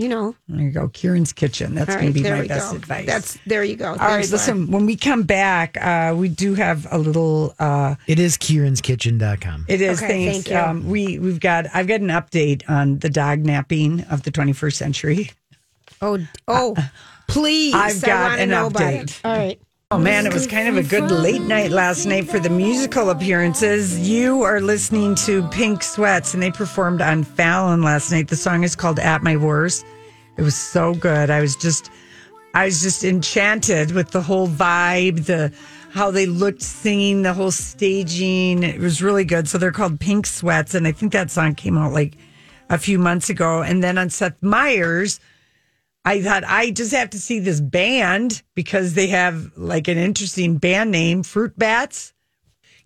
You 0.00 0.08
know, 0.08 0.34
There 0.48 0.62
you 0.64 0.70
go. 0.70 0.88
Kieran's 0.88 1.32
Kitchen. 1.34 1.74
That's 1.74 1.90
All 1.90 1.96
going 1.96 2.06
right, 2.06 2.08
to 2.08 2.14
be 2.14 2.22
there 2.22 2.36
my 2.36 2.40
we 2.42 2.48
best 2.48 2.70
go. 2.70 2.76
advice. 2.78 3.06
That's 3.06 3.38
there 3.44 3.62
you 3.62 3.76
go. 3.76 3.88
All 3.90 3.96
right, 3.96 3.98
Thanks, 4.24 4.30
Laura. 4.30 4.38
listen, 4.38 4.70
when 4.70 4.86
we 4.86 4.96
come 4.96 5.24
back, 5.24 5.76
uh, 5.76 6.14
we 6.16 6.28
do 6.30 6.54
have 6.54 6.86
a 6.90 6.96
little. 6.96 7.54
Uh, 7.58 7.96
it 8.06 8.18
is 8.18 8.38
kieranskitchen.com. 8.38 9.66
it 9.68 9.82
is 9.82 10.02
Okay, 10.02 10.08
thanks. 10.32 10.48
thank 10.48 10.50
you. 10.50 10.56
Um, 10.56 10.86
we 10.88 11.18
we've 11.18 11.38
got. 11.40 11.66
I've 11.74 11.86
got 11.86 12.00
an 12.00 12.08
update 12.08 12.62
on 12.68 12.98
the 13.00 13.10
dog 13.10 13.40
napping 13.40 14.00
of 14.10 14.22
the 14.22 14.32
21st 14.32 14.72
century. 14.74 15.30
Oh, 16.00 16.18
oh, 16.48 16.74
please! 17.28 17.74
I've 17.74 18.00
got 18.00 18.30
wanna 18.30 18.42
an 18.42 18.48
know 18.48 18.68
about 18.68 18.82
update. 18.82 19.02
it. 19.02 19.20
All 19.22 19.36
right. 19.36 19.60
Oh 19.92 19.98
man, 19.98 20.24
it 20.24 20.32
was 20.32 20.46
kind 20.46 20.68
of 20.68 20.76
a 20.76 20.88
good 20.88 21.10
late 21.10 21.42
night 21.42 21.72
last 21.72 22.06
night 22.06 22.30
for 22.30 22.38
the 22.38 22.48
musical 22.48 23.10
appearances. 23.10 24.08
You 24.08 24.42
are 24.42 24.60
listening 24.60 25.16
to 25.26 25.42
Pink 25.48 25.82
Sweats, 25.82 26.32
and 26.32 26.40
they 26.40 26.52
performed 26.52 27.02
on 27.02 27.24
Fallon 27.24 27.82
last 27.82 28.12
night. 28.12 28.28
The 28.28 28.36
song 28.36 28.62
is 28.62 28.76
called 28.76 29.00
"At 29.00 29.24
My 29.24 29.36
Worst." 29.36 29.84
It 30.36 30.42
was 30.42 30.54
so 30.54 30.94
good. 30.94 31.28
I 31.28 31.40
was 31.40 31.56
just, 31.56 31.90
I 32.54 32.66
was 32.66 32.80
just 32.80 33.02
enchanted 33.02 33.90
with 33.90 34.12
the 34.12 34.22
whole 34.22 34.46
vibe, 34.46 35.26
the 35.26 35.52
how 35.90 36.12
they 36.12 36.26
looked 36.26 36.62
singing, 36.62 37.22
the 37.22 37.34
whole 37.34 37.50
staging. 37.50 38.62
It 38.62 38.78
was 38.78 39.02
really 39.02 39.24
good. 39.24 39.48
So 39.48 39.58
they're 39.58 39.72
called 39.72 39.98
Pink 39.98 40.24
Sweats, 40.24 40.72
and 40.72 40.86
I 40.86 40.92
think 40.92 41.10
that 41.14 41.32
song 41.32 41.56
came 41.56 41.76
out 41.76 41.92
like 41.92 42.16
a 42.68 42.78
few 42.78 43.00
months 43.00 43.28
ago. 43.28 43.60
And 43.60 43.82
then 43.82 43.98
on 43.98 44.08
Seth 44.08 44.40
Meyers. 44.40 45.18
I 46.04 46.22
thought 46.22 46.44
I 46.46 46.70
just 46.70 46.92
have 46.92 47.10
to 47.10 47.18
see 47.18 47.40
this 47.40 47.60
band 47.60 48.42
because 48.54 48.94
they 48.94 49.08
have 49.08 49.52
like 49.56 49.88
an 49.88 49.98
interesting 49.98 50.56
band 50.56 50.90
name, 50.90 51.22
Fruit 51.22 51.58
Bats. 51.58 52.14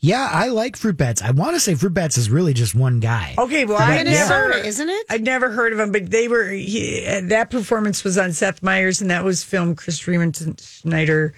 Yeah, 0.01 0.29
I 0.31 0.49
like 0.49 0.77
Fruit 0.77 0.99
Bats. 0.99 1.23
I 1.23 1.31
want 1.31 1.55
to 1.55 1.61
say 1.61 1.75
Fruit 1.75 1.95
Bats 1.95 2.19
is 2.19 2.29
really 2.29 2.53
just 2.53 2.75
one 2.75 3.01
guy. 3.01 3.35
Okay, 3.39 3.65
well, 3.65 3.79
I 3.81 4.03
never, 4.03 4.11
Minnesota, 4.11 4.67
isn't 4.67 4.89
it? 4.91 5.07
I'd 5.09 5.25
never 5.25 5.51
heard 5.51 5.73
of 5.73 5.79
them, 5.79 5.93
but 5.93 6.11
they 6.11 6.29
were 6.29 6.51
he, 6.51 7.07
uh, 7.07 7.23
that 7.29 7.51
performance 7.51 8.05
was 8.05 8.19
on 8.19 8.33
Seth 8.33 8.63
Meyers, 8.63 9.01
and 9.01 9.11
that 9.11 9.25
was 9.25 9.43
filmed. 9.43 9.79
Chris 9.79 9.99
Freeman 9.99 10.35
Schneider 10.59 11.33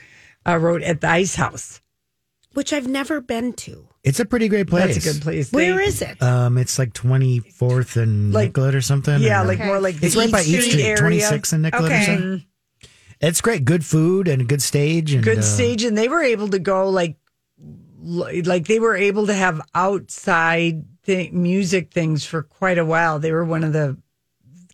uh, 0.49 0.57
wrote 0.57 0.83
at 0.83 1.01
the 1.01 1.09
Ice 1.09 1.37
House. 1.37 1.81
Which 2.57 2.73
I've 2.73 2.89
never 2.89 3.21
been 3.21 3.53
to. 3.53 3.87
It's 4.03 4.19
a 4.19 4.25
pretty 4.25 4.49
great 4.49 4.67
place. 4.67 4.95
That's 4.95 5.07
a 5.07 5.13
good 5.13 5.21
place. 5.23 5.53
Where 5.53 5.79
is 5.79 6.01
it? 6.01 6.23
Um, 6.23 6.57
it's 6.57 6.79
like 6.79 6.95
24th 6.95 7.97
and 8.01 8.33
Like- 8.33 8.49
Nicollet 8.57 8.75
or 8.75 8.81
something. 8.81 9.21
Yeah, 9.21 9.43
or- 9.43 9.47
like 9.47 9.59
more 9.59 9.79
like 9.79 10.01
the 10.01 10.07
it's 10.07 10.17
right 10.17 10.31
by 10.33 10.41
East 10.41 10.49
East 10.49 10.71
Street, 10.71 10.85
area. 10.85 10.99
26th 11.29 11.53
and 11.53 11.63
Nicollet 11.63 11.85
Okay. 11.93 12.03
or 12.03 12.07
something. 12.07 12.45
It's 13.21 13.41
great. 13.43 13.65
Good 13.67 13.85
food 13.85 14.27
and 14.27 14.41
a 14.41 14.45
good 14.47 14.63
stage. 14.63 15.13
And, 15.13 15.23
good 15.23 15.39
uh, 15.39 15.43
stage, 15.43 15.85
and 15.85 15.99
they 15.99 16.09
were 16.09 16.23
able 16.23 16.49
to 16.49 16.59
go 16.59 16.89
like, 16.89 17.17
like 18.03 18.67
they 18.67 18.79
were 18.81 18.97
able 18.97 19.27
to 19.27 19.35
have 19.35 19.61
outside 19.75 20.85
th- 21.05 21.33
music 21.33 21.93
things 21.93 22.25
for 22.25 22.43
quite 22.43 22.79
a 22.79 22.85
while. 22.85 23.19
They 23.19 23.33
were 23.33 23.45
one 23.45 23.65
of 23.65 23.73
the 23.73 23.99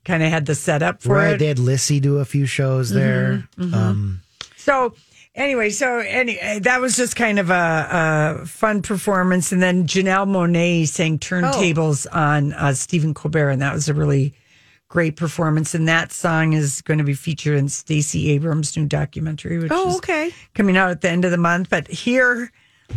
kind 0.04 0.22
of 0.22 0.30
had 0.30 0.46
the 0.46 0.54
setup 0.54 1.02
for 1.02 1.14
right. 1.16 1.34
it. 1.34 1.38
They 1.38 1.46
had 1.46 1.58
Lissie 1.58 2.00
do 2.00 2.18
a 2.18 2.24
few 2.24 2.46
shows 2.46 2.90
there. 2.90 3.48
mhm. 3.58 3.72
Um, 3.74 4.20
So 4.56 4.94
anyway, 5.34 5.70
so 5.70 5.98
any 5.98 6.38
that 6.60 6.80
was 6.80 6.96
just 6.96 7.16
kind 7.16 7.38
of 7.38 7.50
a, 7.50 8.38
a 8.42 8.46
fun 8.46 8.82
performance, 8.82 9.52
and 9.52 9.62
then 9.62 9.86
Janelle 9.86 10.28
Monáe 10.28 10.86
sang 10.88 11.18
turntables 11.18 12.06
on 12.12 12.52
uh, 12.54 12.74
Stephen 12.74 13.14
Colbert, 13.14 13.50
and 13.50 13.62
that 13.62 13.72
was 13.74 13.88
a 13.88 13.94
really 13.94 14.34
great 14.88 15.16
performance. 15.16 15.74
And 15.74 15.88
that 15.88 16.12
song 16.12 16.52
is 16.52 16.82
going 16.82 16.98
to 16.98 17.04
be 17.04 17.14
featured 17.14 17.56
in 17.56 17.68
Stacey 17.68 18.30
Abrams' 18.30 18.76
new 18.76 18.86
documentary, 18.86 19.58
which 19.58 19.72
Oh, 19.72 19.90
is 19.90 19.96
okay. 19.96 20.30
coming 20.54 20.76
out 20.76 20.90
at 20.90 21.00
the 21.00 21.08
end 21.10 21.24
of 21.24 21.30
the 21.30 21.38
month. 21.38 21.70
But 21.70 21.88
here, 21.88 22.52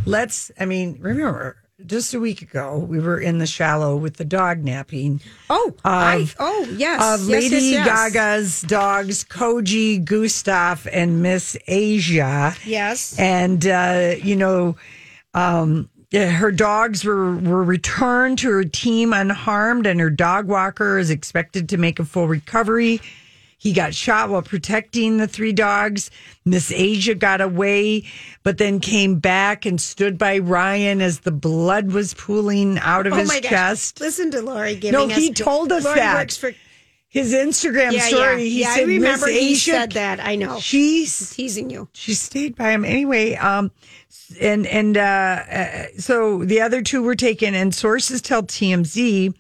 let's. 0.06 0.52
I 0.60 0.66
mean, 0.66 0.98
remember. 1.00 1.58
Just 1.86 2.14
a 2.14 2.22
week 2.22 2.42
ago, 2.42 2.78
we 2.78 3.02
were 3.02 3.20
in 3.20 3.38
the 3.38 3.46
shallow 3.46 3.98
with 3.98 4.16
the 4.16 4.24
dog 4.24 4.64
napping. 4.64 5.20
Oh, 5.50 5.76
I, 5.84 6.32
oh 6.40 6.74
yes, 6.78 7.02
of 7.02 7.28
yes, 7.28 7.44
Lady 7.44 7.66
yes, 7.66 7.86
yes. 7.86 7.86
Gaga's 7.86 8.62
dogs, 8.62 9.26
Koji, 9.26 10.04
Gustav, 10.06 10.88
and 10.88 11.22
Miss 11.22 11.58
Asia. 11.68 12.56
Yes. 12.66 13.20
And, 13.20 13.68
uh, 13.68 14.16
you 14.24 14.38
know, 14.38 14.78
um, 15.34 15.90
her 16.14 16.50
dogs 16.50 17.04
were, 17.04 17.36
were 17.36 17.64
returned 17.64 18.40
to 18.40 18.52
her 18.52 18.64
team 18.64 19.12
unharmed, 19.12 19.86
and 19.86 20.00
her 20.00 20.10
dog 20.10 20.48
walker 20.48 20.98
is 20.98 21.10
expected 21.10 21.68
to 21.68 21.78
make 21.78 22.00
a 22.00 22.06
full 22.06 22.30
recovery. 22.30 23.02
He 23.66 23.74
got 23.74 23.96
shot 23.96 24.30
while 24.30 24.44
protecting 24.44 25.18
the 25.18 25.28
three 25.28 25.52
dogs. 25.52 26.12
Miss 26.46 26.72
Asia 26.72 27.16
got 27.16 27.42
away, 27.42 28.04
but 28.44 28.60
then 28.60 28.80
came 28.80 29.18
back 29.18 29.66
and 29.66 29.82
stood 29.82 30.20
by 30.20 30.38
Ryan 30.38 31.02
as 31.02 31.22
the 31.22 31.32
blood 31.32 31.92
was 31.92 32.14
pooling 32.14 32.78
out 32.78 33.08
of 33.08 33.14
oh 33.14 33.16
his 33.16 33.28
my 33.28 33.40
gosh. 33.40 33.50
chest. 33.50 34.00
Listen 34.02 34.30
to 34.30 34.42
Lori 34.44 34.76
giving 34.76 34.92
No, 34.92 35.08
us. 35.08 35.18
he 35.18 35.34
told 35.34 35.72
us 35.72 35.84
Lori 35.84 35.98
that. 35.98 36.14
works 36.14 36.38
for 36.38 36.54
His 37.08 37.34
Instagram 37.34 37.94
yeah, 37.94 38.02
story. 38.02 38.44
Yeah, 38.44 38.50
He 38.50 38.62
yeah, 38.62 38.74
said, 38.76 38.82
I 38.82 38.86
remember 38.86 39.26
Miss 39.26 39.36
he 39.36 39.52
Asia, 39.54 39.72
said 39.72 39.92
that. 39.94 40.20
I 40.20 40.36
know. 40.36 40.60
She's 40.60 41.32
teasing 41.36 41.72
you. 41.72 41.88
She 41.94 42.14
stayed 42.14 42.56
by 42.56 42.70
him 42.70 42.86
anyway. 42.86 43.34
Um, 43.34 43.72
and 44.40 44.68
and 44.68 44.96
uh, 44.96 45.02
uh, 45.02 45.84
so 45.98 46.46
the 46.46 46.62
other 46.62 46.84
two 46.84 47.02
were 47.02 47.16
taken, 47.16 47.56
and 47.56 47.74
sources 47.74 48.22
tell 48.22 48.44
TMZ 48.44 49.34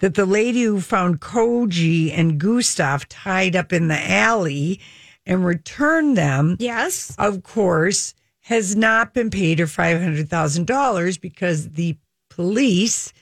that 0.00 0.14
the 0.14 0.26
lady 0.26 0.62
who 0.62 0.80
found 0.80 1.20
Koji 1.20 2.12
and 2.16 2.38
Gustav 2.38 3.08
tied 3.08 3.56
up 3.56 3.72
in 3.72 3.88
the 3.88 4.10
alley 4.10 4.80
and 5.24 5.44
returned 5.44 6.16
them, 6.16 6.56
yes, 6.60 7.14
of 7.18 7.42
course, 7.42 8.14
has 8.42 8.76
not 8.76 9.12
been 9.14 9.30
paid 9.30 9.58
her 9.58 9.66
five 9.66 10.00
hundred 10.00 10.28
thousand 10.28 10.66
dollars 10.66 11.18
because 11.18 11.70
the 11.70 11.96
police. 12.30 13.12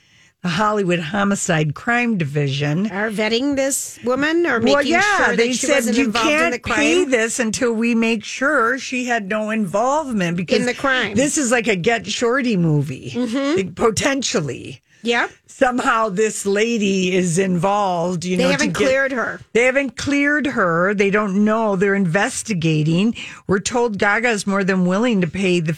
The 0.43 0.49
Hollywood 0.51 0.99
Homicide 0.99 1.73
Crime 1.73 2.19
Division 2.19 2.91
are 2.91 3.09
vetting 3.09 3.55
this 3.55 3.97
woman 4.03 4.45
or 4.45 4.59
making 4.59 4.75
well, 4.75 4.85
yeah, 4.85 5.17
sure 5.17 5.27
that 5.29 5.37
they 5.37 5.53
she 5.53 5.65
said 5.65 5.75
wasn't 5.77 5.97
you 5.97 6.05
involved 6.05 6.27
can't 6.29 6.45
in 6.45 6.51
the 6.51 6.59
crime. 6.59 6.77
pay 6.77 7.03
this 7.05 7.39
until 7.39 7.73
we 7.73 7.95
make 7.95 8.23
sure 8.23 8.77
she 8.77 9.05
had 9.05 9.27
no 9.27 9.49
involvement 9.49 10.37
because 10.37 10.59
In 10.59 10.67
the 10.67 10.75
crime. 10.75 11.15
This 11.15 11.39
is 11.39 11.49
like 11.51 11.65
a 11.67 11.75
Get 11.75 12.05
Shorty 12.05 12.57
movie, 12.57 13.09
Mm-hmm. 13.15 13.73
potentially. 13.73 14.81
Yep. 15.05 15.31
Somehow 15.47 16.09
this 16.09 16.45
lady 16.45 17.15
is 17.15 17.37
involved. 17.37 18.25
You 18.25 18.37
They 18.37 18.43
know, 18.43 18.49
haven't 18.51 18.73
get- 18.73 18.87
cleared 18.87 19.11
her. 19.13 19.39
They 19.53 19.63
haven't 19.65 19.95
cleared 19.97 20.47
her. 20.47 20.93
They 20.93 21.09
don't 21.09 21.45
know. 21.45 21.75
They're 21.75 21.95
investigating. 21.95 23.15
We're 23.47 23.59
told 23.59 23.97
Gaga 23.99 24.29
is 24.29 24.45
more 24.47 24.63
than 24.63 24.85
willing 24.85 25.21
to 25.21 25.27
pay 25.27 25.59
the 25.61 25.77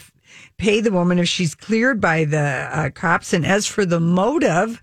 pay 0.56 0.80
the 0.80 0.90
woman 0.90 1.20
if 1.20 1.28
she's 1.28 1.54
cleared 1.54 2.00
by 2.00 2.24
the 2.24 2.38
uh, 2.72 2.90
cops. 2.90 3.32
And 3.32 3.46
as 3.46 3.66
for 3.68 3.84
the 3.86 4.00
motive, 4.00 4.82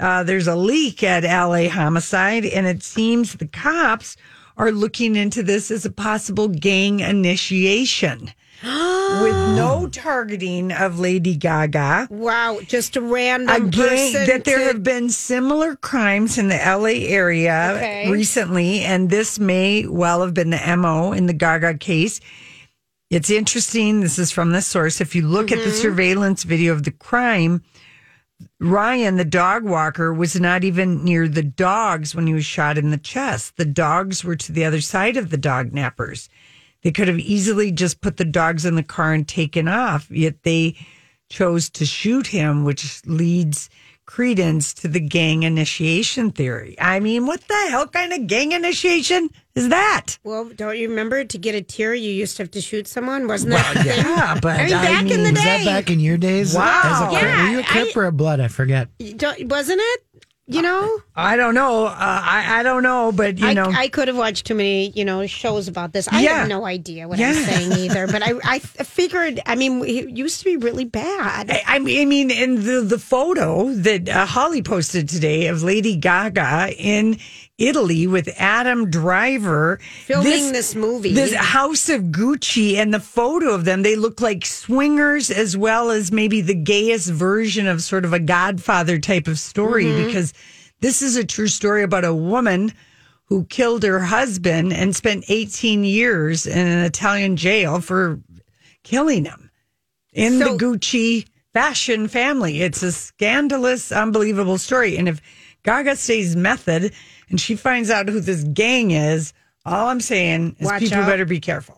uh, 0.00 0.24
there's 0.24 0.48
a 0.48 0.56
leak 0.56 1.04
at 1.04 1.22
LA 1.22 1.68
Homicide, 1.68 2.44
and 2.44 2.66
it 2.66 2.82
seems 2.82 3.34
the 3.34 3.46
cops 3.46 4.16
are 4.56 4.72
looking 4.72 5.14
into 5.14 5.44
this 5.44 5.70
as 5.70 5.84
a 5.84 5.90
possible 5.92 6.48
gang 6.48 6.98
initiation 7.00 8.32
with 9.22 9.34
no 9.56 9.88
targeting 9.90 10.72
of 10.72 10.98
Lady 10.98 11.36
Gaga. 11.36 12.08
Wow, 12.10 12.58
just 12.66 12.96
a 12.96 13.00
random 13.00 13.54
A 13.54 13.60
gang, 13.68 13.88
person 13.88 14.26
that 14.26 14.44
there 14.44 14.58
to- 14.58 14.64
have 14.64 14.82
been 14.82 15.08
similar 15.10 15.76
crimes 15.76 16.38
in 16.38 16.48
the 16.48 16.56
LA 16.56 17.06
area 17.08 17.72
Okay. 17.76 18.10
recently, 18.10 18.80
and 18.80 19.10
this 19.10 19.38
may 19.38 19.86
well 19.86 20.22
have 20.22 20.34
been 20.34 20.50
the 20.50 20.76
MO 20.76 21.12
in 21.12 21.26
the 21.26 21.32
Gaga 21.32 21.78
case. 21.78 22.20
It's 23.08 23.30
interesting. 23.30 24.00
This 24.00 24.18
is 24.18 24.32
from 24.32 24.50
the 24.50 24.60
source. 24.60 25.00
If 25.00 25.14
you 25.14 25.22
look 25.26 25.52
at 25.52 25.58
the 25.58 25.66
Mm-hmm. 25.66 25.80
surveillance 25.82 26.42
video 26.42 26.72
of 26.72 26.82
the 26.82 26.90
crime, 26.90 27.62
Ryan, 28.60 29.16
the 29.16 29.24
dog 29.24 29.62
walker, 29.64 30.12
was 30.12 30.38
not 30.40 30.64
even 30.64 31.04
near 31.04 31.28
the 31.28 31.42
dogs 31.42 32.14
when 32.14 32.26
he 32.26 32.34
was 32.34 32.44
shot 32.44 32.76
in 32.76 32.90
the 32.90 32.98
chest. 32.98 33.56
The 33.56 33.64
dogs 33.64 34.24
were 34.24 34.36
to 34.36 34.52
the 34.52 34.64
other 34.64 34.80
side 34.80 35.16
of 35.16 35.30
the 35.30 35.36
dog 35.36 35.70
nappers. 35.70 36.28
They 36.86 36.92
could 36.92 37.08
have 37.08 37.18
easily 37.18 37.72
just 37.72 38.00
put 38.00 38.16
the 38.16 38.24
dogs 38.24 38.64
in 38.64 38.76
the 38.76 38.82
car 38.84 39.12
and 39.12 39.26
taken 39.26 39.66
off, 39.66 40.08
yet 40.08 40.44
they 40.44 40.76
chose 41.28 41.68
to 41.70 41.84
shoot 41.84 42.28
him, 42.28 42.62
which 42.62 43.04
leads 43.06 43.68
credence 44.04 44.72
to 44.74 44.86
the 44.86 45.00
gang 45.00 45.42
initiation 45.42 46.30
theory. 46.30 46.76
I 46.80 47.00
mean, 47.00 47.26
what 47.26 47.40
the 47.48 47.66
hell 47.70 47.88
kind 47.88 48.12
of 48.12 48.28
gang 48.28 48.52
initiation 48.52 49.30
is 49.56 49.68
that? 49.70 50.16
Well, 50.22 50.44
don't 50.54 50.78
you 50.78 50.88
remember 50.88 51.24
to 51.24 51.38
get 51.38 51.56
a 51.56 51.60
tear 51.60 51.92
you 51.92 52.12
used 52.12 52.36
to 52.36 52.44
have 52.44 52.52
to 52.52 52.60
shoot 52.60 52.86
someone? 52.86 53.26
Wasn't 53.26 53.50
that? 53.50 53.74
the 53.74 53.82
thing? 53.82 54.04
Yeah, 54.04 54.38
but 54.40 54.60
I 54.60 54.64
mean, 54.66 54.74
I 54.74 54.84
back 54.84 55.10
in 55.10 55.24
the 55.24 55.32
was 55.32 55.40
day, 55.40 55.44
that 55.44 55.64
back 55.64 55.90
in 55.90 55.98
your 55.98 56.18
days? 56.18 56.54
Wow. 56.54 56.82
As 56.84 57.00
a, 57.00 57.26
Yeah, 57.26 57.42
were 57.46 57.50
you 57.50 57.58
a 57.58 57.62
Crip 57.64 57.96
or 57.96 58.04
a 58.04 58.12
Blood? 58.12 58.38
I 58.38 58.46
forget. 58.46 58.90
Don't- 59.16 59.48
wasn't 59.48 59.80
it? 59.82 60.02
You 60.48 60.62
know, 60.62 61.00
I 61.16 61.36
don't 61.36 61.56
know. 61.56 61.86
Uh, 61.86 61.94
I 61.98 62.60
I 62.60 62.62
don't 62.62 62.84
know, 62.84 63.10
but 63.10 63.36
you 63.38 63.48
I, 63.48 63.52
know, 63.52 63.64
I 63.64 63.88
could 63.88 64.06
have 64.06 64.16
watched 64.16 64.46
too 64.46 64.54
many, 64.54 64.90
you 64.90 65.04
know, 65.04 65.26
shows 65.26 65.66
about 65.66 65.92
this. 65.92 66.06
I 66.06 66.22
Yeah. 66.22 66.38
have 66.40 66.48
no 66.48 66.64
idea 66.64 67.08
what 67.08 67.18
Yeah. 67.18 67.30
I'm 67.30 67.34
saying 67.44 67.72
either. 67.84 68.06
But 68.06 68.22
I, 68.22 68.34
I 68.44 68.58
figured. 68.60 69.40
I 69.44 69.56
mean, 69.56 69.84
it 69.84 70.10
used 70.10 70.38
to 70.38 70.44
be 70.44 70.56
really 70.56 70.84
bad. 70.84 71.50
I 71.50 71.62
I 71.66 71.78
mean, 71.80 72.00
I 72.00 72.04
mean, 72.04 72.30
in 72.30 72.62
the 72.64 72.80
the 72.82 72.98
photo 72.98 73.72
that 73.74 74.08
uh, 74.08 74.24
Holly 74.24 74.62
posted 74.62 75.08
today 75.08 75.48
of 75.48 75.64
Lady 75.64 75.96
Gaga 75.96 76.72
in 76.78 77.18
Italy 77.58 78.06
with 78.06 78.28
Adam 78.36 78.90
Driver 78.90 79.78
Filming 80.04 80.52
this 80.52 80.74
movie. 80.74 81.12
this 81.14 81.34
House 81.34 81.88
of 81.88 82.02
Gucci, 82.04 82.74
and 82.76 82.92
the 82.92 83.00
photo 83.00 83.50
of 83.54 83.64
them, 83.64 83.82
they 83.82 83.96
look 83.96 84.20
like 84.20 84.44
swingers 84.44 85.30
as 85.30 85.56
well 85.56 85.90
as 85.90 86.12
maybe 86.12 86.40
the 86.42 86.54
gayest 86.54 87.08
version 87.10 87.66
of 87.66 87.82
sort 87.82 88.04
of 88.04 88.12
a 88.12 88.18
Godfather 88.18 88.98
type 88.98 89.26
of 89.26 89.38
story 89.38 89.86
Mm-hmm. 89.86 90.06
because 90.06 90.34
this 90.80 91.00
is 91.00 91.16
a 91.16 91.24
true 91.24 91.48
story 91.48 91.82
about 91.82 92.04
a 92.04 92.14
woman 92.14 92.72
who 93.24 93.44
killed 93.46 93.82
her 93.82 94.00
husband 94.00 94.72
and 94.72 94.94
spent 94.94 95.24
18 95.28 95.82
years 95.84 96.46
in 96.46 96.58
an 96.66 96.84
Italian 96.84 97.36
jail 97.36 97.80
for 97.80 98.20
killing 98.84 99.24
him 99.24 99.50
in 100.12 100.38
So- 100.38 100.56
the 100.56 100.64
Gucci 100.64 101.26
fashion 101.54 102.06
family. 102.06 102.60
It's 102.60 102.82
a 102.82 102.92
scandalous, 102.92 103.90
unbelievable 103.90 104.58
story. 104.58 104.98
And 104.98 105.08
if 105.08 105.22
Gaga 105.64 105.96
stays 105.96 106.36
method 106.36 106.92
and 107.28 107.40
she 107.40 107.56
finds 107.56 107.90
out 107.90 108.08
who 108.08 108.20
this 108.20 108.42
gang 108.44 108.90
is, 108.92 109.32
all 109.64 109.88
I'm 109.88 110.00
saying 110.00 110.56
is 110.58 110.66
Watch 110.66 110.80
people 110.80 110.98
out. 110.98 111.06
better 111.06 111.24
be 111.24 111.40
careful. 111.40 111.76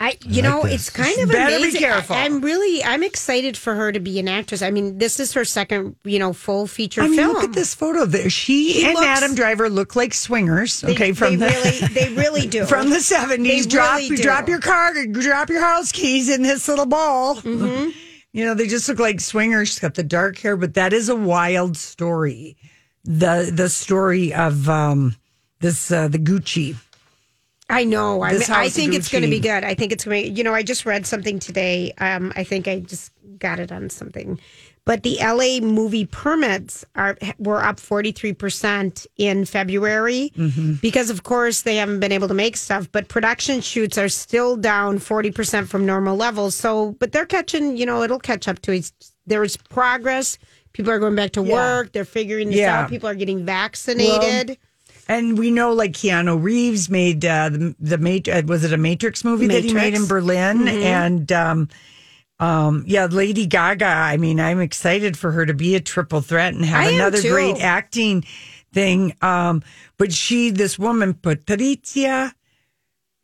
I, 0.00 0.16
you 0.24 0.42
like 0.42 0.50
know, 0.50 0.62
this. 0.64 0.72
it's 0.88 0.90
kind 0.90 1.16
of 1.20 1.28
Better 1.30 1.50
be 1.50 1.62
amazing. 1.62 1.80
careful. 1.80 2.16
I, 2.16 2.24
am 2.24 2.40
really, 2.40 2.82
I'm 2.82 3.04
excited 3.04 3.56
for 3.56 3.76
her 3.76 3.92
to 3.92 4.00
be 4.00 4.18
an 4.18 4.26
actress. 4.26 4.60
I 4.60 4.72
mean, 4.72 4.98
this 4.98 5.20
is 5.20 5.32
her 5.34 5.44
second, 5.44 5.94
you 6.02 6.18
know, 6.18 6.32
full 6.32 6.66
feature 6.66 7.02
I 7.02 7.06
mean, 7.06 7.18
film. 7.20 7.34
look 7.34 7.44
at 7.44 7.52
this 7.52 7.72
photo. 7.72 8.04
There, 8.04 8.28
she, 8.28 8.72
She 8.72 8.84
and 8.84 8.94
looks- 8.94 9.06
Adam 9.06 9.36
Driver 9.36 9.70
look 9.70 9.94
like 9.94 10.12
swingers. 10.12 10.80
They- 10.80 10.94
okay, 10.94 11.12
from 11.12 11.38
they 11.38 11.46
the 11.46 11.54
really, 11.54 11.94
they 11.94 12.14
really 12.20 12.46
do. 12.48 12.64
from 12.66 12.90
the 12.90 12.98
seventies. 13.00 13.64
They 13.66 13.70
Drop 13.70 13.96
really 13.98 14.16
do. 14.16 14.22
drop 14.24 14.48
your 14.48 14.58
car, 14.60 14.92
drop 15.06 15.50
your 15.50 15.60
house 15.62 15.92
keys 15.92 16.28
in 16.28 16.42
this 16.42 16.66
little 16.66 16.86
ball. 16.86 17.36
Mm-hmm. 17.36 17.90
You 18.34 18.46
know, 18.46 18.54
they 18.54 18.66
just 18.66 18.88
look 18.88 18.98
like 18.98 19.20
swingers. 19.20 19.68
She's 19.68 19.78
got 19.78 19.92
the 19.92 20.02
dark 20.02 20.38
hair, 20.38 20.56
but 20.56 20.72
that 20.72 20.94
is 20.94 21.10
a 21.10 21.14
wild 21.14 21.76
story. 21.76 22.56
The 23.04 23.50
the 23.52 23.68
story 23.68 24.32
of 24.32 24.68
um 24.68 25.16
this 25.60 25.90
uh, 25.90 26.08
the 26.08 26.18
Gucci. 26.18 26.76
I 27.70 27.84
know. 27.84 28.22
I, 28.22 28.32
mean, 28.32 28.42
I 28.50 28.68
think 28.68 28.92
it's 28.92 29.08
going 29.08 29.22
to 29.24 29.30
be 29.30 29.40
good. 29.40 29.64
I 29.64 29.72
think 29.74 29.92
it's 29.92 30.04
going 30.04 30.24
to, 30.24 30.28
you 30.30 30.44
know, 30.44 30.52
I 30.52 30.62
just 30.62 30.84
read 30.84 31.06
something 31.06 31.38
today. 31.38 31.94
Um, 31.96 32.30
I 32.36 32.44
think 32.44 32.68
I 32.68 32.80
just 32.80 33.12
got 33.38 33.58
it 33.60 33.72
on 33.72 33.88
something. 33.88 34.38
But 34.84 35.04
the 35.04 35.16
LA 35.20 35.64
movie 35.66 36.04
permits 36.04 36.84
are 36.96 37.16
were 37.38 37.62
up 37.64 37.76
43% 37.76 39.06
in 39.16 39.44
February 39.46 40.32
Mm-hmm. 40.36 40.74
because 40.82 41.08
of 41.08 41.22
course 41.22 41.62
they 41.62 41.76
haven't 41.76 42.00
been 42.00 42.12
able 42.12 42.28
to 42.28 42.34
make 42.34 42.56
stuff, 42.56 42.90
but 42.92 43.08
production 43.08 43.60
shoots 43.60 43.96
are 43.96 44.08
still 44.08 44.56
down 44.56 44.98
40% 44.98 45.66
from 45.68 45.86
normal 45.86 46.16
levels. 46.16 46.54
So, 46.54 46.92
but 46.98 47.12
they're 47.12 47.26
catching, 47.26 47.76
you 47.76 47.86
know, 47.86 48.02
it'll 48.02 48.18
catch 48.18 48.48
up 48.48 48.60
to 48.62 48.72
it. 48.72 48.90
There's 49.24 49.56
progress. 49.56 50.36
People 50.72 50.90
are 50.92 50.98
going 50.98 51.14
back 51.14 51.32
to 51.32 51.42
Yeah. 51.42 51.52
work. 51.54 51.92
They're 51.92 52.04
figuring 52.04 52.48
this 52.48 52.58
Yeah. 52.58 52.80
out. 52.82 52.90
People 52.90 53.08
are 53.08 53.14
getting 53.14 53.44
vaccinated. 53.44 54.56
And 55.08 55.36
we 55.38 55.50
know, 55.50 55.72
like 55.72 55.92
Keanu 55.92 56.40
Reeves 56.42 56.88
made 56.88 57.24
uh, 57.24 57.48
the 57.50 57.74
the 57.80 57.98
Mat- 57.98 58.28
uh, 58.28 58.42
was 58.46 58.64
it 58.64 58.72
a 58.72 58.76
Matrix 58.76 59.24
movie 59.24 59.48
that 59.48 59.64
he 59.64 59.74
made 59.74 59.94
in 59.94 60.06
Berlin, 60.06 60.58
Mhm. 60.60 60.82
and 60.84 61.32
um, 61.32 61.68
um, 62.38 62.84
yeah, 62.86 63.06
Lady 63.06 63.44
Gaga. 63.46 63.84
I 63.84 64.16
mean, 64.16 64.38
I'm 64.40 64.60
excited 64.60 65.16
for 65.16 65.32
her 65.32 65.44
to 65.44 65.54
be 65.54 65.74
a 65.74 65.80
triple 65.80 66.20
threat 66.20 66.54
and 66.54 66.64
have 66.64 66.86
I 66.86 66.90
another 66.90 67.20
great 67.20 67.60
acting 67.60 68.24
thing. 68.72 69.14
Um, 69.22 69.62
but 69.98 70.12
she, 70.12 70.50
this 70.50 70.78
woman, 70.78 71.14
Patrizia 71.14 72.32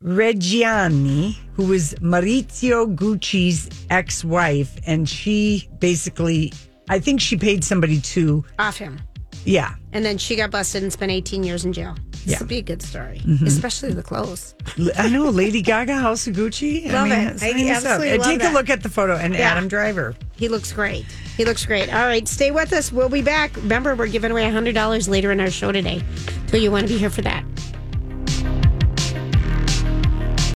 Reggiani, 0.04 1.36
who 1.54 1.64
was 1.66 1.94
Maurizio 1.94 2.94
Gucci's 2.94 3.68
ex-wife, 3.90 4.76
and 4.86 5.08
she 5.08 5.68
basically, 5.80 6.52
I 6.88 6.98
think 6.98 7.20
she 7.20 7.36
paid 7.36 7.64
somebody 7.64 8.00
to, 8.00 8.44
Off 8.58 8.78
him. 8.78 9.00
yeah, 9.44 9.74
And 9.92 10.04
then 10.04 10.18
she 10.18 10.36
got 10.36 10.50
busted 10.50 10.82
and 10.82 10.92
spent 10.92 11.10
18 11.12 11.42
years 11.44 11.64
in 11.64 11.72
jail. 11.72 11.96
This 12.12 12.26
Yeah. 12.34 12.38
will 12.40 12.46
be 12.46 12.58
a 12.58 12.62
good 12.62 12.82
story, 12.82 13.20
Mhm. 13.24 13.46
especially 13.46 13.92
the 13.92 14.02
clothes. 14.02 14.54
I 14.98 15.08
know 15.08 15.30
Lady 15.30 15.62
Gaga, 15.62 15.96
House 15.96 16.26
of 16.26 16.34
Gucci. 16.34 16.90
Love 16.92 17.06
it. 17.10 17.42
I 17.42 17.70
absolutely 17.70 18.10
And 18.10 18.18
love 18.20 18.28
Take 18.28 18.40
that. 18.40 18.52
a 18.52 18.54
look 18.54 18.68
at 18.68 18.82
the 18.82 18.88
photo 18.88 19.16
and 19.16 19.34
Yeah. 19.34 19.50
Adam 19.52 19.68
Driver. 19.68 20.14
He 20.36 20.48
looks 20.48 20.72
great. 20.72 21.06
He 21.36 21.44
looks 21.44 21.64
great. 21.64 21.88
All 21.94 22.04
right, 22.06 22.26
stay 22.28 22.50
with 22.50 22.72
us. 22.72 22.92
We'll 22.92 23.08
be 23.08 23.22
back. 23.22 23.56
Remember, 23.56 23.94
we're 23.94 24.08
giving 24.08 24.30
away 24.32 24.44
$100 24.44 25.08
later 25.08 25.30
in 25.32 25.40
our 25.40 25.50
show 25.50 25.72
today. 25.72 26.02
So 26.50 26.56
you 26.56 26.70
want 26.70 26.86
to 26.88 26.92
be 26.92 26.98
here 26.98 27.10
for 27.10 27.22
that. 27.22 27.44